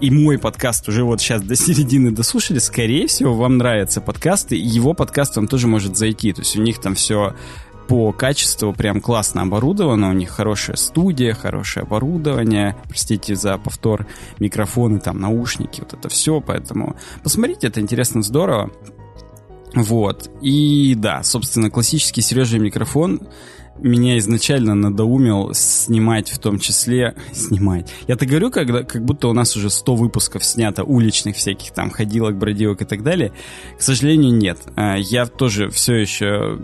и 0.00 0.10
мой 0.10 0.38
подкаст 0.38 0.88
уже 0.88 1.04
вот 1.04 1.20
сейчас 1.20 1.42
до 1.42 1.54
середины 1.54 2.12
дослушали, 2.12 2.58
скорее 2.58 3.08
всего, 3.08 3.34
вам 3.34 3.58
нравятся 3.58 4.00
подкасты, 4.00 4.56
и 4.56 4.66
его 4.66 4.94
подкаст 4.94 5.36
вам 5.36 5.48
тоже 5.48 5.66
может 5.66 5.98
зайти. 5.98 6.32
То 6.32 6.40
есть 6.40 6.56
у 6.56 6.62
них 6.62 6.80
там 6.80 6.94
все 6.94 7.34
по 7.88 8.12
качеству 8.12 8.72
прям 8.72 9.00
классно 9.00 9.42
оборудовано, 9.42 10.10
у 10.10 10.12
них 10.12 10.30
хорошая 10.30 10.76
студия, 10.76 11.34
хорошее 11.34 11.84
оборудование, 11.84 12.76
простите 12.88 13.36
за 13.36 13.58
повтор, 13.58 14.06
микрофоны, 14.38 14.98
там, 15.00 15.20
наушники, 15.20 15.80
вот 15.80 15.94
это 15.94 16.08
все, 16.08 16.40
поэтому 16.40 16.96
посмотрите, 17.22 17.68
это 17.68 17.80
интересно, 17.80 18.22
здорово. 18.22 18.70
Вот, 19.74 20.30
и 20.40 20.94
да, 20.96 21.22
собственно, 21.22 21.70
классический 21.70 22.22
Сережа 22.22 22.58
микрофон 22.58 23.20
меня 23.80 24.18
изначально 24.18 24.74
надоумил 24.74 25.52
снимать 25.54 26.30
в 26.30 26.38
том 26.38 26.58
числе... 26.58 27.14
Снимать. 27.32 27.92
Я-то 28.08 28.26
говорю, 28.26 28.50
когда, 28.50 28.82
как 28.82 29.04
будто 29.04 29.28
у 29.28 29.32
нас 29.32 29.56
уже 29.56 29.70
100 29.70 29.94
выпусков 29.94 30.44
снято 30.44 30.84
уличных 30.84 31.36
всяких 31.36 31.72
там 31.72 31.90
ходилок, 31.90 32.36
бродилок 32.36 32.82
и 32.82 32.84
так 32.84 33.02
далее. 33.02 33.32
К 33.78 33.82
сожалению, 33.82 34.32
нет. 34.34 34.58
А, 34.76 34.96
я 34.96 35.26
тоже 35.26 35.68
все 35.70 35.94
еще 35.94 36.58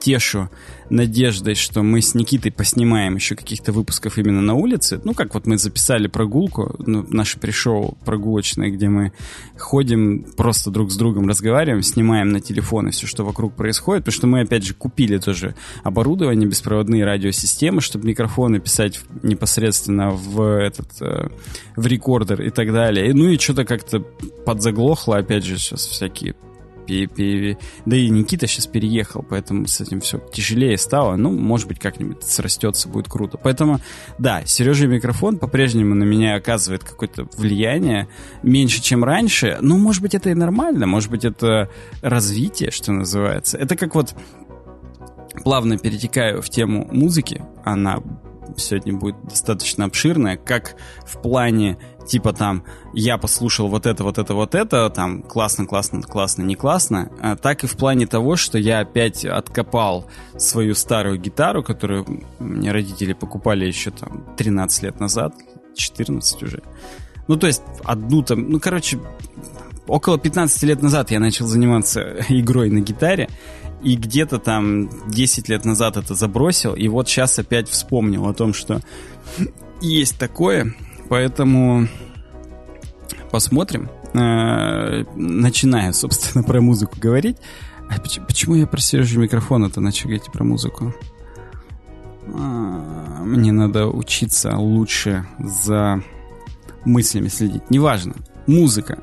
тешу 0.00 0.48
надеждой, 0.90 1.54
что 1.54 1.82
мы 1.82 2.00
с 2.00 2.14
Никитой 2.14 2.52
поснимаем 2.52 3.16
еще 3.16 3.34
каких-то 3.34 3.72
выпусков 3.72 4.18
именно 4.18 4.40
на 4.40 4.54
улице. 4.54 5.00
Ну, 5.04 5.14
как 5.14 5.34
вот 5.34 5.46
мы 5.46 5.58
записали 5.58 6.06
прогулку, 6.06 6.74
ну, 6.86 7.06
наше 7.08 7.38
пришоу 7.38 7.96
прогулочное, 8.04 8.70
где 8.70 8.88
мы 8.88 9.12
ходим, 9.58 10.24
просто 10.36 10.70
друг 10.70 10.90
с 10.90 10.96
другом 10.96 11.28
разговариваем, 11.28 11.82
снимаем 11.82 12.30
на 12.30 12.40
телефоны 12.40 12.90
все, 12.90 13.06
что 13.06 13.24
вокруг 13.24 13.54
происходит, 13.54 14.04
потому 14.04 14.16
что 14.16 14.26
мы, 14.26 14.40
опять 14.40 14.64
же, 14.64 14.74
купили 14.74 15.18
тоже 15.18 15.54
оборудование, 15.82 16.48
беспроводные 16.48 17.04
радиосистемы, 17.04 17.80
чтобы 17.80 18.06
микрофоны 18.06 18.60
писать 18.60 19.00
непосредственно 19.22 20.10
в 20.10 20.40
этот, 20.40 20.90
э, 21.00 21.28
в 21.76 21.86
рекордер 21.86 22.42
и 22.42 22.50
так 22.50 22.72
далее. 22.72 23.12
Ну 23.14 23.28
и 23.28 23.38
что-то 23.38 23.64
как-то 23.64 24.00
подзаглохло, 24.44 25.18
опять 25.18 25.44
же, 25.44 25.58
сейчас 25.58 25.86
всякие 25.86 26.34
да 26.86 27.96
и 27.96 28.08
Никита 28.08 28.46
сейчас 28.46 28.66
переехал, 28.66 29.22
поэтому 29.22 29.66
с 29.66 29.80
этим 29.80 30.00
все 30.00 30.18
тяжелее 30.32 30.76
стало. 30.78 31.16
Ну, 31.16 31.30
может 31.30 31.68
быть, 31.68 31.78
как-нибудь 31.78 32.22
срастется, 32.22 32.88
будет 32.88 33.08
круто. 33.08 33.38
Поэтому, 33.38 33.80
да, 34.18 34.44
Сережа 34.44 34.86
микрофон 34.86 35.38
по-прежнему 35.38 35.94
на 35.94 36.04
меня 36.04 36.34
оказывает 36.34 36.84
какое-то 36.84 37.26
влияние 37.36 38.08
меньше, 38.42 38.82
чем 38.82 39.04
раньше. 39.04 39.58
Ну, 39.60 39.78
может 39.78 40.02
быть, 40.02 40.14
это 40.14 40.30
и 40.30 40.34
нормально, 40.34 40.86
может 40.86 41.10
быть, 41.10 41.24
это 41.24 41.70
развитие, 42.02 42.70
что 42.70 42.92
называется. 42.92 43.58
Это 43.58 43.76
как 43.76 43.94
вот 43.94 44.14
плавно 45.42 45.78
перетекаю 45.78 46.42
в 46.42 46.48
тему 46.48 46.88
музыки. 46.90 47.42
Она 47.64 48.02
сегодня 48.56 48.94
будет 48.94 49.16
достаточно 49.24 49.84
обширная, 49.86 50.36
как 50.36 50.76
в 51.06 51.20
плане 51.20 51.78
типа 52.06 52.32
там 52.32 52.64
я 52.92 53.18
послушал 53.18 53.68
вот 53.68 53.86
это, 53.86 54.04
вот 54.04 54.18
это, 54.18 54.34
вот 54.34 54.54
это, 54.54 54.90
там 54.90 55.22
классно, 55.22 55.66
классно, 55.66 56.02
классно, 56.02 56.42
не 56.42 56.54
классно, 56.54 57.10
а, 57.20 57.36
так 57.36 57.64
и 57.64 57.66
в 57.66 57.76
плане 57.76 58.06
того, 58.06 58.36
что 58.36 58.58
я 58.58 58.80
опять 58.80 59.24
откопал 59.24 60.06
свою 60.36 60.74
старую 60.74 61.18
гитару, 61.18 61.62
которую 61.62 62.24
мне 62.38 62.72
родители 62.72 63.12
покупали 63.12 63.66
еще 63.66 63.90
там 63.90 64.24
13 64.36 64.82
лет 64.82 65.00
назад, 65.00 65.34
14 65.74 66.42
уже. 66.42 66.62
Ну, 67.26 67.36
то 67.36 67.46
есть 67.46 67.62
одну 67.84 68.22
там, 68.22 68.50
ну, 68.50 68.60
короче, 68.60 69.00
около 69.86 70.18
15 70.18 70.62
лет 70.64 70.82
назад 70.82 71.10
я 71.10 71.20
начал 71.20 71.46
заниматься 71.46 72.16
игрой 72.28 72.70
на 72.70 72.80
гитаре, 72.80 73.28
и 73.82 73.96
где-то 73.96 74.38
там 74.38 74.88
10 75.10 75.48
лет 75.48 75.64
назад 75.64 75.96
это 75.96 76.14
забросил, 76.14 76.74
и 76.74 76.88
вот 76.88 77.08
сейчас 77.08 77.38
опять 77.38 77.68
вспомнил 77.68 78.26
о 78.26 78.34
том, 78.34 78.54
что 78.54 78.80
есть 79.80 80.18
такое, 80.18 80.74
Поэтому 81.08 81.88
посмотрим. 83.30 83.90
Э, 84.14 85.04
начиная, 85.14 85.92
собственно, 85.92 86.44
про 86.44 86.60
музыку 86.60 86.96
говорить. 86.98 87.36
А 87.90 88.00
почему 88.00 88.54
я 88.54 88.66
про 88.66 88.80
Сережу 88.80 89.20
микрофон 89.20 89.64
это 89.64 89.80
начал 89.80 90.04
говорить 90.04 90.30
про 90.32 90.44
музыку? 90.44 90.94
А, 92.32 93.22
мне 93.24 93.52
надо 93.52 93.86
учиться 93.86 94.56
лучше 94.56 95.26
за 95.38 96.02
мыслями 96.84 97.28
следить. 97.28 97.70
Неважно 97.70 98.14
музыка. 98.46 98.98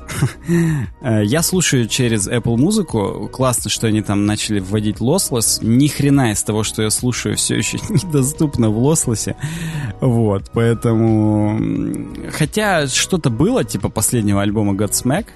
Э, 1.01 1.23
я 1.23 1.41
слушаю 1.41 1.88
через 1.88 2.27
Apple 2.27 2.58
музыку. 2.58 3.30
Классно, 3.32 3.69
что 3.69 3.88
они 3.88 4.01
там 4.01 4.25
начали 4.25 4.60
вводить 4.60 4.97
lossless. 4.97 5.60
Ни 5.62 5.88
хрена 5.88 6.32
из 6.32 6.43
того, 6.43 6.63
что 6.63 6.82
я 6.82 6.89
слушаю, 6.89 7.36
все 7.38 7.58
еще 7.58 7.77
недоступно 7.89 8.69
в 8.69 8.77
лослосе. 8.77 9.36
Вот, 9.99 10.51
поэтому... 10.54 11.60
Хотя 12.32 12.88
что-то 12.88 13.30
было, 13.30 13.63
типа 13.63 13.89
последнего 13.89 14.41
альбома 14.41 14.73
Godsmack, 14.73 15.27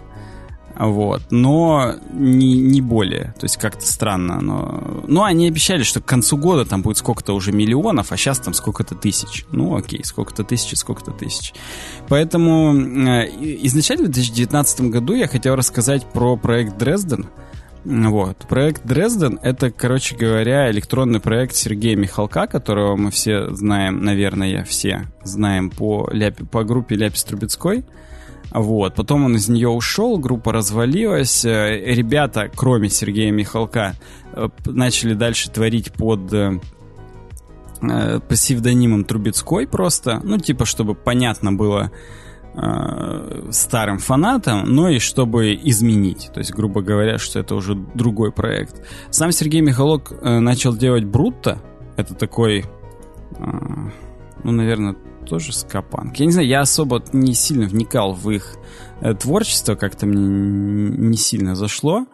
вот, 0.77 1.21
но 1.29 1.95
не, 2.11 2.53
не 2.57 2.81
более, 2.81 3.33
то 3.39 3.45
есть 3.45 3.57
как-то 3.57 3.85
странно. 3.85 4.41
Но... 4.41 5.03
Ну, 5.07 5.23
они 5.23 5.47
обещали, 5.47 5.83
что 5.83 6.01
к 6.01 6.05
концу 6.05 6.37
года 6.37 6.65
там 6.65 6.81
будет 6.81 6.97
сколько-то 6.97 7.33
уже 7.33 7.53
миллионов, 7.53 8.11
а 8.11 8.17
сейчас 8.17 8.39
там 8.39 8.53
сколько-то 8.53 8.93
тысяч. 8.95 9.45
Ну, 9.51 9.75
окей, 9.75 10.03
сколько-то 10.03 10.43
тысяч, 10.43 10.77
сколько-то 10.77 11.11
тысяч. 11.11 11.53
Поэтому 12.09 12.75
э, 12.75 13.29
изначально 13.63 14.05
в 14.05 14.11
2019 14.11 14.81
году 14.81 15.13
я 15.13 15.27
хотел 15.27 15.55
рассказать 15.55 16.05
про 16.05 16.35
проект 16.35 16.77
Дрезден, 16.77 17.27
Вот. 17.85 18.37
Проект 18.49 18.85
Дрезден— 18.85 19.39
это, 19.43 19.71
короче 19.71 20.17
говоря, 20.17 20.69
электронный 20.71 21.21
проект 21.21 21.55
Сергея 21.55 21.95
Михалка, 21.95 22.47
которого 22.47 22.97
мы 22.97 23.11
все 23.11 23.53
знаем, 23.53 24.03
наверное, 24.03 24.65
все 24.65 25.05
знаем 25.23 25.69
по, 25.69 26.09
ляпе, 26.11 26.43
по 26.43 26.65
группе 26.65 26.95
Ляпис 26.95 27.23
Трубецкой. 27.23 27.85
Вот. 28.51 28.95
Потом 28.95 29.25
он 29.25 29.35
из 29.35 29.49
нее 29.49 29.69
ушел, 29.69 30.17
группа 30.17 30.51
развалилась. 30.51 31.45
Э, 31.45 31.77
ребята, 31.93 32.49
кроме 32.53 32.89
Сергея 32.89 33.31
Михалка, 33.31 33.95
э, 34.33 34.47
начали 34.65 35.13
дальше 35.13 35.49
творить 35.49 35.91
под 35.93 36.33
э, 36.33 36.59
по 37.81 38.19
псевдонимом 38.29 39.03
Трубецкой 39.03 39.67
просто. 39.67 40.21
Ну, 40.23 40.37
типа, 40.37 40.65
чтобы 40.65 40.95
понятно 40.95 41.51
было, 41.53 41.91
старым 43.51 43.99
фанатам, 43.99 44.63
но 44.63 44.87
и 44.87 44.99
чтобы 44.99 45.53
изменить. 45.55 46.31
То 46.33 46.39
есть, 46.39 46.53
грубо 46.53 46.81
говоря, 46.81 47.17
что 47.17 47.37
это 47.37 47.53
уже 47.53 47.75
другой 47.75 48.31
проект. 48.31 48.81
Сам 49.09 49.33
Сергей 49.33 49.59
Михалок 49.59 50.13
начал 50.23 50.73
делать 50.73 51.03
Брутто. 51.03 51.61
Это 51.97 52.15
такой, 52.15 52.63
ну, 53.37 54.51
наверное, 54.51 54.95
тоже 55.25 55.53
скапанк. 55.53 56.17
Я 56.17 56.25
не 56.25 56.31
знаю, 56.31 56.47
я 56.47 56.61
особо 56.61 57.03
не 57.13 57.33
сильно 57.33 57.65
вникал 57.65 58.13
в 58.13 58.29
их 58.29 58.57
э, 59.01 59.13
творчество, 59.13 59.75
как-то 59.75 60.05
мне 60.05 61.09
не 61.09 61.17
сильно 61.17 61.55
зашло. 61.55 62.05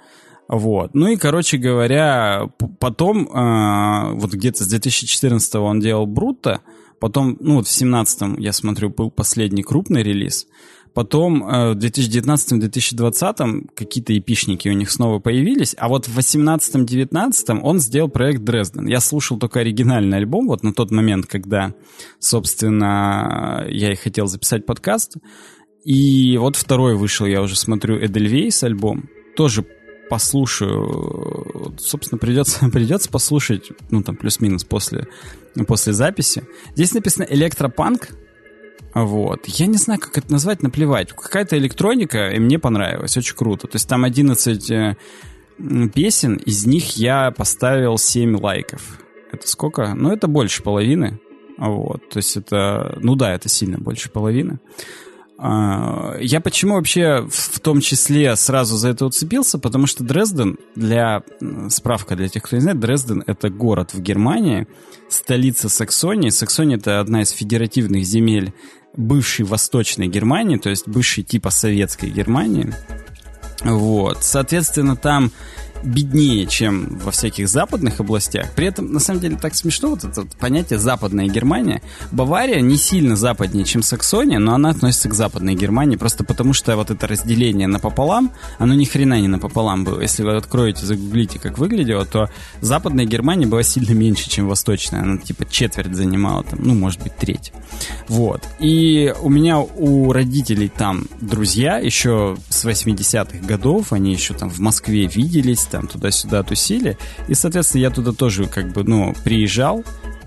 Вот. 0.48 0.94
Ну 0.94 1.08
и, 1.08 1.16
короче 1.16 1.58
говоря, 1.58 2.50
потом, 2.80 3.28
э, 3.28 4.14
вот 4.14 4.34
где-то 4.34 4.64
с 4.64 4.68
2014 4.68 5.56
он 5.56 5.80
делал 5.80 6.06
Брутто, 6.06 6.62
Потом, 7.02 7.36
ну 7.40 7.56
вот 7.56 7.68
в 7.68 7.72
17-м, 7.72 8.38
я 8.38 8.54
смотрю, 8.54 8.92
был 8.92 9.10
последний 9.10 9.64
крупный 9.64 10.04
релиз. 10.04 10.46
Потом 10.94 11.44
э, 11.44 11.74
в 11.74 11.78
2019-2020 11.78 13.70
какие-то 13.76 14.18
эпишники 14.18 14.68
у 14.68 14.74
них 14.74 14.92
снова 14.92 15.20
появились, 15.20 15.74
а 15.78 15.88
вот 15.88 16.08
в 16.08 16.18
18-19 16.18 17.60
он 17.62 17.80
сделал 17.80 18.10
проект 18.10 18.44
Дрезден. 18.44 18.88
Я 18.88 19.00
слушал 19.00 19.40
только 19.40 19.62
оригинальный 19.62 20.18
альбом 20.18 20.48
вот 20.48 20.64
на 20.64 20.74
тот 20.74 20.92
момент, 20.92 21.28
когда, 21.28 21.74
собственно, 22.20 23.66
я 23.70 23.94
и 23.94 23.96
хотел 23.96 24.28
записать 24.28 24.66
подкаст. 24.66 25.16
И 25.86 26.38
вот 26.38 26.58
второй 26.58 26.96
вышел, 26.96 27.26
я 27.26 27.42
уже 27.42 27.56
смотрю, 27.56 27.98
Эдельвейс 27.98 28.62
альбом. 28.64 29.10
Тоже 29.36 29.66
послушаю. 30.10 31.74
Собственно, 31.80 32.20
придется, 32.20 32.68
придется 32.74 33.10
послушать, 33.10 33.72
ну, 33.92 34.04
там, 34.04 34.18
плюс-минус 34.18 34.66
после, 34.66 35.08
после 35.68 35.94
записи. 35.94 36.44
Здесь 36.76 36.94
написано 36.94 37.24
электропанк. 37.24 38.10
Вот. 38.94 39.46
Я 39.48 39.68
не 39.68 39.78
знаю, 39.78 40.00
как 40.00 40.18
это 40.18 40.32
назвать, 40.32 40.64
наплевать. 40.64 41.12
Какая-то 41.14 41.58
электроника, 41.58 42.30
и 42.30 42.40
мне 42.40 42.60
понравилось. 42.60 43.16
Очень 43.16 43.36
круто. 43.36 43.68
То 43.68 43.76
есть 43.76 43.88
там 43.88 44.04
11 44.04 44.72
э, 44.72 44.96
песен, 45.94 46.36
из 46.36 46.66
них 46.66 46.98
я 46.98 47.32
поставил 47.32 47.98
7 47.98 48.38
лайков. 48.38 49.00
Это 49.32 49.48
сколько? 49.48 49.94
Ну, 49.96 50.12
это 50.12 50.28
больше 50.28 50.62
половины. 50.62 51.20
Вот. 51.58 52.10
То 52.10 52.18
есть 52.18 52.36
это... 52.36 52.98
Ну 53.02 53.16
да, 53.16 53.34
это 53.34 53.48
сильно 53.48 53.78
больше 53.78 54.10
половины. 54.10 54.60
А, 55.44 56.18
я 56.20 56.40
почему 56.40 56.76
вообще 56.76 57.26
в 57.28 57.60
том 57.62 57.82
числе 57.82 58.36
сразу 58.36 58.78
за 58.78 58.90
это 58.90 59.08
уцепился? 59.08 59.58
Потому 59.58 59.88
что 59.88 60.04
Дрезден, 60.04 60.58
для 60.76 61.24
справка 61.70 62.16
для 62.16 62.28
тех, 62.28 62.44
кто 62.44 62.58
не 62.58 62.62
знает, 62.62 62.80
Дрезден— 62.80 63.24
это 63.28 63.50
город 63.50 63.94
в 63.94 64.02
Германии, 64.02 64.68
столица 65.10 65.68
Саксонии. 65.68 66.30
Саксония— 66.30 66.78
это 66.78 67.00
одна 67.00 67.24
из 67.24 67.32
федеративных 67.32 68.04
земель 68.06 68.54
бывшей 68.96 69.46
Восточной 69.46 70.08
Германии, 70.08 70.58
то 70.58 70.70
есть 70.70 70.88
бывшей 70.88 71.24
типа 71.24 71.50
советской 71.50 72.10
Германии. 72.10 72.74
Вот. 73.64 74.24
Соответственно, 74.24 74.96
там 74.96 75.32
беднее, 75.84 76.46
чем 76.48 77.00
во 77.00 77.12
всяких 77.12 77.48
западных 77.48 78.00
областях. 78.00 78.52
При 78.56 78.68
этом, 78.68 78.92
на 78.92 79.00
самом 79.00 79.20
деле, 79.20 79.38
так 79.38 79.56
смешно 79.56 79.90
вот 79.90 80.04
это 80.04 80.26
понятие 80.40 80.80
«западная 80.80 81.28
Германия». 81.28 81.82
Бавария 82.12 82.62
не 82.62 82.78
сильно 82.78 83.16
западнее, 83.16 83.66
чем 83.66 83.84
Саксония, 83.84 84.40
но 84.40 84.54
она 84.54 84.70
относится 84.70 85.10
к 85.10 85.14
западной 85.14 85.56
Германии 85.56 85.96
просто 85.96 86.24
потому, 86.24 86.54
что 86.54 86.76
вот 86.76 86.92
это 86.92 87.08
разделение 87.08 87.68
напополам, 87.68 88.32
оно 88.58 88.74
ни 88.74 88.86
хрена 88.86 89.20
не 89.20 89.28
напополам 89.28 89.84
было. 89.84 90.02
Если 90.02 90.24
вы 90.24 90.36
откроете, 90.36 90.86
загуглите, 90.86 91.40
как 91.40 91.58
выглядело, 91.58 92.06
то 92.06 92.30
западная 92.62 93.06
Германия 93.06 93.48
была 93.48 93.64
сильно 93.64 93.94
меньше, 93.94 94.30
чем 94.30 94.48
восточная. 94.48 95.02
Она 95.02 95.18
типа 95.18 95.46
четверть 95.50 95.96
занимала, 95.96 96.44
там, 96.44 96.60
ну, 96.64 96.74
может 96.74 97.02
быть, 97.02 97.16
треть. 97.16 97.52
Вот. 98.08 98.44
И 98.60 99.14
у 99.22 99.30
меня 99.30 99.60
у 99.60 100.12
родителей 100.12 100.70
там 100.70 101.06
друзья 101.20 101.78
еще 101.78 102.38
с 102.50 102.66
80-х 102.66 103.46
годов, 103.46 103.94
они 103.94 104.14
еще 104.14 104.34
там 104.34 104.50
в 104.50 104.60
Москве 104.60 105.06
виделись, 105.06 105.66
там 105.72 105.88
туда-сюда 105.88 106.44
тусили. 106.44 106.98
И, 107.28 107.34
соответственно, 107.34 107.82
я 107.82 107.90
туда 107.90 108.12
тоже 108.12 108.46
как 108.46 108.72
бы, 108.72 108.84
ну, 108.84 109.16
приезжал 109.24 109.84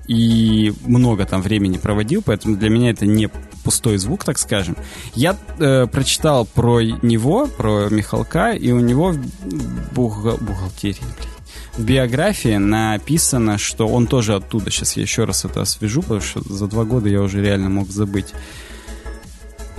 и 0.06 0.72
много 0.84 1.24
там 1.24 1.40
времени 1.40 1.78
проводил, 1.78 2.22
поэтому 2.24 2.56
для 2.56 2.68
меня 2.68 2.90
это 2.90 3.06
не 3.06 3.28
пустой 3.62 3.96
звук, 3.96 4.24
так 4.24 4.38
скажем. 4.38 4.76
Я 5.14 5.36
э, 5.58 5.86
прочитал 5.86 6.44
про 6.44 6.80
него, 6.80 7.46
про 7.46 7.88
Михалка, 7.88 8.52
и 8.52 8.70
у 8.72 8.80
него 8.80 9.12
в 9.12 9.94
бухгал... 9.94 10.36
бухгалтерии, 10.38 11.00
блин, 11.18 11.30
в 11.76 11.82
биографии 11.82 12.56
написано, 12.56 13.58
что 13.58 13.88
он 13.88 14.06
тоже 14.06 14.34
оттуда. 14.34 14.70
Сейчас 14.70 14.96
я 14.96 15.02
еще 15.02 15.24
раз 15.24 15.44
это 15.44 15.62
освежу, 15.62 16.02
потому 16.02 16.20
что 16.20 16.40
за 16.42 16.66
два 16.66 16.84
года 16.84 17.08
я 17.08 17.20
уже 17.20 17.42
реально 17.42 17.70
мог 17.70 17.88
забыть. 17.90 18.32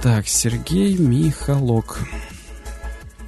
Так, 0.01 0.27
Сергей 0.27 0.97
Михалок. 0.97 1.99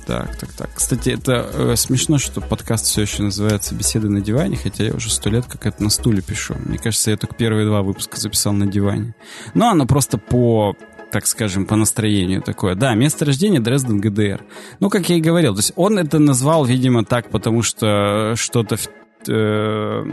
Так, 0.07 0.37
так, 0.37 0.53
так. 0.53 0.69
Кстати, 0.73 1.09
это 1.09 1.51
э, 1.53 1.75
смешно, 1.75 2.17
что 2.17 2.39
подкаст 2.39 2.85
все 2.85 3.01
еще 3.01 3.23
называется 3.23 3.75
«Беседы 3.75 4.07
на 4.07 4.21
диване», 4.21 4.55
хотя 4.55 4.85
я 4.85 4.93
уже 4.93 5.11
сто 5.11 5.29
лет 5.29 5.45
как 5.47 5.65
это 5.65 5.83
на 5.83 5.89
стуле 5.89 6.21
пишу. 6.21 6.55
Мне 6.63 6.77
кажется, 6.77 7.11
я 7.11 7.17
только 7.17 7.35
первые 7.35 7.65
два 7.65 7.81
выпуска 7.81 8.17
записал 8.17 8.53
на 8.53 8.65
диване. 8.65 9.15
Но 9.53 9.67
оно 9.67 9.85
просто 9.85 10.17
по 10.17 10.77
так 11.11 11.27
скажем, 11.27 11.65
по 11.65 11.75
настроению 11.75 12.41
такое. 12.41 12.75
Да, 12.75 12.93
место 12.95 13.25
рождения 13.25 13.59
Дрезден 13.59 13.99
ГДР. 13.99 14.45
Ну, 14.79 14.89
как 14.89 15.09
я 15.09 15.17
и 15.17 15.21
говорил, 15.21 15.53
то 15.53 15.59
есть 15.59 15.73
он 15.75 15.99
это 15.99 16.19
назвал, 16.19 16.63
видимо, 16.63 17.03
так, 17.03 17.29
потому 17.29 17.61
что 17.61 18.33
что-то 18.37 18.77
в, 18.77 18.87
э, 19.27 20.03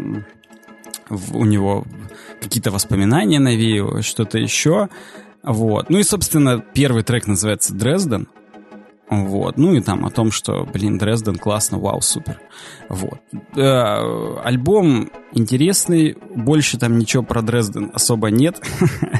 в, 1.09 1.37
у 1.37 1.45
него 1.45 1.85
какие-то 2.41 2.73
воспоминания 2.73 3.39
навеяло, 3.39 4.03
что-то 4.03 4.39
еще. 4.39 4.89
Вот. 5.45 5.89
Ну 5.89 5.99
и, 5.99 6.03
собственно, 6.03 6.59
первый 6.59 7.05
трек 7.05 7.29
называется 7.29 7.75
Дрезден. 7.75 8.27
Вот. 9.11 9.59
Ну 9.59 9.75
и 9.75 9.81
там 9.81 10.07
о 10.07 10.11
том, 10.11 10.31
что, 10.31 10.65
блин, 10.65 10.99
Дрезден 10.99 11.37
классно, 11.37 11.79
вау, 11.79 12.01
супер. 12.01 12.41
Вот. 12.89 13.21
Э, 13.55 14.39
альбом 14.43 15.11
интересный, 15.33 16.17
больше 16.35 16.79
там 16.79 16.99
ничего 16.99 17.23
про 17.23 17.43
Дрезден 17.43 17.91
особо 17.93 18.31
нет. 18.31 18.61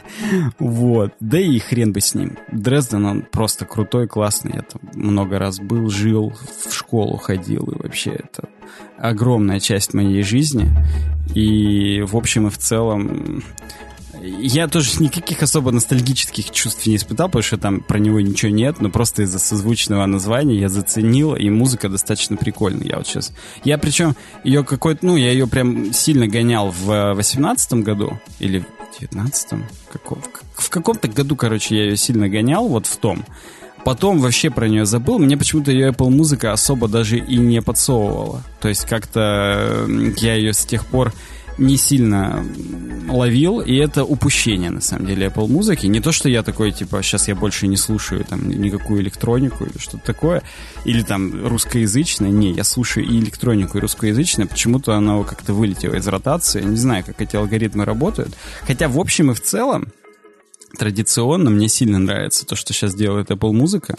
вот. 0.59 1.13
Да 1.21 1.39
и 1.39 1.59
хрен 1.59 1.93
бы 1.93 2.01
с 2.01 2.15
ним. 2.15 2.39
Дрезден, 2.51 3.05
он 3.05 3.23
просто 3.23 3.67
крутой, 3.67 4.09
классный. 4.09 4.53
Я 4.55 4.63
там 4.63 4.81
много 4.95 5.39
раз 5.39 5.61
был, 5.61 5.91
жил, 5.91 6.33
в 6.67 6.73
школу 6.73 7.17
ходил, 7.17 7.65
и 7.65 7.83
вообще 7.83 8.13
это 8.13 8.49
огромная 8.99 9.61
часть 9.61 9.93
моей 9.93 10.23
жизни. 10.23 10.71
И 11.35 12.03
в 12.03 12.17
общем 12.17 12.47
и 12.47 12.51
в 12.51 12.59
целом 12.59 13.43
я 14.25 14.69
тоже 14.69 14.91
никаких 15.01 15.43
особо 15.43 15.71
ностальгических 15.71 16.51
чувств 16.51 16.87
не 16.87 16.97
испытал, 16.97 17.29
потому 17.29 17.43
что 17.43 17.59
там 17.59 17.81
про 17.81 17.99
него 17.99 18.21
ничего 18.21 18.51
нет, 18.51 18.81
но 18.81 18.91
просто 18.91 19.23
из-за 19.23 19.39
созвучного 19.39 20.07
названия 20.07 20.59
я 20.59 20.69
заценил, 20.69 21.35
и 21.35 21.51
музыка 21.51 21.89
достаточно 21.89 22.37
прикольная. 22.37 22.87
Я 22.87 22.97
вот 22.97 23.07
сейчас... 23.07 23.33
Я 23.65 23.79
причем 23.79 24.17
ее 24.43 24.65
какой-то... 24.65 25.05
Ну, 25.05 25.17
я 25.17 25.31
ее 25.31 25.47
прям 25.47 25.93
сильно 25.93 26.27
гонял 26.27 26.71
в 26.71 27.15
восемнадцатом 27.15 27.83
году, 27.83 28.19
или 28.39 28.61
в 28.61 28.99
девятнадцатом? 28.99 29.67
В 30.57 30.71
каком-то 30.71 31.09
году, 31.09 31.37
короче, 31.37 31.77
я 31.77 31.85
ее 31.85 31.97
сильно 31.97 32.29
гонял, 32.29 32.67
вот 32.69 32.87
в 32.87 32.97
том. 32.97 33.25
Потом 33.85 34.19
вообще 34.19 34.51
про 34.51 34.67
нее 34.67 34.87
забыл. 34.87 35.19
Мне 35.19 35.37
почему-то 35.37 35.71
ее 35.71 35.91
Apple 35.91 36.09
музыка 36.09 36.53
особо 36.53 36.89
даже 36.89 37.19
и 37.19 37.37
не 37.37 37.61
подсовывала. 37.61 38.43
То 38.61 38.69
есть 38.71 38.87
как-то 38.87 39.87
я 40.17 40.35
ее 40.37 40.55
с 40.55 40.65
тех 40.65 40.87
пор 40.87 41.13
не 41.59 41.77
сильно 41.77 42.45
ловил, 43.09 43.61
и 43.61 43.75
это 43.77 44.05
упущение, 44.05 44.71
на 44.71 44.81
самом 44.81 45.07
деле, 45.07 45.27
Apple 45.27 45.49
музыки. 45.49 45.87
Не 45.87 46.01
то, 46.01 46.13
что 46.13 46.29
я 46.29 46.43
такой, 46.43 46.73
типа, 46.73 47.03
сейчас 47.03 47.29
я 47.29 47.35
больше 47.35 47.67
не 47.67 47.77
слушаю 47.77 48.25
там 48.25 48.49
никакую 48.49 49.03
электронику 49.03 49.65
или 49.65 49.79
что-то 49.79 50.05
такое, 50.05 50.43
или 50.85 51.03
там 51.03 51.47
русскоязычное. 51.47 52.31
Не, 52.31 52.53
я 52.53 52.65
слушаю 52.65 53.07
и 53.07 53.19
электронику, 53.19 53.79
и 53.79 53.81
русскоязычное. 53.81 54.47
Почему-то 54.47 54.95
оно 54.95 55.23
как-то 55.25 55.53
вылетело 55.53 55.95
из 55.95 56.07
ротации. 56.07 56.63
Не 56.63 56.77
знаю, 56.77 57.05
как 57.05 57.21
эти 57.21 57.37
алгоритмы 57.37 57.85
работают. 57.85 58.35
Хотя, 58.67 58.89
в 58.89 58.99
общем 58.99 59.31
и 59.31 59.35
в 59.35 59.43
целом, 59.43 59.89
традиционно 60.79 61.51
мне 61.51 61.69
сильно 61.69 61.99
нравится 61.99 62.47
то, 62.47 62.57
что 62.57 62.73
сейчас 62.73 62.95
делает 62.95 63.31
Apple 63.31 63.53
музыка 63.53 63.97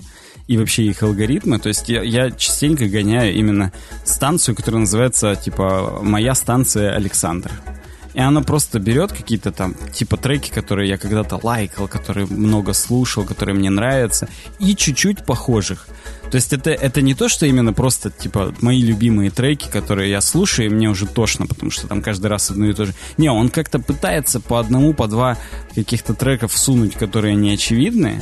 и 0.47 0.57
вообще 0.57 0.83
их 0.83 1.01
алгоритмы. 1.03 1.59
То 1.59 1.69
есть 1.69 1.89
я, 1.89 2.01
я 2.03 2.31
частенько 2.31 2.85
гоняю 2.87 3.33
именно 3.35 3.71
станцию, 4.03 4.55
которая 4.55 4.81
называется, 4.81 5.35
типа, 5.35 5.99
«Моя 6.01 6.35
станция 6.35 6.95
Александр». 6.95 7.51
И 8.15 8.19
она 8.21 8.41
просто 8.41 8.79
берет 8.79 9.11
какие-то 9.11 9.51
там, 9.51 9.75
типа 9.93 10.15
треки, 10.15 10.49
которые 10.49 10.87
я 10.87 10.97
когда-то 10.97 11.37
лайкал, 11.43 11.89
которые 11.89 12.25
много 12.27 12.71
слушал, 12.71 13.25
которые 13.25 13.55
мне 13.55 13.69
нравятся, 13.69 14.29
и 14.57 14.73
чуть-чуть 14.73 15.25
похожих. 15.25 15.87
То 16.31 16.35
есть 16.35 16.53
это, 16.53 16.71
это 16.71 17.01
не 17.01 17.13
то, 17.13 17.27
что 17.27 17.45
именно 17.45 17.73
просто, 17.73 18.09
типа, 18.09 18.53
мои 18.61 18.81
любимые 18.81 19.31
треки, 19.31 19.67
которые 19.69 20.09
я 20.09 20.21
слушаю, 20.21 20.67
и 20.67 20.73
мне 20.73 20.89
уже 20.89 21.07
тошно, 21.07 21.45
потому 21.45 21.71
что 21.71 21.87
там 21.87 22.01
каждый 22.01 22.27
раз 22.27 22.49
одно 22.49 22.67
и 22.67 22.73
то 22.73 22.85
же. 22.85 22.93
Не, 23.17 23.29
он 23.29 23.49
как-то 23.49 23.79
пытается 23.79 24.39
по 24.39 24.61
одному, 24.61 24.93
по 24.93 25.07
два 25.07 25.37
каких-то 25.75 26.13
треков 26.13 26.53
всунуть, 26.53 26.93
которые 26.95 27.35
не 27.35 27.53
очевидны, 27.53 28.21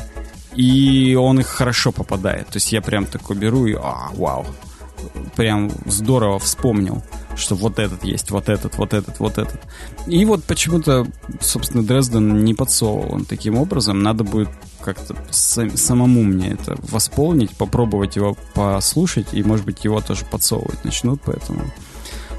и 0.56 1.16
он 1.16 1.40
их 1.40 1.48
хорошо 1.48 1.92
попадает. 1.92 2.48
То 2.48 2.58
есть 2.58 2.72
я 2.72 2.82
прям 2.82 3.06
такой 3.06 3.38
беру 3.38 3.68
и, 3.68 3.76
а, 3.76 4.10
вау, 4.14 4.48
прям 5.36 5.72
здорово 5.86 6.40
вспомнил, 6.40 7.04
что 7.36 7.56
вот 7.56 7.80
этот 7.80 8.04
есть, 8.04 8.32
вот 8.32 8.50
этот, 8.50 8.78
вот 8.78 8.94
этот, 8.94 9.20
вот 9.20 9.38
этот. 9.38 9.60
И 10.08 10.24
вот 10.26 10.44
почему-то, 10.44 11.08
собственно, 11.40 11.84
Дрезден 11.84 12.44
не 12.44 12.54
подсовывал 12.54 13.14
он 13.14 13.26
таким 13.26 13.58
образом. 13.58 14.04
Надо 14.04 14.24
будет 14.24 14.50
как-то 14.82 15.16
сам, 15.32 15.76
самому 15.78 16.24
мне 16.24 16.52
это 16.52 16.76
восполнить, 16.90 17.52
попробовать 17.52 18.16
его 18.16 18.36
послушать, 18.54 19.28
и, 19.34 19.44
может 19.44 19.66
быть, 19.66 19.84
его 19.84 20.02
тоже 20.02 20.26
подсовывать 20.26 20.84
начнут, 20.84 21.22
поэтому... 21.26 21.62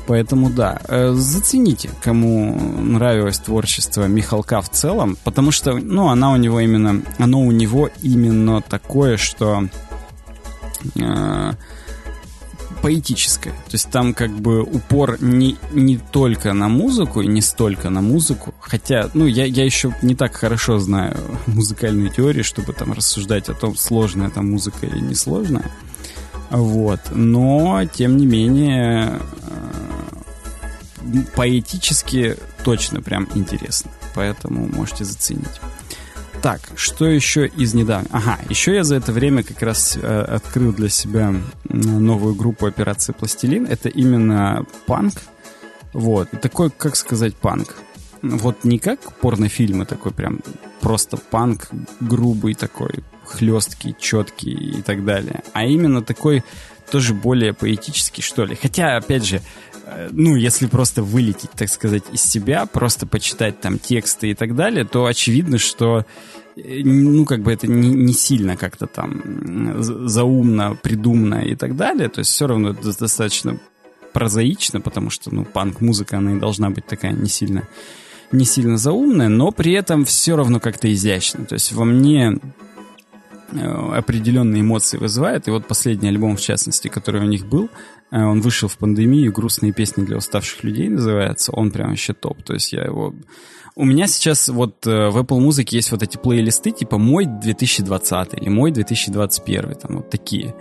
Поэтому 0.07 0.51
да, 0.51 0.83
э, 0.87 1.13
зацените, 1.15 1.89
кому 2.03 2.55
нравилось 2.55 3.39
творчество 3.39 4.07
Михалка 4.07 4.61
в 4.61 4.69
целом, 4.69 5.17
потому 5.25 5.51
что, 5.51 5.79
ну, 5.79 6.09
она 6.09 6.33
у 6.33 6.37
него 6.37 6.61
именно, 6.61 7.03
оно 7.17 7.41
у 7.41 7.51
него 7.51 7.89
именно 8.03 8.61
такое, 8.61 9.17
что 9.17 9.67
э, 10.95 11.53
поэтическое. 12.85 13.55
То 13.55 13.73
есть 13.73 13.89
там 13.91 14.13
как 14.13 14.31
бы 14.31 14.61
упор 14.63 15.17
не, 15.23 15.57
не 15.73 15.97
только 15.97 16.53
на 16.53 16.69
музыку 16.69 17.23
и 17.23 17.27
не 17.27 17.41
столько 17.41 17.89
на 17.89 18.03
музыку. 18.03 18.55
Хотя, 18.61 19.09
ну, 19.15 19.25
я, 19.25 19.47
я 19.47 19.65
еще 19.65 19.95
не 20.03 20.15
так 20.15 20.35
хорошо 20.35 20.79
знаю 20.79 21.17
музыкальную 21.47 22.11
теорию, 22.11 22.45
чтобы 22.45 22.75
там 22.75 22.93
рассуждать 22.93 23.49
о 23.49 23.55
том, 23.55 23.75
сложная 23.75 24.29
там 24.29 24.51
музыка 24.51 24.85
или 24.85 24.99
несложная. 25.01 25.65
Вот. 26.51 27.01
Но, 27.11 27.87
тем 27.91 28.19
не 28.19 28.27
менее, 28.27 29.19
э, 31.01 31.23
поэтически 31.35 32.37
точно 32.65 33.01
прям 33.01 33.31
интересно. 33.35 33.91
Поэтому 34.15 34.69
можете 34.69 35.07
заценить. 35.07 35.59
Так, 36.45 36.61
что 36.77 37.07
еще 37.07 37.47
из 37.47 37.73
недавнего? 37.73 38.11
Ага, 38.13 38.39
еще 38.51 38.75
я 38.75 38.85
за 38.85 38.97
это 38.97 39.13
время 39.13 39.43
как 39.43 39.63
раз 39.63 39.97
э, 39.97 40.07
открыл 40.07 40.75
для 40.75 40.91
себя 40.91 41.35
новую 41.71 42.35
группу 42.35 42.67
операции 42.67 43.15
Пластилин. 43.15 43.65
Это 43.65 43.89
именно 43.89 44.67
панк. 44.85 45.15
Вот. 45.95 46.29
И 46.35 46.37
такой, 46.37 46.69
как 46.69 46.97
сказать, 46.97 47.35
панк. 47.35 47.77
Вот 48.21 48.63
не 48.63 48.79
как 48.79 49.15
порнофильмы 49.21 49.87
такой 49.87 50.13
прям 50.13 50.41
просто 50.83 51.17
панк 51.17 51.71
грубый 52.01 52.53
такой, 52.53 53.03
хлесткий, 53.25 53.97
четкий 53.99 54.53
и 54.53 54.83
так 54.83 55.03
далее. 55.07 55.43
А 55.55 55.65
именно 55.65 56.03
такой 56.03 56.45
тоже 56.91 57.15
более 57.15 57.55
поэтический, 57.55 58.21
что 58.21 58.45
ли. 58.45 58.55
Хотя, 58.55 58.99
опять 58.99 59.25
же, 59.25 59.41
ну, 60.13 60.37
если 60.37 60.67
просто 60.67 61.03
вылететь, 61.03 61.51
так 61.51 61.69
сказать, 61.69 62.05
из 62.13 62.23
себя, 62.23 62.67
просто 62.67 63.07
почитать 63.07 63.61
там 63.61 63.79
тексты 63.79 64.31
и 64.31 64.35
так 64.35 64.55
далее, 64.55 64.85
то 64.85 65.07
очевидно, 65.07 65.59
что 65.59 66.07
э, 66.57 66.81
ну, 66.85 67.25
как 67.25 67.43
бы 67.43 67.53
это 67.53 67.67
не, 67.67 67.91
не 67.91 68.13
сильно 68.13 68.57
как-то 68.57 68.87
там 68.87 69.83
заумно, 69.83 70.77
придумано 70.83 71.45
и 71.45 71.55
так 71.55 71.77
далее. 71.77 72.09
То 72.09 72.21
есть 72.21 72.31
все 72.31 72.47
равно 72.47 72.71
это 72.71 72.99
достаточно 72.99 73.59
прозаично, 74.13 74.81
потому 74.81 75.11
что, 75.11 75.35
ну, 75.35 75.45
панк-музыка, 75.45 76.19
она 76.19 76.35
и 76.37 76.41
должна 76.41 76.71
быть 76.71 76.87
такая 76.87 77.13
не 77.13 77.29
сильно, 77.29 77.69
не 78.33 78.45
сильно 78.45 78.79
заумная, 78.79 79.29
но 79.29 79.51
при 79.51 79.73
этом 79.73 80.05
все 80.05 80.37
равно 80.37 80.61
как-то 80.61 80.93
изящно. 80.93 81.45
То 81.45 81.55
есть 81.55 81.73
во 81.73 81.85
мне 81.85 82.39
э, 83.53 83.59
определенные 83.97 84.63
эмоции 84.63 84.97
вызывает. 84.97 85.47
И 85.49 85.51
вот 85.51 85.67
последний 85.67 86.09
альбом, 86.09 86.37
в 86.37 86.41
частности, 86.41 86.89
который 86.89 87.21
у 87.21 87.29
них 87.29 87.47
был, 87.47 87.69
Э, 87.69 87.94
он 88.11 88.41
вышел 88.41 88.69
в 88.69 88.79
пандемию, 88.79 89.33
«Грустные 89.33 89.73
песни 89.73 90.05
для 90.05 90.17
уставших 90.17 90.65
людей» 90.65 90.89
называется. 90.89 91.53
Он 91.53 91.71
прям 91.71 91.91
вообще 91.91 92.13
топ. 92.13 92.43
То 92.43 92.55
есть 92.55 92.73
я 92.73 92.83
его... 92.83 93.15
У 93.77 93.85
меня 93.85 94.07
сейчас 94.07 94.49
вот 94.49 94.87
э, 94.87 95.09
в 95.09 95.19
Apple 95.19 95.41
Music 95.41 95.69
есть 95.73 95.91
вот 95.91 96.03
эти 96.03 96.17
плейлисты, 96.17 96.71
типа 96.71 96.97
«Мой 96.97 97.25
2020» 97.25 98.41
или 98.41 98.49
«Мой 98.49 98.71
2021», 98.71 99.75
там 99.75 99.97
вот 99.97 100.11
такие. 100.11 100.55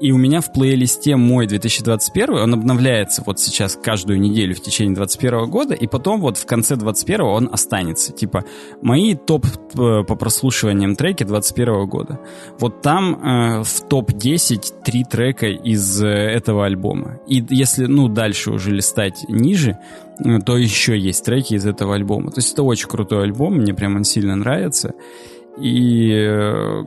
И 0.00 0.12
у 0.12 0.16
меня 0.16 0.40
в 0.40 0.50
плейлисте 0.52 1.16
мой 1.16 1.46
2021, 1.46 2.30
он 2.30 2.54
обновляется 2.54 3.22
вот 3.26 3.38
сейчас 3.38 3.76
каждую 3.76 4.18
неделю 4.18 4.54
в 4.54 4.62
течение 4.62 4.94
2021 4.94 5.50
года, 5.50 5.74
и 5.74 5.86
потом 5.86 6.20
вот 6.20 6.38
в 6.38 6.46
конце 6.46 6.76
2021 6.76 7.20
он 7.20 7.48
останется. 7.52 8.12
Типа 8.12 8.44
мои 8.80 9.14
топ 9.14 9.44
э, 9.46 10.02
по 10.04 10.14
прослушиваниям 10.14 10.96
треки 10.96 11.24
2021 11.24 11.86
года. 11.86 12.20
Вот 12.58 12.80
там 12.80 13.14
э, 13.14 13.62
в 13.62 13.80
топ-10 13.88 14.82
три 14.84 15.04
трека 15.04 15.48
из 15.48 16.02
э, 16.02 16.08
этого 16.08 16.64
альбома. 16.64 17.20
И 17.26 17.44
если, 17.50 17.84
ну, 17.84 18.08
дальше 18.08 18.52
уже 18.52 18.70
листать 18.70 19.26
ниже, 19.28 19.78
э, 20.24 20.38
то 20.38 20.56
еще 20.56 20.98
есть 20.98 21.26
треки 21.26 21.54
из 21.54 21.66
этого 21.66 21.94
альбома. 21.94 22.30
То 22.30 22.38
есть 22.38 22.54
это 22.54 22.62
очень 22.62 22.88
крутой 22.88 23.24
альбом, 23.24 23.56
мне 23.56 23.74
прям 23.74 23.96
он 23.96 24.04
сильно 24.04 24.34
нравится. 24.34 24.94
И 25.60 26.10
э, 26.10 26.84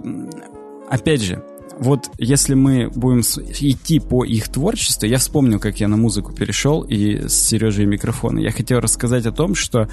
опять 0.89 1.21
же, 1.21 1.43
вот 1.79 2.09
если 2.17 2.53
мы 2.53 2.89
будем 2.89 3.21
идти 3.21 3.99
по 3.99 4.23
их 4.23 4.49
творчеству, 4.49 5.07
я 5.07 5.17
вспомнил, 5.17 5.59
как 5.59 5.79
я 5.79 5.87
на 5.87 5.97
музыку 5.97 6.33
перешел 6.33 6.81
и 6.81 7.27
с 7.27 7.33
Сережей 7.33 7.85
микрофона. 7.85 8.39
Я 8.39 8.51
хотел 8.51 8.79
рассказать 8.79 9.25
о 9.25 9.31
том, 9.31 9.55
что 9.55 9.89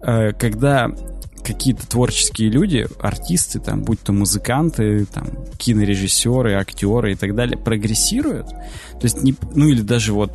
э, 0.00 0.32
когда 0.32 0.90
какие-то 1.42 1.86
творческие 1.88 2.50
люди, 2.50 2.86
артисты, 3.00 3.60
там, 3.60 3.82
будь 3.82 4.00
то 4.00 4.12
музыканты, 4.12 5.06
там, 5.06 5.26
кинорежиссеры, 5.56 6.54
актеры 6.54 7.12
и 7.12 7.14
так 7.14 7.34
далее, 7.34 7.58
прогрессируют, 7.58 8.48
то 8.48 9.04
есть, 9.04 9.22
не, 9.22 9.34
ну 9.54 9.68
или 9.68 9.80
даже 9.80 10.12
вот 10.12 10.32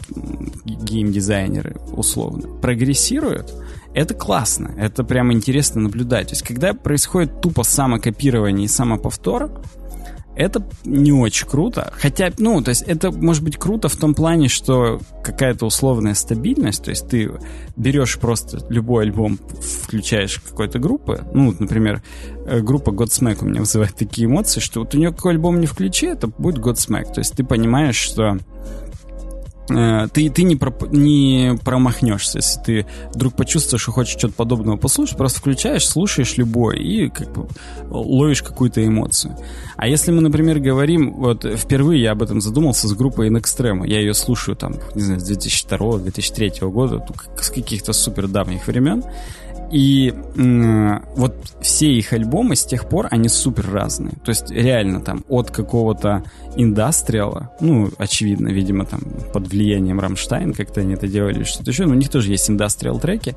геймдизайнеры, 0.65 1.77
условно, 1.91 2.47
прогрессируют, 2.59 3.53
это 3.93 4.13
классно, 4.13 4.73
это 4.77 5.03
прям 5.03 5.31
интересно 5.31 5.81
наблюдать. 5.81 6.27
То 6.27 6.33
есть, 6.33 6.43
когда 6.43 6.73
происходит 6.73 7.41
тупо 7.41 7.63
самокопирование 7.63 8.65
и 8.65 8.69
самоповтор, 8.69 9.61
это 10.35 10.67
не 10.83 11.11
очень 11.11 11.47
круто. 11.47 11.93
Хотя, 11.97 12.31
ну, 12.37 12.61
то 12.61 12.69
есть 12.69 12.81
это 12.83 13.11
может 13.11 13.43
быть 13.43 13.57
круто 13.57 13.89
в 13.89 13.95
том 13.95 14.13
плане, 14.13 14.47
что 14.47 14.99
какая-то 15.23 15.65
условная 15.65 16.13
стабильность, 16.13 16.83
то 16.83 16.89
есть 16.91 17.07
ты 17.07 17.31
берешь 17.75 18.17
просто 18.19 18.65
любой 18.69 19.05
альбом, 19.05 19.39
включаешь 19.83 20.39
какой-то 20.39 20.79
группы, 20.79 21.23
ну, 21.33 21.47
вот, 21.47 21.59
например, 21.59 22.01
э, 22.45 22.59
группа 22.59 22.89
Godsmack 22.91 23.39
у 23.41 23.45
меня 23.45 23.61
вызывает 23.61 23.95
такие 23.95 24.27
эмоции, 24.27 24.59
что 24.59 24.81
вот 24.81 24.93
у 24.93 24.97
нее 24.97 25.11
какой 25.11 25.33
альбом 25.33 25.59
не 25.59 25.67
включи, 25.67 26.07
это 26.07 26.27
будет 26.27 26.57
Godsmack. 26.57 27.13
То 27.13 27.19
есть 27.19 27.33
ты 27.35 27.43
понимаешь, 27.43 27.97
что 27.97 28.37
ты, 29.67 30.29
ты 30.29 30.43
не, 30.43 30.55
проп, 30.55 30.91
не 30.91 31.57
промахнешься, 31.63 32.37
если 32.39 32.59
ты 32.61 32.85
вдруг 33.13 33.35
почувствуешь, 33.35 33.81
что 33.81 33.91
хочешь 33.91 34.17
что-то 34.17 34.33
подобного 34.33 34.77
послушать, 34.77 35.17
просто 35.17 35.39
включаешь, 35.39 35.87
слушаешь 35.87 36.37
любой 36.37 36.79
и 36.79 37.09
как 37.09 37.31
бы 37.31 37.47
ловишь 37.89 38.43
какую-то 38.43 38.85
эмоцию. 38.85 39.35
А 39.75 39.87
если 39.87 40.11
мы, 40.11 40.21
например, 40.21 40.59
говорим, 40.59 41.13
вот 41.13 41.45
впервые 41.45 42.01
я 42.01 42.11
об 42.11 42.21
этом 42.21 42.41
задумался 42.41 42.87
с 42.87 42.93
группой 42.93 43.29
In 43.29 43.41
Extremo, 43.41 43.87
я 43.87 43.99
ее 43.99 44.13
слушаю 44.13 44.55
там, 44.55 44.75
не 44.93 45.01
знаю, 45.01 45.19
с 45.19 45.31
2002-2003 45.31 46.69
года, 46.69 47.05
с 47.41 47.49
каких-то 47.49 47.93
супер 47.93 48.27
давних 48.27 48.67
времен, 48.67 49.03
и 49.71 50.13
э, 50.13 50.99
вот 51.15 51.35
все 51.61 51.91
их 51.91 52.13
альбомы 52.13 52.55
с 52.55 52.65
тех 52.65 52.87
пор, 52.87 53.07
они 53.11 53.29
супер 53.29 53.69
разные. 53.71 54.13
То 54.23 54.29
есть 54.29 54.51
реально 54.51 55.01
там 55.01 55.23
от 55.27 55.51
какого-то 55.51 56.23
индастриала, 56.55 57.51
ну, 57.59 57.89
очевидно, 57.97 58.49
видимо, 58.49 58.85
там 58.85 59.01
под 59.33 59.47
влиянием 59.47 59.99
Рамштайн 59.99 60.53
как-то 60.53 60.81
они 60.81 60.93
это 60.93 61.07
делали, 61.07 61.43
что-то 61.43 61.71
еще, 61.71 61.85
но 61.85 61.91
у 61.91 61.97
них 61.97 62.09
тоже 62.09 62.31
есть 62.31 62.49
индастриал 62.49 62.99
треки, 62.99 63.35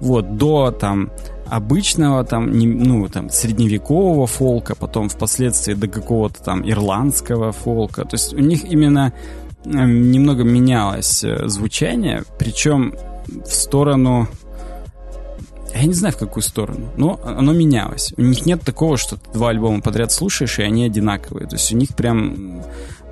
вот, 0.00 0.36
до 0.36 0.70
там 0.70 1.10
обычного 1.48 2.24
там, 2.24 2.52
не, 2.52 2.66
ну, 2.66 3.08
там, 3.08 3.30
средневекового 3.30 4.26
фолка, 4.26 4.74
потом 4.74 5.08
впоследствии 5.08 5.74
до 5.74 5.88
какого-то 5.88 6.42
там 6.42 6.68
ирландского 6.68 7.52
фолка. 7.52 8.04
То 8.04 8.14
есть 8.14 8.34
у 8.34 8.40
них 8.40 8.64
именно 8.64 9.12
э, 9.64 9.68
немного 9.68 10.42
менялось 10.42 11.22
э, 11.22 11.48
звучание, 11.48 12.24
причем 12.38 12.94
в 13.28 13.52
сторону 13.52 14.28
я 15.76 15.86
не 15.86 15.94
знаю, 15.94 16.14
в 16.14 16.18
какую 16.18 16.42
сторону, 16.42 16.90
но 16.96 17.20
оно 17.24 17.52
менялось. 17.52 18.12
У 18.16 18.22
них 18.22 18.46
нет 18.46 18.62
такого, 18.62 18.96
что 18.96 19.16
ты 19.16 19.30
два 19.32 19.50
альбома 19.50 19.80
подряд 19.80 20.12
слушаешь, 20.12 20.58
и 20.58 20.62
они 20.62 20.84
одинаковые. 20.84 21.46
То 21.46 21.56
есть 21.56 21.72
у 21.72 21.76
них 21.76 21.94
прям 21.94 22.62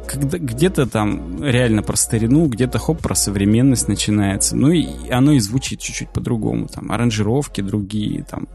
когда, 0.07 0.39
где-то 0.39 0.87
там 0.87 1.43
реально 1.43 1.83
про 1.83 1.97
старину, 1.97 2.47
где-то 2.47 2.79
хоп, 2.79 3.01
про 3.01 3.15
современность 3.15 3.89
начинается. 3.89 4.57
Ну 4.57 4.71
и 4.71 4.87
оно 5.11 5.33
и 5.33 5.39
звучит 5.39 5.81
чуть-чуть 5.81 6.11
по-другому. 6.11 6.69
Там 6.69 6.93
аранжировки 6.93 7.61
другие, 7.61 8.25
там, 8.25 8.49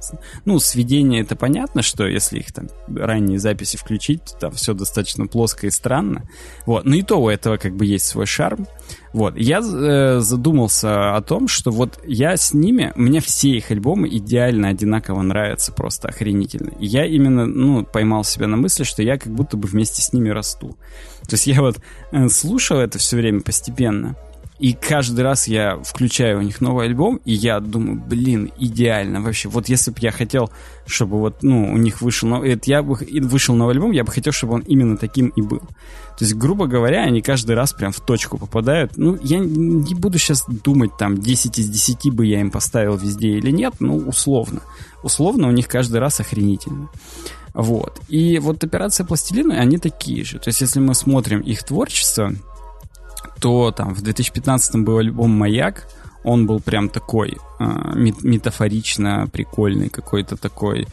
ну, 0.45 0.59
сведения 0.59 1.21
это 1.21 1.35
понятно, 1.35 1.81
что 1.81 2.07
если 2.07 2.39
их 2.39 2.51
там 2.53 2.67
ранние 2.87 3.39
записи 3.39 3.77
включить, 3.77 4.35
там 4.39 4.51
все 4.51 4.73
достаточно 4.73 5.27
плоско 5.27 5.67
и 5.67 5.71
странно. 5.71 6.23
Вот. 6.65 6.85
Но 6.85 6.95
и 6.95 7.01
то 7.01 7.21
у 7.21 7.29
этого 7.29 7.57
как 7.57 7.75
бы 7.75 7.85
есть 7.85 8.05
свой 8.05 8.25
шарм. 8.25 8.67
Вот, 9.11 9.35
я 9.37 9.59
э, 9.59 10.19
задумался 10.19 11.15
о 11.15 11.21
том, 11.21 11.47
что 11.47 11.71
вот 11.71 11.99
я 12.05 12.37
с 12.37 12.53
ними, 12.53 12.91
мне 12.95 13.21
все 13.21 13.49
их 13.49 13.71
альбомы 13.71 14.07
идеально 14.07 14.69
одинаково 14.69 15.21
нравятся, 15.21 15.71
просто 15.71 16.09
охренительно. 16.09 16.71
И 16.79 16.85
я 16.85 17.05
именно, 17.05 17.45
ну, 17.45 17.83
поймал 17.83 18.23
себя 18.23 18.47
на 18.47 18.57
мысли, 18.57 18.83
что 18.83 19.01
я 19.01 19.17
как 19.17 19.33
будто 19.33 19.57
бы 19.57 19.67
вместе 19.67 20.01
с 20.01 20.13
ними 20.13 20.29
расту. 20.29 20.77
То 21.29 21.35
есть 21.35 21.47
я 21.47 21.61
вот 21.61 21.79
э, 22.11 22.27
слушал 22.29 22.79
это 22.79 22.97
все 22.97 23.15
время 23.17 23.41
постепенно, 23.41 24.15
и 24.59 24.73
каждый 24.73 25.21
раз 25.21 25.47
я 25.47 25.77
включаю 25.77 26.39
у 26.39 26.41
них 26.41 26.59
новый 26.59 26.87
альбом, 26.87 27.21
и 27.23 27.33
я 27.33 27.61
думаю, 27.61 27.95
блин, 27.95 28.51
идеально 28.59 29.21
вообще. 29.21 29.47
Вот 29.47 29.69
если 29.69 29.91
бы 29.91 29.97
я 30.01 30.11
хотел, 30.11 30.51
чтобы 30.85 31.17
вот, 31.17 31.43
ну, 31.43 31.71
у 31.71 31.77
них 31.77 32.01
вышел, 32.01 32.27
новый, 32.27 32.59
я 32.65 32.83
бы 32.83 32.97
вышел 33.21 33.55
новый 33.55 33.75
альбом, 33.75 33.91
я 33.91 34.03
бы 34.03 34.11
хотел, 34.11 34.33
чтобы 34.33 34.55
он 34.55 34.61
именно 34.61 34.97
таким 34.97 35.29
и 35.29 35.41
был. 35.41 35.59
То 35.59 36.25
есть, 36.25 36.33
грубо 36.35 36.67
говоря, 36.67 37.03
они 37.03 37.21
каждый 37.21 37.55
раз 37.55 37.71
прям 37.71 37.93
в 37.93 38.01
точку 38.01 38.37
попадают. 38.37 38.97
Ну, 38.97 39.17
я 39.23 39.39
не 39.39 39.95
буду 39.95 40.17
сейчас 40.17 40.43
думать, 40.45 40.91
там, 40.97 41.17
10 41.17 41.57
из 41.57 41.69
10 41.69 42.13
бы 42.13 42.25
я 42.25 42.41
им 42.41 42.51
поставил 42.51 42.97
везде 42.97 43.29
или 43.29 43.51
нет, 43.51 43.75
ну, 43.79 43.95
условно. 43.95 44.59
Условно 45.03 45.47
у 45.47 45.51
них 45.51 45.69
каждый 45.69 46.01
раз 46.01 46.19
охренительно. 46.19 46.89
Вот. 47.53 47.99
И 48.07 48.39
вот 48.39 48.63
операция 48.63 49.05
пластилина, 49.05 49.59
они 49.59 49.77
такие 49.77 50.23
же. 50.23 50.39
То 50.39 50.49
есть, 50.49 50.61
если 50.61 50.79
мы 50.79 50.93
смотрим 50.95 51.41
их 51.41 51.63
творчество, 51.63 52.31
то 53.39 53.71
там 53.71 53.93
в 53.93 54.01
2015 54.01 54.83
был 54.83 54.97
альбом 54.97 55.31
«Маяк», 55.31 55.87
он 56.23 56.45
был 56.45 56.59
прям 56.59 56.89
такой 56.89 57.37
э, 57.59 57.65
метафорично 57.95 59.27
прикольный, 59.31 59.89
какой-то 59.89 60.35
такой 60.35 60.87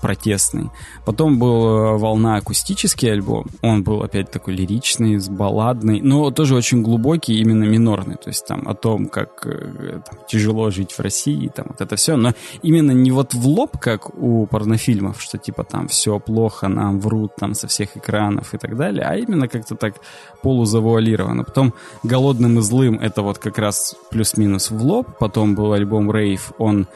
протестный. 0.00 0.70
Потом 1.04 1.38
был 1.38 1.66
э, 1.66 1.98
«Волна» 1.98 2.36
акустический 2.36 3.12
альбом. 3.12 3.46
Он 3.62 3.82
был 3.82 4.02
опять 4.02 4.30
такой 4.30 4.54
лиричный, 4.54 5.18
балладный, 5.28 6.00
но 6.00 6.30
тоже 6.30 6.54
очень 6.54 6.82
глубокий, 6.82 7.40
именно 7.40 7.64
минорный. 7.64 8.16
То 8.16 8.28
есть 8.28 8.46
там 8.46 8.68
о 8.68 8.74
том, 8.74 9.06
как 9.06 9.46
э, 9.46 10.00
там, 10.04 10.18
тяжело 10.28 10.70
жить 10.70 10.92
в 10.92 11.00
России, 11.00 11.48
там 11.54 11.66
вот 11.68 11.80
это 11.80 11.96
все. 11.96 12.16
Но 12.16 12.32
именно 12.62 12.92
не 12.92 13.10
вот 13.10 13.34
в 13.34 13.46
лоб, 13.46 13.78
как 13.78 14.10
у 14.18 14.46
порнофильмов, 14.46 15.20
что 15.20 15.38
типа 15.38 15.64
там 15.64 15.88
все 15.88 16.18
плохо, 16.18 16.68
нам 16.68 17.00
врут 17.00 17.36
там 17.36 17.54
со 17.54 17.66
всех 17.66 17.96
экранов 17.96 18.54
и 18.54 18.58
так 18.58 18.76
далее, 18.76 19.04
а 19.04 19.16
именно 19.16 19.48
как-то 19.48 19.74
так 19.74 19.94
полузавуалировано. 20.42 21.44
Потом 21.44 21.74
«Голодным 22.02 22.58
и 22.58 22.62
злым»— 22.62 22.98
это 23.02 23.22
вот 23.22 23.38
как 23.38 23.58
раз 23.58 23.96
плюс-минус 24.10 24.70
в 24.70 24.84
лоб. 24.84 25.18
Потом 25.18 25.54
был 25.54 25.72
альбом 25.72 26.10
«Рейв», 26.10 26.52
он 26.58 26.86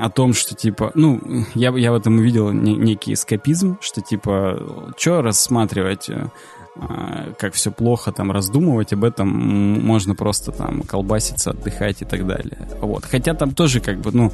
о 0.00 0.10
том, 0.10 0.32
что 0.32 0.54
типа, 0.54 0.92
ну, 0.94 1.20
я, 1.54 1.70
я 1.76 1.92
в 1.92 1.96
этом 1.96 2.18
увидел 2.18 2.52
некий 2.52 3.14
эскапизм, 3.14 3.78
что 3.80 4.00
типа, 4.00 4.92
что 4.96 5.22
рассматривать 5.22 6.08
э, 6.08 6.30
как 7.38 7.54
все 7.54 7.70
плохо, 7.70 8.12
там, 8.12 8.30
раздумывать 8.30 8.92
об 8.92 9.04
этом, 9.04 9.28
можно 9.28 10.14
просто 10.14 10.52
там 10.52 10.82
колбаситься, 10.82 11.50
отдыхать 11.50 12.02
и 12.02 12.04
так 12.04 12.26
далее. 12.26 12.68
Вот. 12.80 13.04
Хотя 13.04 13.34
там 13.34 13.54
тоже 13.54 13.80
как 13.80 14.00
бы, 14.00 14.12
ну, 14.12 14.32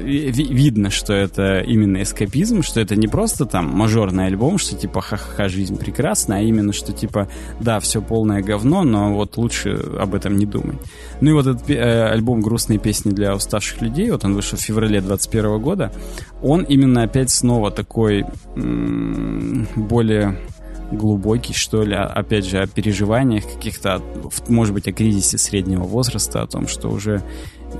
видно, 0.00 0.90
что 0.90 1.12
это 1.12 1.60
именно 1.60 2.02
эскапизм, 2.02 2.62
что 2.62 2.80
это 2.80 2.94
не 2.94 3.08
просто 3.08 3.46
там 3.46 3.68
мажорный 3.68 4.26
альбом, 4.26 4.58
что 4.58 4.76
типа 4.76 5.00
ха-ха, 5.00 5.48
жизнь 5.48 5.76
прекрасна, 5.76 6.36
а 6.36 6.40
именно, 6.40 6.72
что 6.72 6.92
типа, 6.92 7.28
да, 7.60 7.80
все 7.80 8.00
полное 8.02 8.42
говно, 8.42 8.84
но 8.84 9.14
вот 9.14 9.36
лучше 9.36 9.70
об 9.98 10.14
этом 10.14 10.36
не 10.36 10.46
думать. 10.46 10.78
Ну 11.20 11.30
и 11.30 11.32
вот 11.32 11.46
этот 11.46 11.68
э, 11.70 12.08
альбом 12.08 12.42
«Грустные 12.42 12.78
песни 12.78 13.10
для 13.10 13.34
уставших 13.34 13.80
людей», 13.80 14.10
вот 14.10 14.24
он 14.24 14.34
вышел 14.34 14.58
в 14.58 14.60
феврале 14.60 15.00
21 15.00 15.60
года, 15.60 15.92
он 16.42 16.62
именно 16.62 17.02
опять 17.02 17.30
снова 17.30 17.70
такой 17.70 18.24
более 18.54 20.36
глубокий, 20.92 21.54
что 21.54 21.82
ли, 21.82 21.94
опять 21.94 22.44
же, 22.44 22.58
о 22.58 22.66
переживаниях 22.66 23.44
каких-то, 23.44 24.02
может 24.48 24.74
быть, 24.74 24.88
о 24.88 24.92
кризисе 24.92 25.38
среднего 25.38 25.84
возраста, 25.84 26.42
о 26.42 26.46
том, 26.46 26.68
что 26.68 26.88
уже 26.88 27.22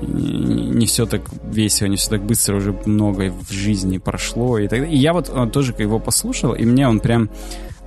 не 0.01 0.85
все 0.85 1.05
так 1.05 1.21
весело, 1.43 1.87
не 1.87 1.97
все 1.97 2.09
так 2.09 2.23
быстро, 2.23 2.55
уже 2.55 2.75
много 2.85 3.31
в 3.31 3.51
жизни 3.51 3.97
прошло 3.97 4.57
и 4.57 4.67
так 4.67 4.79
далее. 4.79 4.95
И 4.95 4.97
я 4.97 5.13
вот 5.13 5.31
а, 5.33 5.47
тоже 5.47 5.75
его 5.77 5.99
послушал, 5.99 6.53
и 6.53 6.65
мне 6.65 6.87
он 6.87 6.99
прям 6.99 7.29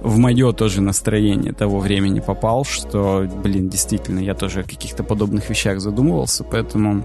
в 0.01 0.18
мое 0.18 0.53
тоже 0.53 0.83
настроение 0.83 1.53
того 1.53 1.81
времени 1.81 2.20
попал, 2.20 2.64
что, 2.64 3.29
блин, 3.43 3.68
действительно, 3.68 4.20
я 4.20 4.35
тоже 4.35 4.61
о 4.61 4.62
каких-то 4.62 5.03
подобных 5.03 5.51
вещах 5.51 5.81
задумывался, 5.81 6.45
поэтому 6.45 7.05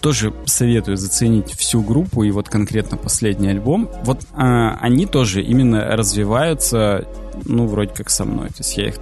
тоже 0.00 0.32
советую 0.46 0.96
заценить 0.96 1.52
всю 1.54 1.82
группу 1.82 2.22
и 2.22 2.30
вот 2.30 2.48
конкретно 2.48 2.96
последний 2.96 3.48
альбом. 3.48 3.90
Вот 4.04 4.20
а, 4.34 4.76
они 4.80 5.06
тоже 5.06 5.42
именно 5.42 5.96
развиваются, 5.96 7.06
ну, 7.44 7.66
вроде 7.66 7.92
как 7.94 8.10
со 8.10 8.24
мной. 8.24 8.48
То 8.48 8.58
есть 8.58 8.76
я 8.76 8.88
их 8.88 8.96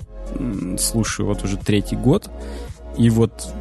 слушаю 0.78 1.26
вот 1.26 1.44
уже 1.44 1.57
третий 1.57 1.97
год, 1.97 2.30
и 2.99 3.11
вот 3.11 3.53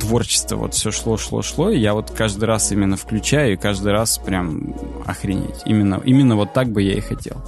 творчество 0.00 0.56
вот 0.56 0.74
все 0.74 0.90
шло, 0.90 1.16
шло, 1.16 1.42
шло, 1.42 1.70
и 1.70 1.78
я 1.78 1.94
вот 1.94 2.10
каждый 2.10 2.44
раз 2.44 2.72
именно 2.72 2.96
включаю, 2.96 3.52
и 3.52 3.56
каждый 3.56 3.92
раз 3.92 4.18
прям 4.18 4.74
охренеть. 5.06 5.62
Именно, 5.64 6.00
именно 6.04 6.36
вот 6.36 6.52
так 6.52 6.70
бы 6.70 6.82
я 6.82 6.94
и 6.94 7.00
хотел. 7.00 7.42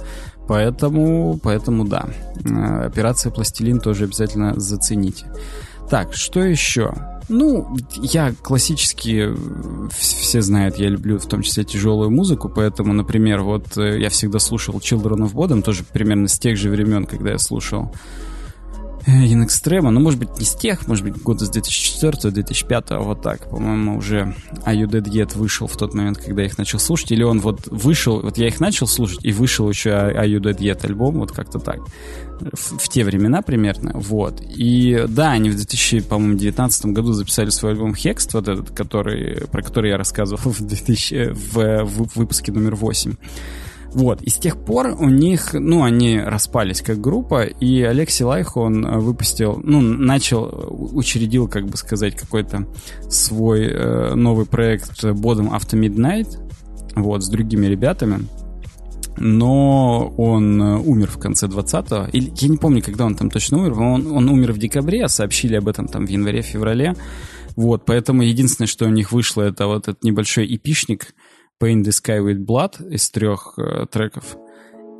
Поэтому, 0.47 1.39
поэтому 1.41 1.85
да. 1.85 2.05
Э, 2.45 2.85
операция 2.85 3.31
«Пластилин» 3.31 3.79
тоже 3.79 4.05
обязательно 4.05 4.59
зацените. 4.59 5.25
Так, 5.89 6.13
что 6.13 6.41
еще? 6.41 6.93
Ну, 7.29 7.77
я 8.01 8.33
классически, 8.33 9.29
все 9.97 10.41
знают, 10.41 10.77
я 10.77 10.89
люблю 10.89 11.19
в 11.19 11.25
том 11.25 11.41
числе 11.41 11.63
тяжелую 11.63 12.11
музыку, 12.11 12.49
поэтому, 12.49 12.93
например, 12.93 13.41
вот 13.41 13.77
э, 13.77 13.99
я 13.99 14.09
всегда 14.09 14.39
слушал 14.39 14.75
Children 14.75 15.27
of 15.27 15.33
Bodom, 15.33 15.61
тоже 15.61 15.83
примерно 15.83 16.27
с 16.27 16.37
тех 16.37 16.57
же 16.57 16.69
времен, 16.69 17.05
когда 17.05 17.31
я 17.31 17.37
слушал 17.37 17.93
In 19.05 19.45
Extremo, 19.45 19.89
ну, 19.89 19.99
может 19.99 20.19
быть, 20.19 20.39
не 20.39 20.45
с 20.45 20.53
тех, 20.53 20.87
может 20.87 21.03
быть, 21.03 21.21
года 21.21 21.45
с 21.45 21.51
2004-2005, 21.51 22.99
вот 22.99 23.21
так, 23.21 23.49
по-моему, 23.49 23.97
уже 23.97 24.33
Are 24.65 24.75
You 24.75 24.87
Dead 24.87 25.03
Yet 25.03 25.37
вышел 25.37 25.67
в 25.67 25.75
тот 25.75 25.93
момент, 25.93 26.19
когда 26.19 26.41
я 26.41 26.47
их 26.47 26.57
начал 26.57 26.79
слушать, 26.79 27.11
или 27.11 27.23
он 27.23 27.41
вот 27.41 27.67
вышел, 27.67 28.21
вот 28.21 28.37
я 28.37 28.47
их 28.47 28.61
начал 28.61 28.87
слушать, 28.87 29.19
и 29.23 29.33
вышел 29.33 29.69
еще 29.69 29.89
Are 29.89 30.25
You 30.25 30.39
Dead 30.39 30.57
Yet 30.57 30.85
альбом, 30.85 31.15
вот 31.15 31.33
как-то 31.33 31.59
так, 31.59 31.79
в, 32.39 32.77
в 32.77 32.89
те 32.89 33.03
времена 33.03 33.41
примерно, 33.41 33.91
вот. 33.95 34.41
И 34.41 35.03
да, 35.09 35.31
они 35.31 35.49
в 35.49 35.55
2019 35.55 36.85
году 36.87 37.11
записали 37.11 37.49
свой 37.49 37.73
альбом 37.73 37.91
Hext, 37.91 38.29
вот 38.33 38.47
этот, 38.47 38.71
который, 38.71 39.47
про 39.47 39.61
который 39.61 39.91
я 39.91 39.97
рассказывал 39.97 40.51
в, 40.53 40.61
2000, 40.61 41.33
в, 41.33 41.83
в 41.83 42.15
выпуске 42.15 42.53
номер 42.53 42.75
8. 42.75 43.15
Вот, 43.93 44.23
и 44.23 44.29
с 44.29 44.37
тех 44.37 44.57
пор 44.57 44.95
у 44.99 45.07
них, 45.07 45.53
ну, 45.53 45.83
они 45.83 46.19
распались 46.19 46.81
как 46.81 46.99
группа, 46.99 47.43
и 47.43 47.83
Олег 47.83 48.09
Силайх, 48.09 48.57
он 48.57 48.83
э, 48.83 48.97
выпустил, 48.97 49.59
ну, 49.63 49.81
начал, 49.81 50.49
учредил, 50.93 51.47
как 51.47 51.67
бы 51.67 51.77
сказать, 51.77 52.15
какой-то 52.15 52.65
свой 53.07 53.67
э, 53.67 54.15
новый 54.15 54.47
проект 54.47 55.03
Bottom 55.03 55.51
After 55.51 55.79
Midnight, 55.79 56.39
вот, 56.95 57.23
с 57.23 57.29
другими 57.29 57.67
ребятами, 57.67 58.27
но 59.17 60.11
он 60.17 60.59
э, 60.59 60.77
умер 60.79 61.11
в 61.11 61.19
конце 61.19 61.45
20-го, 61.45 62.09
или 62.11 62.33
я 62.35 62.47
не 62.47 62.57
помню, 62.57 62.81
когда 62.81 63.05
он 63.05 63.13
там 63.13 63.29
точно 63.29 63.59
умер, 63.59 63.79
он, 63.79 64.07
он 64.11 64.27
умер 64.27 64.53
в 64.53 64.57
декабре, 64.57 65.05
а 65.05 65.07
сообщили 65.07 65.55
об 65.55 65.67
этом 65.67 65.87
там 65.87 66.07
в 66.07 66.09
январе-феврале, 66.09 66.95
вот, 67.55 67.85
поэтому 67.85 68.23
единственное, 68.23 68.67
что 68.67 68.85
у 68.85 68.89
них 68.89 69.11
вышло, 69.11 69.43
это 69.43 69.67
вот 69.67 69.87
этот 69.87 70.03
небольшой 70.03 70.47
эпишник, 70.55 71.13
Paint 71.63 71.83
the 71.83 71.91
Sky 71.91 72.19
with 72.19 72.45
Blood 72.45 72.89
из 72.89 73.09
трех 73.09 73.53
э, 73.57 73.85
треков. 73.89 74.35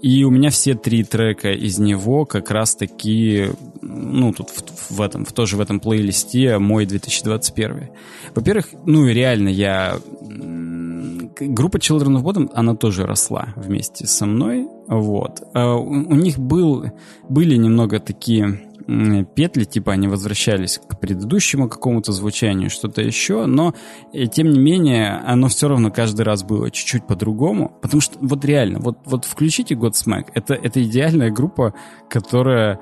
И 0.02 0.24
у 0.24 0.30
меня 0.30 0.50
все 0.50 0.76
три 0.76 1.04
трека 1.04 1.52
из 1.52 1.78
него 1.78 2.26
как 2.26 2.52
раз 2.52 2.76
таки, 2.76 3.48
ну, 3.82 4.34
тут 4.34 4.50
в, 4.50 4.96
в 4.96 5.02
этом, 5.02 5.26
в, 5.26 5.34
тоже 5.34 5.58
в 5.58 5.62
этом 5.62 5.82
плейлисте 5.82 6.58
мой 6.58 6.86
2021. 6.86 7.90
Во-первых, 8.34 8.68
ну, 8.86 9.08
реально 9.08 9.50
я... 9.50 10.00
Группа 11.40 11.78
Children 11.78 12.22
of 12.22 12.24
Bottom, 12.24 12.52
она 12.54 12.76
тоже 12.76 13.06
росла 13.06 13.54
вместе 13.56 14.06
со 14.08 14.26
мной, 14.26 14.68
вот. 14.88 15.42
А 15.54 15.76
у, 15.76 15.90
у 15.90 16.16
них 16.16 16.38
был, 16.38 16.86
были 17.28 17.56
немного 17.56 18.00
такие 18.00 18.60
петли, 19.36 19.64
типа 19.64 19.94
они 19.94 20.08
возвращались 20.08 20.80
к 20.80 21.00
предыдущему 21.00 21.70
какому-то 21.70 22.12
звучанию, 22.12 22.70
что-то 22.70 23.02
еще, 23.02 23.46
но 23.46 23.74
э, 24.14 24.28
тем 24.28 24.50
не 24.50 24.60
менее 24.60 25.22
оно 25.26 25.48
все 25.48 25.68
равно 25.68 25.92
каждый 25.92 26.22
раз 26.22 26.44
было 26.44 26.72
чуть-чуть 26.72 27.08
по-другому, 27.08 27.78
потому 27.82 28.02
что 28.02 28.18
вот 28.20 28.44
реально, 28.46 28.80
вот, 28.80 28.98
вот 29.06 29.26
включите 29.26 29.76
Godsmack, 29.76 30.32
это, 30.34 30.54
это 30.54 30.82
идеальная 30.84 31.32
группа, 31.32 31.74
которая 32.10 32.80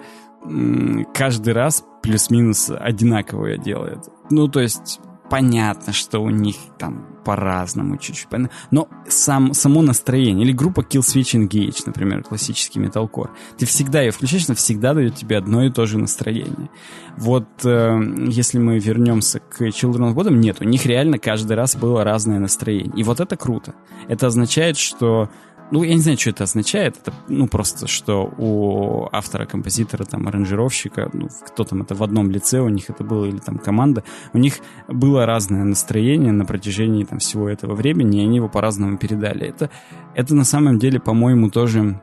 каждый 1.13 1.53
раз 1.53 1.83
плюс-минус 2.01 2.71
одинаковое 2.71 3.57
делает. 3.57 4.09
Ну, 4.31 4.47
то 4.47 4.59
есть 4.59 4.99
понятно, 5.31 5.93
что 5.93 6.19
у 6.19 6.29
них 6.29 6.57
там 6.77 7.07
по-разному 7.23 7.95
чуть-чуть. 7.97 8.27
Но 8.69 8.89
сам, 9.07 9.53
само 9.53 9.81
настроение, 9.81 10.45
или 10.45 10.51
группа 10.51 10.81
Kill 10.81 10.99
Switch 10.99 11.39
Engage, 11.39 11.83
например, 11.85 12.21
классический 12.21 12.79
металкор, 12.79 13.31
ты 13.57 13.65
всегда 13.65 14.01
ее 14.01 14.11
включаешь, 14.11 14.45
она 14.47 14.55
всегда 14.55 14.93
дает 14.93 15.15
тебе 15.15 15.37
одно 15.37 15.63
и 15.63 15.69
то 15.69 15.85
же 15.85 15.97
настроение. 15.97 16.69
Вот 17.17 17.47
э, 17.63 17.99
если 18.27 18.59
мы 18.59 18.77
вернемся 18.79 19.39
к 19.39 19.61
Children 19.61 20.11
of 20.11 20.15
Bodom, 20.15 20.35
нет, 20.35 20.57
у 20.59 20.65
них 20.65 20.85
реально 20.85 21.17
каждый 21.17 21.55
раз 21.55 21.77
было 21.77 22.03
разное 22.03 22.39
настроение. 22.39 22.91
И 22.97 23.03
вот 23.03 23.21
это 23.21 23.37
круто. 23.37 23.73
Это 24.09 24.27
означает, 24.27 24.77
что 24.77 25.29
ну, 25.71 25.83
я 25.83 25.93
не 25.93 26.01
знаю, 26.01 26.17
что 26.17 26.29
это 26.31 26.43
означает. 26.43 26.97
Это, 26.97 27.13
ну, 27.29 27.47
просто, 27.47 27.87
что 27.87 28.31
у 28.37 29.07
автора, 29.11 29.45
композитора, 29.45 30.03
там, 30.03 30.27
аранжировщика, 30.27 31.09
ну, 31.13 31.29
кто 31.45 31.63
там 31.63 31.81
это 31.81 31.95
в 31.95 32.03
одном 32.03 32.29
лице 32.29 32.59
у 32.59 32.69
них 32.69 32.89
это 32.89 33.03
было, 33.03 33.25
или 33.25 33.37
там 33.37 33.57
команда, 33.57 34.03
у 34.33 34.37
них 34.37 34.55
было 34.87 35.25
разное 35.25 35.63
настроение 35.63 36.33
на 36.33 36.45
протяжении 36.45 37.05
там 37.05 37.19
всего 37.19 37.49
этого 37.49 37.73
времени, 37.73 38.19
и 38.19 38.25
они 38.25 38.35
его 38.35 38.49
по-разному 38.49 38.97
передали. 38.97 39.47
Это, 39.47 39.69
это 40.13 40.35
на 40.35 40.43
самом 40.43 40.77
деле, 40.77 40.99
по-моему, 40.99 41.49
тоже 41.49 42.01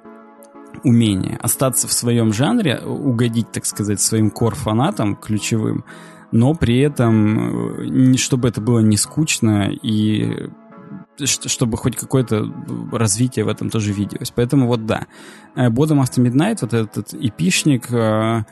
умение. 0.83 1.39
Остаться 1.43 1.89
в 1.89 1.93
своем 1.93 2.33
жанре, 2.33 2.79
угодить, 2.79 3.53
так 3.53 3.67
сказать, 3.67 4.01
своим 4.01 4.31
кор-фанатам 4.31 5.17
ключевым, 5.17 5.85
но 6.33 6.55
при 6.55 6.81
этом, 6.81 8.13
э, 8.13 8.17
чтобы 8.17 8.49
это 8.49 8.61
было 8.61 8.81
не 8.81 8.97
скучно 8.97 9.71
и 9.71 10.49
чтобы 11.25 11.77
хоть 11.77 11.97
какое-то 11.97 12.45
развитие 12.93 13.45
в 13.45 13.49
этом 13.49 13.71
тоже 13.71 13.93
виделось. 13.93 14.31
Поэтому 14.31 14.67
вот 14.67 14.87
да. 14.87 15.07
Э, 15.55 15.69
Bottom 15.69 16.03
After 16.03 16.23
Midnight, 16.23 16.59
вот 16.63 16.73
этот 16.75 17.15
эпишник, 17.15 17.91
э, 17.93 18.45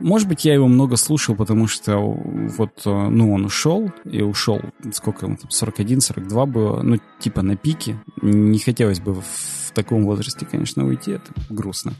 может 0.00 0.28
быть, 0.28 0.44
я 0.44 0.54
его 0.54 0.68
много 0.68 0.96
слушал, 0.96 1.34
потому 1.34 1.66
что 1.66 1.98
вот, 1.98 2.82
э, 2.84 2.90
ну, 2.90 3.32
он 3.32 3.44
ушел, 3.46 3.90
и 4.04 4.22
ушел, 4.22 4.60
сколько 4.92 5.26
ему 5.26 5.36
там, 5.36 5.48
41-42 5.50 6.46
было, 6.46 6.82
ну, 6.82 6.98
типа 7.18 7.42
на 7.42 7.56
пике. 7.56 7.98
Не 8.20 8.58
хотелось 8.58 9.00
бы 9.00 9.14
в 9.14 9.72
таком 9.72 10.04
возрасте, 10.04 10.46
конечно, 10.46 10.86
уйти, 10.86 11.12
это 11.12 11.32
грустно. 11.48 11.92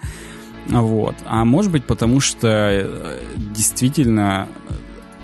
Вот. 0.69 1.15
А 1.27 1.45
может 1.45 1.71
быть, 1.71 1.85
потому 1.85 2.21
что 2.21 2.91
действительно 3.55 4.49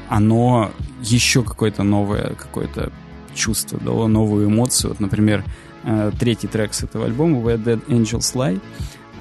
оно 0.08 0.70
еще 1.00 1.42
какое-то 1.42 1.82
новое, 1.82 2.34
какое-то 2.34 2.92
чувство, 3.34 3.78
дало 3.78 4.08
новую 4.08 4.48
эмоцию. 4.48 4.90
Вот, 4.90 5.00
например, 5.00 5.44
э, 5.84 6.12
третий 6.18 6.48
трек 6.48 6.74
с 6.74 6.82
этого 6.82 7.06
альбома 7.06 7.38
Where 7.38 7.62
Dead 7.62 7.84
Angels 7.86 8.34
Lie, 8.34 8.60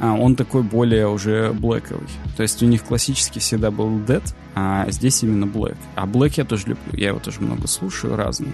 а, 0.01 0.15
он 0.15 0.35
такой 0.35 0.63
более 0.63 1.07
уже 1.07 1.53
блэковый. 1.53 2.07
То 2.35 2.41
есть 2.41 2.63
у 2.63 2.65
них 2.65 2.83
классически 2.83 3.37
всегда 3.37 3.69
был 3.69 3.87
Dead, 3.99 4.23
а 4.55 4.89
здесь 4.89 5.21
именно 5.21 5.45
Black. 5.45 5.77
А 5.95 6.07
Black 6.07 6.33
я 6.37 6.43
тоже 6.43 6.69
люблю, 6.69 6.99
я 6.99 7.09
его 7.09 7.19
тоже 7.19 7.41
много 7.41 7.67
слушаю, 7.67 8.15
разный. 8.15 8.53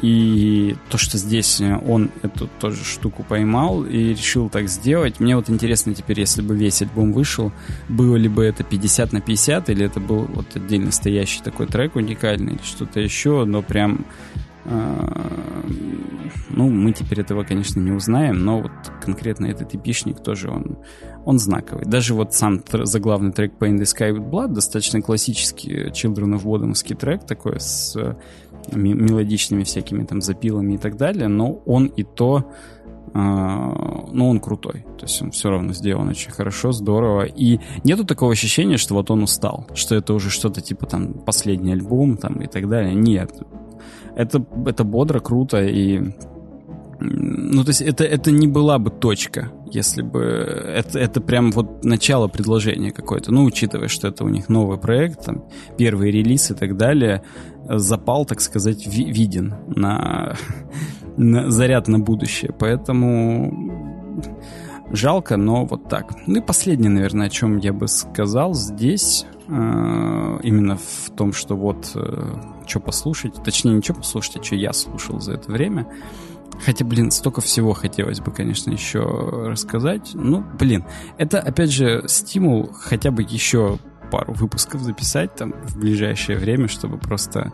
И 0.00 0.76
то, 0.90 0.96
что 0.96 1.18
здесь 1.18 1.60
он 1.60 2.10
эту 2.22 2.48
тоже 2.60 2.84
штуку 2.84 3.24
поймал 3.28 3.84
и 3.84 4.10
решил 4.10 4.48
так 4.48 4.68
сделать. 4.68 5.18
Мне 5.18 5.34
вот 5.34 5.50
интересно 5.50 5.92
теперь, 5.94 6.20
если 6.20 6.40
бы 6.40 6.56
весь 6.56 6.80
альбом 6.82 7.12
вышел, 7.12 7.50
было 7.88 8.14
ли 8.14 8.28
бы 8.28 8.44
это 8.44 8.62
50 8.62 9.12
на 9.12 9.20
50, 9.20 9.70
или 9.70 9.84
это 9.84 9.98
был 9.98 10.26
вот 10.32 10.54
отдельно 10.54 10.92
стоящий 10.92 11.42
такой 11.42 11.66
трек 11.66 11.96
уникальный, 11.96 12.52
или 12.52 12.62
что-то 12.62 13.00
еще, 13.00 13.44
но 13.44 13.62
прям 13.62 14.06
ну, 16.50 16.68
мы 16.68 16.92
теперь 16.92 17.20
этого, 17.20 17.44
конечно, 17.44 17.80
не 17.80 17.92
узнаем, 17.92 18.44
но 18.44 18.60
вот 18.60 18.72
конкретно 19.00 19.46
этот 19.46 19.74
эпишник 19.74 20.22
тоже 20.22 20.50
он, 20.50 20.78
он 21.24 21.38
знаковый. 21.38 21.86
Даже 21.86 22.14
вот 22.14 22.34
сам 22.34 22.60
заглавный 22.82 23.32
трек 23.32 23.52
Pain 23.58 23.78
the 23.78 23.84
Sky 23.84 24.12
with 24.12 24.28
Blood 24.28 24.48
достаточно 24.48 25.00
классический 25.00 25.88
Children 25.88 26.38
of 26.38 26.42
Bodomский 26.42 26.96
трек 26.96 27.24
такой 27.24 27.60
с 27.60 27.96
мелодичными 28.72 29.62
всякими 29.62 30.04
там 30.04 30.20
запилами 30.20 30.74
и 30.74 30.78
так 30.78 30.96
далее, 30.96 31.28
но 31.28 31.62
он 31.64 31.86
и 31.86 32.02
то 32.02 32.50
Uh, 33.14 34.10
ну, 34.12 34.28
он 34.28 34.38
крутой. 34.38 34.84
То 34.98 35.06
есть 35.06 35.22
он 35.22 35.30
все 35.30 35.48
равно 35.48 35.72
сделан 35.72 36.08
очень 36.08 36.30
хорошо, 36.30 36.72
здорово. 36.72 37.22
И 37.22 37.58
нету 37.82 38.04
такого 38.04 38.32
ощущения, 38.32 38.76
что 38.76 38.92
вот 38.92 39.10
он 39.10 39.22
устал, 39.22 39.66
что 39.72 39.94
это 39.94 40.12
уже 40.12 40.28
что-то 40.28 40.60
типа 40.60 40.84
там 40.84 41.14
последний 41.14 41.72
альбом 41.72 42.18
там 42.18 42.34
и 42.42 42.46
так 42.46 42.68
далее. 42.68 42.94
Нет 42.94 43.32
это, 44.18 44.44
это 44.66 44.84
бодро, 44.84 45.20
круто 45.20 45.64
и... 45.64 46.02
Ну, 47.00 47.62
то 47.62 47.68
есть 47.68 47.80
это, 47.80 48.02
это 48.02 48.32
не 48.32 48.48
была 48.48 48.80
бы 48.80 48.90
точка, 48.90 49.52
если 49.70 50.02
бы... 50.02 50.20
Это, 50.20 50.98
это 50.98 51.20
прям 51.20 51.52
вот 51.52 51.84
начало 51.84 52.26
предложения 52.26 52.90
какое-то. 52.90 53.32
Ну, 53.32 53.44
учитывая, 53.44 53.86
что 53.86 54.08
это 54.08 54.24
у 54.24 54.28
них 54.28 54.48
новый 54.48 54.76
проект, 54.76 55.26
там, 55.26 55.44
первый 55.76 56.10
релиз 56.10 56.50
и 56.50 56.54
так 56.54 56.76
далее, 56.76 57.22
запал, 57.68 58.26
так 58.26 58.40
сказать, 58.40 58.88
ви- 58.88 59.12
виден 59.12 59.54
на, 59.68 60.34
на 61.16 61.48
заряд 61.52 61.86
на 61.86 62.00
будущее. 62.00 62.52
Поэтому 62.58 64.24
жалко, 64.90 65.36
но 65.36 65.64
вот 65.64 65.88
так. 65.88 66.12
Ну 66.26 66.40
и 66.40 66.42
последнее, 66.42 66.90
наверное, 66.90 67.28
о 67.28 67.30
чем 67.30 67.58
я 67.58 67.72
бы 67.72 67.86
сказал 67.86 68.54
здесь, 68.54 69.26
э, 69.46 69.52
именно 70.42 70.76
в 70.76 71.10
том, 71.16 71.32
что 71.32 71.54
вот 71.54 71.92
э, 71.94 72.32
что 72.68 72.80
послушать. 72.80 73.42
Точнее, 73.42 73.72
не 73.72 73.82
что 73.82 73.94
послушать, 73.94 74.36
а 74.36 74.44
что 74.44 74.54
я 74.56 74.72
слушал 74.72 75.20
за 75.20 75.34
это 75.34 75.50
время. 75.50 75.86
Хотя, 76.64 76.84
блин, 76.84 77.10
столько 77.10 77.40
всего 77.40 77.72
хотелось 77.72 78.20
бы, 78.20 78.32
конечно, 78.32 78.70
еще 78.70 79.00
рассказать. 79.00 80.10
Ну, 80.14 80.44
блин, 80.58 80.84
это, 81.16 81.40
опять 81.40 81.70
же, 81.70 82.04
стимул 82.08 82.70
хотя 82.72 83.10
бы 83.10 83.22
еще 83.22 83.78
пару 84.10 84.32
выпусков 84.32 84.80
записать 84.82 85.34
там 85.34 85.54
в 85.64 85.78
ближайшее 85.78 86.38
время, 86.38 86.68
чтобы 86.68 86.98
просто... 86.98 87.52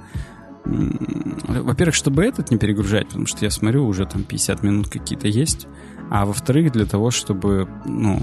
Во-первых, 0.65 1.95
чтобы 1.95 2.25
этот 2.25 2.51
не 2.51 2.57
перегружать, 2.57 3.09
потому 3.09 3.27
что 3.27 3.45
я 3.45 3.51
смотрю, 3.51 3.87
уже 3.87 4.07
там 4.07 4.23
50 4.23 4.62
минут 4.62 4.89
какие-то 4.89 5.29
есть. 5.29 5.67
А 6.11 6.25
во-вторых, 6.25 6.73
для 6.73 6.87
того, 6.87 7.11
чтобы, 7.11 7.69
ну, 7.85 8.23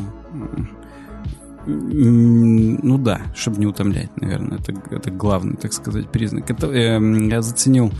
ну 1.65 2.97
да, 2.97 3.21
чтобы 3.35 3.57
не 3.57 3.65
утомлять, 3.65 4.09
наверное. 4.19 4.59
Это, 4.59 4.73
это 4.89 5.11
главный, 5.11 5.57
так 5.57 5.73
сказать, 5.73 6.09
признак. 6.09 6.49
Это, 6.49 6.67
э, 6.67 6.99
я 7.29 7.41
заценил 7.41 7.91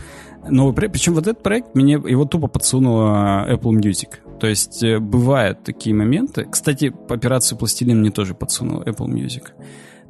новый 0.48 0.74
проект. 0.74 0.94
Причем 0.94 1.14
вот 1.14 1.26
этот 1.26 1.42
проект, 1.42 1.74
мне 1.74 1.94
его 1.94 2.24
тупо 2.24 2.48
подсунула 2.48 3.46
Apple 3.48 3.72
Music. 3.72 4.18
То 4.40 4.46
есть 4.46 4.82
э, 4.82 4.98
бывают 4.98 5.62
такие 5.62 5.94
моменты. 5.94 6.46
Кстати, 6.50 6.92
операцию 7.08 7.58
«Пластилин» 7.58 8.00
мне 8.00 8.10
тоже 8.10 8.34
подсунула 8.34 8.82
Apple 8.82 9.06
Music. 9.06 9.50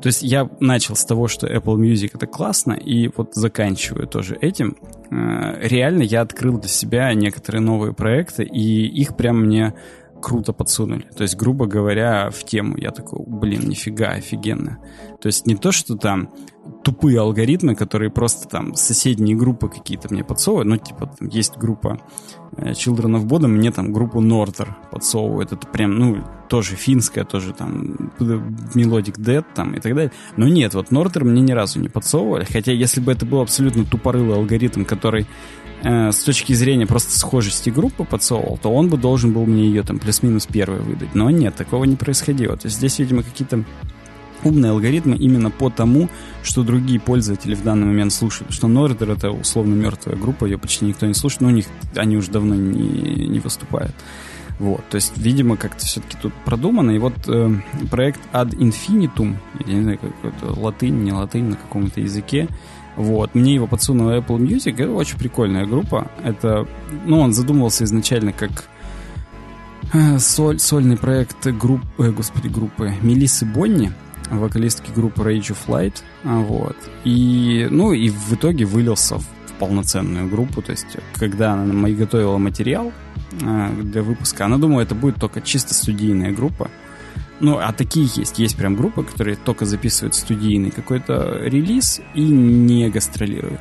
То 0.01 0.09
есть 0.09 0.23
я 0.23 0.51
начал 0.59 0.97
с 0.97 1.05
того, 1.05 1.29
что 1.29 1.47
Apple 1.47 1.77
Music 1.77 2.11
это 2.15 2.27
классно, 2.27 2.73
и 2.73 3.09
вот 3.17 3.35
заканчиваю 3.35 4.09
тоже 4.09 4.37
этим. 4.41 4.77
Э, 5.11 5.61
реально 5.63 6.03
я 6.03 6.23
открыл 6.23 6.59
для 6.59 6.69
себя 6.69 7.13
некоторые 7.15 7.61
новые 7.61 7.93
проекты, 7.93 8.43
и 8.43 8.87
их 8.87 9.17
прям 9.17 9.43
мне 9.45 9.75
круто 10.23 10.53
подсунули. 10.53 11.07
То 11.17 11.23
есть, 11.23 11.37
грубо 11.37 11.67
говоря, 11.67 12.31
в 12.31 12.45
тему 12.45 12.77
я 12.79 12.91
такой, 12.91 13.23
блин, 13.27 13.69
нифига, 13.69 14.09
офигенно. 14.09 14.79
То 15.21 15.27
есть 15.27 15.47
не 15.47 15.57
то, 15.57 15.73
что 15.73 15.97
там 15.97 16.31
тупые 16.85 17.21
алгоритмы, 17.21 17.75
которые 17.75 18.11
просто 18.11 18.49
там 18.49 18.75
соседние 18.75 19.37
группы 19.37 19.69
какие-то 19.69 20.13
мне 20.13 20.25
подсовывают, 20.25 20.69
ну, 20.69 20.77
типа, 20.77 21.07
там 21.19 21.29
есть 21.29 21.57
группа 21.57 22.01
э, 22.57 22.71
Children 22.71 23.21
of 23.21 23.27
Bodom, 23.27 23.49
мне 23.49 23.73
там 23.73 23.93
группу 23.93 24.21
Нортер 24.21 24.77
подсовывают, 24.91 25.53
это 25.53 25.67
прям, 25.67 25.99
ну, 25.99 26.25
тоже 26.49 26.77
финская, 26.77 27.25
тоже 27.25 27.53
там 27.53 28.13
Melodic 28.19 29.19
Dead 29.19 29.45
там 29.55 29.75
и 29.75 29.81
так 29.81 29.95
далее. 29.95 30.13
Но 30.37 30.49
нет, 30.49 30.75
вот 30.75 30.91
Нортер 30.91 31.25
мне 31.25 31.41
ни 31.41 31.53
разу 31.53 31.81
не 31.81 31.89
подсовывали, 31.89 32.45
хотя 32.45 32.73
если 32.73 33.01
бы 33.01 33.13
это 33.13 33.27
был 33.27 33.41
абсолютно 33.41 33.85
тупорылый 33.85 34.37
алгоритм, 34.37 34.85
который 34.85 35.27
э, 35.83 36.13
с 36.13 36.19
точки 36.19 36.53
зрения 36.53 36.87
просто 36.87 37.19
схожести 37.19 37.71
группы 37.71 38.05
подсовывал, 38.05 38.59
то 38.59 38.73
он 38.73 38.89
бы 38.89 38.97
должен 38.97 39.33
был 39.33 39.47
мне 39.47 39.67
ее 39.67 39.83
там 39.83 39.99
плюс-минус 39.99 40.47
первой 40.47 40.81
выдать. 40.81 41.15
Но 41.15 41.31
нет, 41.31 41.55
такого 41.55 41.85
не 41.85 41.97
происходило. 41.97 42.57
То 42.57 42.67
есть 42.67 42.79
здесь, 42.79 42.99
видимо, 42.99 43.23
какие-то 43.23 43.65
умные 44.45 44.73
алгоритмы 44.73 45.17
именно 45.17 45.51
по 45.51 45.71
тому, 45.71 46.09
что 46.43 46.63
другие 46.63 47.01
пользователи 47.01 47.55
в 47.55 47.63
данный 47.63 47.87
момент 47.87 48.13
слушают. 48.13 48.53
Что 48.53 48.69
Нордер 48.69 49.11
это 49.11 49.31
условно 49.31 49.75
мертвая 49.75 50.17
группа, 50.17 50.45
ее 50.45 50.59
почти 50.59 50.85
никто 50.85 51.07
не 51.07 51.15
слушает, 51.15 51.43
но 51.43 51.49
у 51.49 51.53
них 51.53 51.67
они 51.95 52.17
уже 52.17 52.31
давно 52.31 52.55
не, 52.55 53.29
не 53.29 53.41
выступают. 53.41 53.95
Вот, 54.59 54.83
то 54.91 54.97
есть, 54.97 55.17
видимо, 55.17 55.57
как-то 55.57 55.85
все-таки 55.85 56.17
тут 56.21 56.33
продумано. 56.45 56.93
И 56.93 56.99
вот 56.99 57.15
э, 57.27 57.51
проект 57.91 58.21
Ad 58.33 58.51
Infinitum, 58.51 59.37
я 59.67 59.75
не 59.75 59.83
знаю, 59.83 59.99
какой-то 59.99 60.61
латынь, 60.61 61.03
не 61.03 61.13
латынь, 61.13 61.47
на 61.47 61.57
каком-то 61.57 62.01
языке, 62.01 62.49
вот. 62.97 63.35
Мне 63.35 63.55
его 63.55 63.67
подсунула 63.67 64.19
Apple 64.19 64.39
Music. 64.39 64.75
Это 64.83 64.93
очень 64.93 65.19
прикольная 65.19 65.67
группа. 65.67 66.11
Это, 66.23 66.67
ну, 67.05 67.21
он 67.21 67.33
задумывался 67.33 67.85
изначально 67.85 68.33
как 68.33 68.69
э, 69.93 70.19
соль, 70.19 70.59
сольный 70.59 70.97
проект 70.97 71.47
группы, 71.47 71.87
э, 71.99 72.11
господи, 72.11 72.49
группы 72.49 72.95
Мелиссы 73.03 73.47
Бонни, 73.47 73.93
вокалистки 74.31 74.91
группы 74.95 75.23
Rage 75.23 75.55
of 75.55 75.59
Light. 75.69 76.03
А, 76.25 76.39
вот. 76.41 76.77
И, 77.05 77.67
ну, 77.71 77.93
и 77.93 78.11
в 78.11 78.35
итоге 78.35 78.65
вылился 78.65 79.19
в 79.19 79.27
полноценную 79.59 80.29
группу. 80.29 80.61
То 80.61 80.73
есть, 80.73 80.99
когда 81.15 81.53
она 81.55 81.89
готовила 81.89 82.37
материал 82.39 82.93
э, 83.41 83.71
для 83.83 84.03
выпуска, 84.03 84.45
она 84.45 84.59
думала, 84.59 84.83
это 84.83 84.95
будет 84.95 85.17
только 85.17 85.41
чисто 85.41 85.73
студийная 85.73 86.33
группа. 86.33 86.71
Ну, 87.43 87.59
а 87.59 87.73
такие 87.73 88.09
есть. 88.15 88.39
Есть 88.39 88.57
прям 88.57 88.77
группы, 88.77 89.03
которые 89.03 89.37
только 89.37 89.67
записывают 89.67 90.15
студийный 90.15 90.71
какой-то 90.71 91.41
релиз 91.43 92.01
и 92.15 92.23
не 92.23 92.89
гастролируют. 92.89 93.61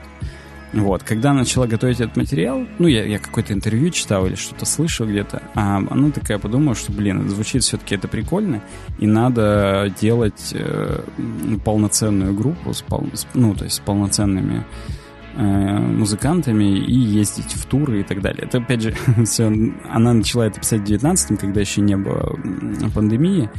Вот, 0.71 1.01
когда 1.03 1.34
начала 1.34 1.65
готовить 1.65 1.99
этот 1.99 2.15
материал, 2.15 2.65
ну, 2.77 2.88
я, 2.88 3.03
я 3.03 3.17
какое-то 3.17 3.53
интервью 3.53 3.89
читал 3.89 4.27
или 4.27 4.36
что-то 4.36 4.65
слышал 4.65 5.05
где-то, 5.05 5.41
а 5.55 5.77
она 5.77 6.11
такая 6.11 6.38
подумала, 6.38 6.75
что, 6.75 6.93
блин, 6.93 7.27
звучит 7.27 7.63
все-таки 7.63 7.95
это 7.95 8.07
прикольно, 8.07 8.63
и 8.99 9.07
надо 9.07 9.93
делать 9.99 10.53
э, 10.53 11.01
полноценную 11.65 12.34
группу, 12.34 12.73
с 12.73 12.84
пол, 12.84 13.09
ну, 13.34 13.53
то 13.53 13.65
есть 13.65 13.77
с 13.77 13.79
полноценными 13.79 14.63
музыкантами 15.36 16.77
и 16.77 16.93
ездить 16.93 17.53
в 17.53 17.65
туры 17.65 18.01
и 18.01 18.03
так 18.03 18.21
далее. 18.21 18.45
Это, 18.45 18.59
опять 18.59 18.82
же, 18.82 18.95
все, 19.25 19.45
она 19.89 20.13
начала 20.13 20.47
это 20.47 20.59
писать 20.59 20.82
в 20.82 20.86
19 20.86 21.39
когда 21.39 21.61
еще 21.61 21.82
не 21.82 21.95
было 21.95 22.38
пандемии, 22.93 23.49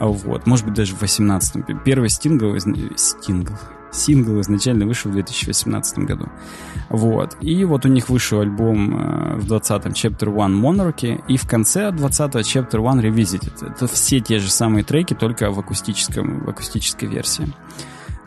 вот, 0.00 0.46
может 0.46 0.64
быть, 0.64 0.74
даже 0.74 0.94
в 0.94 1.02
18-м. 1.02 1.80
Первый 1.84 2.08
стингл, 2.08 2.56
стингл, 2.96 3.54
сингл 3.90 4.40
изначально 4.40 4.86
вышел 4.86 5.10
в 5.10 5.14
2018 5.14 5.98
году. 6.00 6.28
Вот. 6.88 7.36
И 7.40 7.64
вот 7.64 7.84
у 7.84 7.88
них 7.88 8.08
вышел 8.08 8.40
альбом 8.40 8.94
э, 8.94 9.36
в 9.36 9.52
20-м 9.52 9.92
Chapter 9.92 10.34
One 10.34 10.60
Monarchy, 10.60 11.22
и 11.26 11.36
в 11.36 11.46
конце 11.46 11.88
20-го 11.88 12.38
Chapter 12.40 12.80
One 12.80 13.02
Revisited. 13.02 13.66
Это 13.66 13.86
все 13.88 14.20
те 14.20 14.38
же 14.38 14.50
самые 14.50 14.84
треки, 14.84 15.14
только 15.14 15.50
в, 15.50 15.58
акустическом, 15.58 16.44
в 16.44 16.48
акустической 16.48 17.08
версии. 17.08 17.52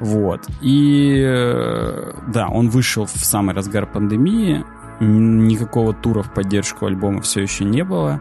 Вот. 0.02 0.48
И 0.62 1.24
э, 1.24 2.14
да, 2.28 2.48
он 2.50 2.70
вышел 2.70 3.06
в 3.06 3.12
самый 3.12 3.54
разгар 3.54 3.86
пандемии. 3.86 4.66
Никакого 5.00 5.94
тура 5.94 6.24
в 6.24 6.34
поддержку 6.34 6.88
альбома 6.88 7.22
все 7.22 7.42
еще 7.42 7.66
не 7.66 7.84
было. 7.84 8.20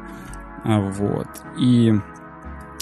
А, 0.65 0.79
вот. 0.79 1.27
И 1.59 1.95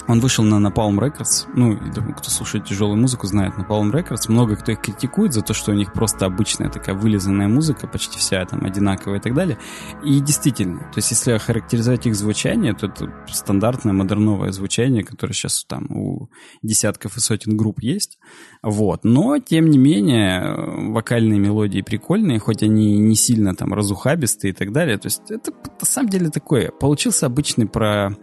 он 0.09 0.21
вышел 0.21 0.43
на 0.43 0.55
Napalm 0.55 0.97
Records. 0.97 1.47
Ну, 1.55 1.77
кто 1.77 2.31
слушает 2.31 2.65
тяжелую 2.65 2.97
музыку, 2.97 3.27
знает 3.27 3.53
Napalm 3.53 3.91
Records. 3.91 4.23
Много 4.27 4.55
кто 4.55 4.71
их 4.71 4.81
критикует 4.81 5.33
за 5.33 5.43
то, 5.43 5.53
что 5.53 5.71
у 5.71 5.75
них 5.75 5.93
просто 5.93 6.25
обычная 6.25 6.67
такая 6.69 6.95
вылизанная 6.95 7.47
музыка, 7.47 7.87
почти 7.87 8.17
вся 8.17 8.43
там 8.45 8.65
одинаковая 8.65 9.19
и 9.19 9.21
так 9.21 9.35
далее. 9.35 9.59
И 10.03 10.19
действительно, 10.19 10.79
то 10.79 10.97
есть 10.97 11.11
если 11.11 11.33
охарактеризовать 11.33 12.07
их 12.07 12.15
звучание, 12.15 12.73
то 12.73 12.87
это 12.87 13.13
стандартное 13.31 13.93
модерновое 13.93 14.51
звучание, 14.51 15.03
которое 15.03 15.33
сейчас 15.33 15.63
там 15.63 15.85
у 15.91 16.31
десятков 16.63 17.15
и 17.15 17.19
сотен 17.19 17.55
групп 17.55 17.79
есть. 17.79 18.17
Вот. 18.63 19.03
Но, 19.03 19.37
тем 19.37 19.69
не 19.69 19.77
менее, 19.77 20.89
вокальные 20.91 21.39
мелодии 21.39 21.81
прикольные, 21.81 22.39
хоть 22.39 22.63
они 22.63 22.97
не 22.97 23.15
сильно 23.15 23.53
там 23.53 23.75
разухабистые 23.75 24.53
и 24.53 24.55
так 24.55 24.71
далее. 24.71 24.97
То 24.97 25.05
есть 25.05 25.29
это 25.29 25.51
на 25.51 25.85
самом 25.85 26.09
деле 26.09 26.31
такое. 26.31 26.71
Получился 26.71 27.27
обычный 27.27 27.67
про 27.67 28.17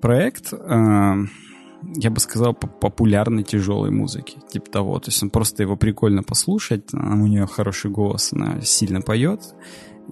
проект, 0.00 0.52
э, 0.52 1.14
я 1.94 2.10
бы 2.10 2.20
сказал, 2.20 2.54
популярной 2.54 3.42
тяжелой 3.42 3.90
музыки. 3.90 4.38
Типа 4.50 4.70
того. 4.70 4.98
То 4.98 5.10
есть 5.10 5.22
он 5.22 5.30
просто 5.30 5.62
его 5.62 5.76
прикольно 5.76 6.22
послушать. 6.22 6.92
У 6.92 7.26
нее 7.26 7.46
хороший 7.46 7.90
голос, 7.90 8.32
она 8.32 8.60
сильно 8.62 9.00
поет. 9.02 9.40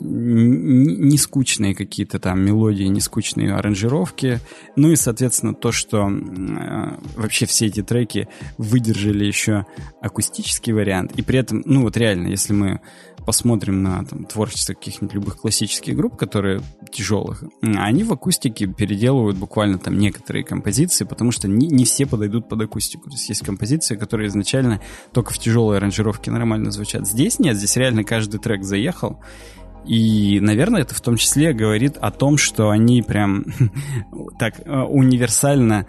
Не 0.00 1.16
скучные 1.18 1.74
какие-то 1.74 2.18
там 2.18 2.40
мелодии, 2.40 2.84
не 2.84 3.00
скучные 3.00 3.54
аранжировки. 3.54 4.40
Ну 4.74 4.90
и, 4.90 4.96
соответственно, 4.96 5.54
то, 5.54 5.70
что 5.70 6.08
э, 6.08 6.96
вообще 7.16 7.46
все 7.46 7.66
эти 7.66 7.82
треки 7.82 8.28
выдержали 8.58 9.24
еще 9.24 9.66
акустический 10.00 10.72
вариант. 10.72 11.12
И 11.16 11.22
при 11.22 11.38
этом, 11.38 11.62
ну 11.64 11.82
вот 11.82 11.96
реально, 11.96 12.28
если 12.28 12.52
мы 12.52 12.80
посмотрим 13.24 13.82
на 13.82 14.04
там, 14.04 14.24
творчество 14.24 14.74
каких-нибудь 14.74 15.14
любых 15.14 15.36
классических 15.38 15.96
групп, 15.96 16.16
которые 16.16 16.60
тяжелых, 16.92 17.44
они 17.62 18.04
в 18.04 18.12
акустике 18.12 18.66
переделывают 18.66 19.36
буквально 19.36 19.78
там 19.78 19.98
некоторые 19.98 20.44
композиции, 20.44 21.04
потому 21.04 21.32
что 21.32 21.48
не, 21.48 21.68
не 21.68 21.84
все 21.84 22.06
подойдут 22.06 22.48
под 22.48 22.62
акустику. 22.62 23.10
То 23.10 23.16
есть 23.16 23.28
есть 23.28 23.44
композиции, 23.44 23.96
которые 23.96 24.28
изначально 24.28 24.80
только 25.12 25.32
в 25.32 25.38
тяжелой 25.38 25.78
аранжировке 25.78 26.30
нормально 26.30 26.70
звучат. 26.70 27.06
Здесь 27.06 27.38
нет, 27.38 27.56
здесь 27.56 27.76
реально 27.76 28.04
каждый 28.04 28.38
трек 28.38 28.64
заехал, 28.64 29.18
и, 29.86 30.38
наверное, 30.40 30.82
это 30.82 30.94
в 30.94 31.00
том 31.00 31.16
числе 31.16 31.52
говорит 31.52 31.98
о 31.98 32.10
том, 32.10 32.38
что 32.38 32.70
они 32.70 33.02
прям 33.02 33.44
так 34.38 34.60
э, 34.64 34.80
универсально 34.80 35.86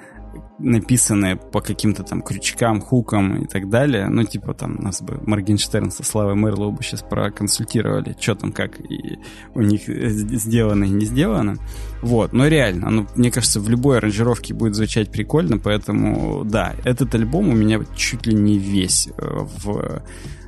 написанные 0.60 1.36
по 1.36 1.62
каким-то 1.62 2.04
там 2.04 2.22
крючкам, 2.22 2.82
хукам 2.82 3.44
и 3.44 3.48
так 3.48 3.70
далее. 3.70 4.08
Ну, 4.08 4.24
типа 4.24 4.54
там 4.54 4.76
нас 4.76 5.02
бы 5.02 5.20
Моргенштерн 5.26 5.92
со 5.92 6.04
Славой 6.04 6.36
Мерлоу 6.36 6.72
бы 6.72 6.84
сейчас 6.84 7.02
проконсультировали, 7.02 8.16
что 8.20 8.36
там 8.36 8.52
как 8.52 8.80
и 8.80 9.20
у 9.54 9.62
них 9.62 9.88
сделано 9.88 10.86
и 10.86 10.90
не 10.90 11.06
сделано. 11.06 11.58
Вот, 12.02 12.34
но 12.34 12.48
реально, 12.48 12.90
ну, 12.92 13.08
мне 13.16 13.32
кажется, 13.32 13.60
в 13.60 13.70
любой 13.70 13.98
аранжировке 13.98 14.54
будет 14.54 14.76
звучать 14.76 15.12
прикольно, 15.12 15.58
поэтому, 15.58 16.44
да, 16.46 16.76
этот 16.84 17.16
альбом 17.16 17.50
у 17.50 17.54
меня 17.54 17.80
чуть 17.96 18.28
ли 18.28 18.36
не 18.36 18.60
весь 18.60 19.10
Э, 19.18 19.46
в 19.64 20.02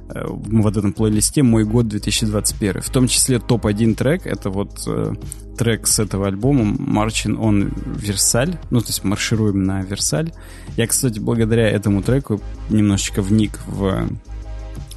вот 0.09 0.77
этом 0.77 0.93
плейлисте 0.93 1.43
«Мой 1.43 1.63
год 1.65 1.87
2021». 1.87 2.81
В 2.81 2.89
том 2.89 3.07
числе 3.07 3.39
топ-1 3.39 3.95
трек— 3.95 4.21
это 4.25 4.49
вот 4.49 4.83
э, 4.87 5.13
трек 5.57 5.87
с 5.87 5.99
этого 5.99 6.27
альбома 6.27 6.63
«Marching 6.63 7.37
on 7.37 7.73
Версаль». 7.97 8.57
Ну, 8.69 8.79
то 8.79 8.87
есть 8.87 9.03
«Маршируем 9.03 9.63
на 9.63 9.81
Версаль». 9.81 10.31
Я, 10.77 10.87
кстати, 10.87 11.19
благодаря 11.19 11.69
этому 11.69 12.01
треку 12.01 12.41
немножечко 12.69 13.21
вник 13.21 13.59
в 13.67 14.07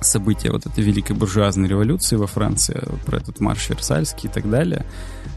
события 0.00 0.50
вот 0.50 0.66
этой 0.66 0.82
великой 0.82 1.16
буржуазной 1.16 1.68
революции 1.68 2.16
во 2.16 2.26
Франции, 2.26 2.80
про 3.04 3.18
этот 3.18 3.40
марш 3.40 3.68
Версальский 3.68 4.28
и 4.28 4.32
так 4.32 4.48
далее. 4.48 4.86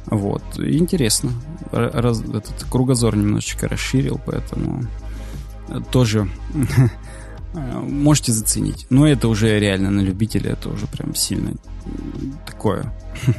Вот. 0.05 0.43
И 0.57 0.77
интересно. 0.77 1.31
Раз, 1.71 2.21
этот 2.21 2.65
кругозор 2.69 3.15
немножечко 3.15 3.67
расширил, 3.67 4.19
поэтому 4.25 4.83
тоже 5.91 6.29
можете 7.53 8.31
заценить. 8.31 8.87
Но 8.89 9.07
это 9.07 9.27
уже 9.27 9.59
реально 9.59 9.91
на 9.91 10.01
любителя, 10.01 10.51
это 10.51 10.69
уже 10.69 10.87
прям 10.87 11.15
сильно 11.15 11.53
такое. 12.45 12.93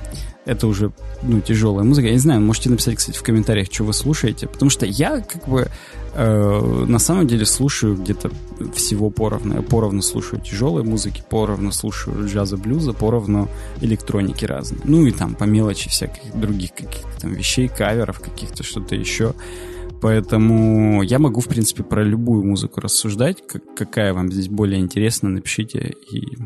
Это 0.46 0.66
уже, 0.66 0.92
ну, 1.22 1.40
тяжелая 1.40 1.84
музыка. 1.84 2.08
Я 2.08 2.12
не 2.12 2.18
знаю, 2.18 2.42
можете 2.42 2.68
написать, 2.68 2.96
кстати, 2.96 3.16
в 3.16 3.22
комментариях, 3.22 3.68
что 3.72 3.84
вы 3.84 3.94
слушаете. 3.94 4.46
Потому 4.46 4.70
что 4.70 4.84
я, 4.84 5.20
как 5.20 5.48
бы, 5.48 5.70
э, 6.14 6.84
на 6.86 6.98
самом 6.98 7.26
деле 7.26 7.46
слушаю 7.46 7.96
где-то 7.96 8.30
всего 8.74 9.08
поровну. 9.08 9.54
Я 9.54 9.62
поровну 9.62 10.02
слушаю 10.02 10.42
тяжелой 10.42 10.82
музыки, 10.82 11.24
поровну 11.30 11.72
слушаю 11.72 12.28
джаза, 12.28 12.58
блюза, 12.58 12.92
поровну 12.92 13.48
электроники 13.80 14.44
разные. 14.44 14.82
Ну 14.84 15.06
и 15.06 15.12
там 15.12 15.34
по 15.34 15.44
мелочи 15.44 15.88
всяких 15.88 16.38
других 16.38 16.74
каких-то 16.74 17.20
там 17.22 17.32
вещей, 17.32 17.68
каверов 17.68 18.20
каких-то, 18.20 18.62
что-то 18.62 18.94
еще. 18.96 19.34
Поэтому 20.04 21.00
я 21.00 21.18
могу, 21.18 21.40
в 21.40 21.48
принципе, 21.48 21.82
про 21.82 22.04
любую 22.04 22.44
музыку 22.44 22.82
рассуждать. 22.82 23.42
Как, 23.46 23.62
какая 23.74 24.12
вам 24.12 24.30
здесь 24.30 24.50
более 24.50 24.78
интересна, 24.78 25.30
напишите. 25.30 25.94
И 26.12 26.36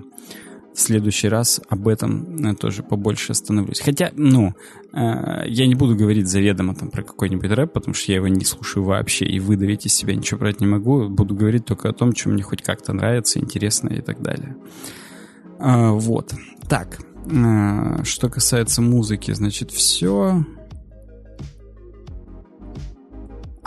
в 0.72 0.78
следующий 0.78 1.28
раз 1.28 1.60
об 1.68 1.88
этом 1.88 2.36
я 2.36 2.54
тоже 2.54 2.84
побольше 2.84 3.32
остановлюсь. 3.32 3.80
Хотя, 3.80 4.12
ну, 4.14 4.54
э, 4.92 5.42
я 5.48 5.66
не 5.66 5.74
буду 5.74 5.96
говорить 5.96 6.28
заведомо 6.28 6.76
там 6.76 6.88
про 6.90 7.02
какой-нибудь 7.02 7.50
рэп, 7.50 7.72
потому 7.72 7.94
что 7.94 8.12
я 8.12 8.18
его 8.18 8.28
не 8.28 8.44
слушаю 8.44 8.84
вообще, 8.84 9.24
и 9.24 9.40
выдавить 9.40 9.86
из 9.86 9.92
себя 9.92 10.14
ничего 10.14 10.38
брать 10.38 10.60
не 10.60 10.68
могу. 10.68 11.08
Буду 11.08 11.34
говорить 11.34 11.64
только 11.64 11.88
о 11.88 11.92
том, 11.92 12.14
что 12.14 12.28
мне 12.28 12.44
хоть 12.44 12.62
как-то 12.62 12.92
нравится, 12.92 13.40
интересно 13.40 13.88
и 13.88 14.02
так 14.02 14.22
далее. 14.22 14.54
Э, 15.58 15.90
вот. 15.90 16.32
Так, 16.68 17.00
э, 17.26 18.04
что 18.04 18.28
касается 18.28 18.82
музыки, 18.82 19.32
значит, 19.32 19.72
все. 19.72 20.44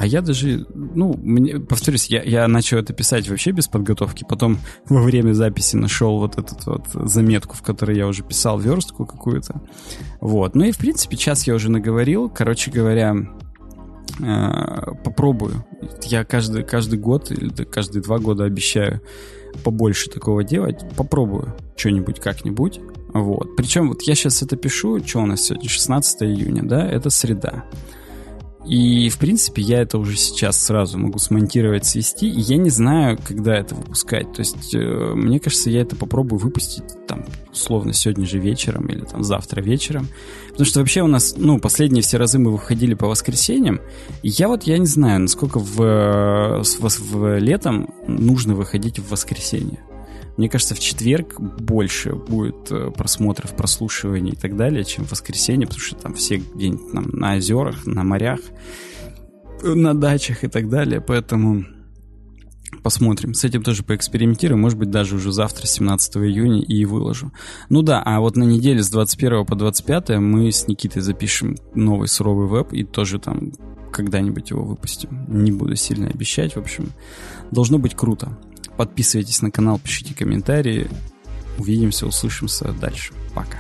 А 0.02 0.06
я 0.08 0.24
даже, 0.24 0.66
ну, 0.74 1.14
мне, 1.16 1.60
повторюсь, 1.60 2.08
я, 2.08 2.24
я 2.24 2.48
начал 2.48 2.80
это 2.80 2.92
писать 2.92 3.30
вообще 3.30 3.52
без 3.52 3.68
подготовки, 3.68 4.26
потом 4.28 4.58
во 4.90 5.04
время 5.04 5.34
записи 5.34 5.76
нашел 5.76 6.18
вот 6.18 6.40
эту 6.40 6.56
вот 6.66 6.88
заметку, 7.08 7.56
в 7.56 7.62
которой 7.62 7.98
я 7.98 8.08
уже 8.08 8.24
писал 8.24 8.58
верстку 8.58 9.06
какую-то. 9.06 9.62
Вот. 10.20 10.56
Ну 10.56 10.64
и, 10.64 10.72
в 10.72 10.80
принципе, 10.80 11.18
час 11.18 11.46
я 11.46 11.54
уже 11.54 11.70
наговорил. 11.70 12.32
Короче 12.32 12.72
говоря, 12.72 13.16
э, 14.20 14.96
попробую. 15.04 15.64
Я 16.02 16.24
каждый, 16.24 16.64
каждый 16.64 16.98
год 16.98 17.30
или 17.30 17.50
каждые 17.64 18.02
два 18.02 18.18
года 18.18 18.46
обещаю 18.46 19.02
побольше 19.64 20.10
такого 20.10 20.44
делать. 20.44 20.84
Попробую 20.98 21.56
что-нибудь 21.76 22.20
как-нибудь. 22.20 22.80
Вот. 23.14 23.56
Причем 23.56 23.90
вот 23.90 24.02
я 24.02 24.16
сейчас 24.16 24.42
это 24.42 24.56
пишу, 24.56 24.98
что 25.06 25.20
у 25.20 25.28
нас 25.28 25.42
сегодня, 25.44 25.70
16 25.70 26.24
июня, 26.24 26.64
да, 26.64 26.90
это 26.90 27.12
среда. 27.12 27.66
И, 28.66 29.10
в 29.10 29.18
принципе, 29.18 29.62
я 29.62 29.82
это 29.82 29.98
уже 29.98 30.16
сейчас 30.18 30.62
сразу 30.62 31.00
могу 31.00 31.18
смонтировать, 31.18 31.86
свести, 31.86 32.30
и 32.30 32.40
я 32.40 32.58
не 32.58 32.70
знаю, 32.70 33.18
когда 33.24 33.56
это 33.56 33.74
выпускать. 33.74 34.32
То 34.34 34.42
есть, 34.42 34.76
э, 34.76 35.14
мне 35.16 35.40
кажется, 35.40 35.72
я 35.72 35.82
это 35.82 35.96
попробую 35.96 36.40
выпустить, 36.40 36.84
там, 37.08 37.26
условно, 37.52 37.92
сегодня 37.92 38.28
же 38.28 38.38
вечером 38.38 38.86
или 38.88 39.04
там 39.04 39.24
завтра 39.24 39.62
вечером. 39.62 40.10
Потому 40.50 40.66
что 40.66 40.80
вообще 40.80 41.02
у 41.02 41.08
нас, 41.08 41.34
ну, 41.38 41.60
последние 41.60 42.04
все 42.04 42.18
разы 42.18 42.38
мы 42.38 42.52
выходили 42.52 42.94
по 42.94 43.08
воскресеньям, 43.08 43.82
и 44.22 44.30
я 44.30 44.48
вот, 44.48 44.64
я 44.64 44.78
не 44.78 44.86
знаю, 44.86 45.22
насколько 45.22 45.58
в, 45.58 45.82
э, 45.82 46.62
в, 46.62 47.00
в 47.00 47.40
летом 47.40 47.90
нужно 48.08 48.54
выходить 48.54 49.00
в 49.00 49.10
воскресенье. 49.10 49.80
Мне 50.38 50.50
кажется, 50.50 50.76
в 50.76 50.80
четверг 50.80 51.40
больше 51.40 52.14
будет 52.14 52.72
э, 52.72 52.92
просмотров, 52.92 53.56
прослушиваний 53.56 54.32
и 54.32 54.36
так 54.36 54.56
далее, 54.56 54.84
чем 54.84 55.06
в 55.06 55.12
воскресенье, 55.12 55.68
потому 55.68 55.82
что 55.82 55.96
там 55.96 56.14
все 56.14 56.38
где-нибудь 56.38 56.92
там 56.92 57.10
на 57.12 57.36
озерах, 57.36 57.86
на 57.86 58.04
морях, 58.04 58.40
на 59.62 59.94
дачах 59.94 60.44
и 60.44 60.48
так 60.48 60.70
далее. 60.70 61.02
Поэтому 61.02 61.66
Посмотрим. 62.84 63.36
С 63.36 63.44
этим 63.44 63.62
тоже 63.62 63.84
поэкспериментируем. 63.84 64.62
Может 64.62 64.80
быть, 64.80 64.90
даже 64.90 65.16
уже 65.16 65.32
завтра, 65.32 65.68
17 65.68 66.18
июня, 66.18 66.62
и 66.62 66.86
выложу. 66.86 67.32
Ну 67.70 67.84
да, 67.84 68.02
а 68.04 68.20
вот 68.20 68.36
на 68.38 68.44
неделе 68.44 68.82
с 68.82 68.90
21 68.90 69.46
по 69.46 69.56
25 69.56 70.18
мы 70.18 70.52
с 70.52 70.68
Никитой 70.68 71.02
запишем 71.02 71.58
новый 71.76 72.08
суровый 72.08 72.48
веб 72.48 72.74
и 72.74 72.84
тоже 72.84 73.20
там 73.20 73.52
когда-нибудь 73.92 74.50
его 74.50 74.64
выпустим. 74.64 75.26
Не 75.28 75.52
буду 75.52 75.76
сильно 75.76 76.08
обещать. 76.08 76.56
В 76.56 76.60
общем, 76.60 76.92
должно 77.52 77.78
быть 77.78 77.94
круто. 77.94 78.38
Подписывайтесь 78.82 79.44
на 79.44 79.52
канал, 79.52 79.78
пишите 79.78 80.16
комментарии. 80.16 80.90
Увидимся, 81.60 82.08
услышимся 82.08 82.72
дальше. 82.72 83.14
Пока. 83.36 83.60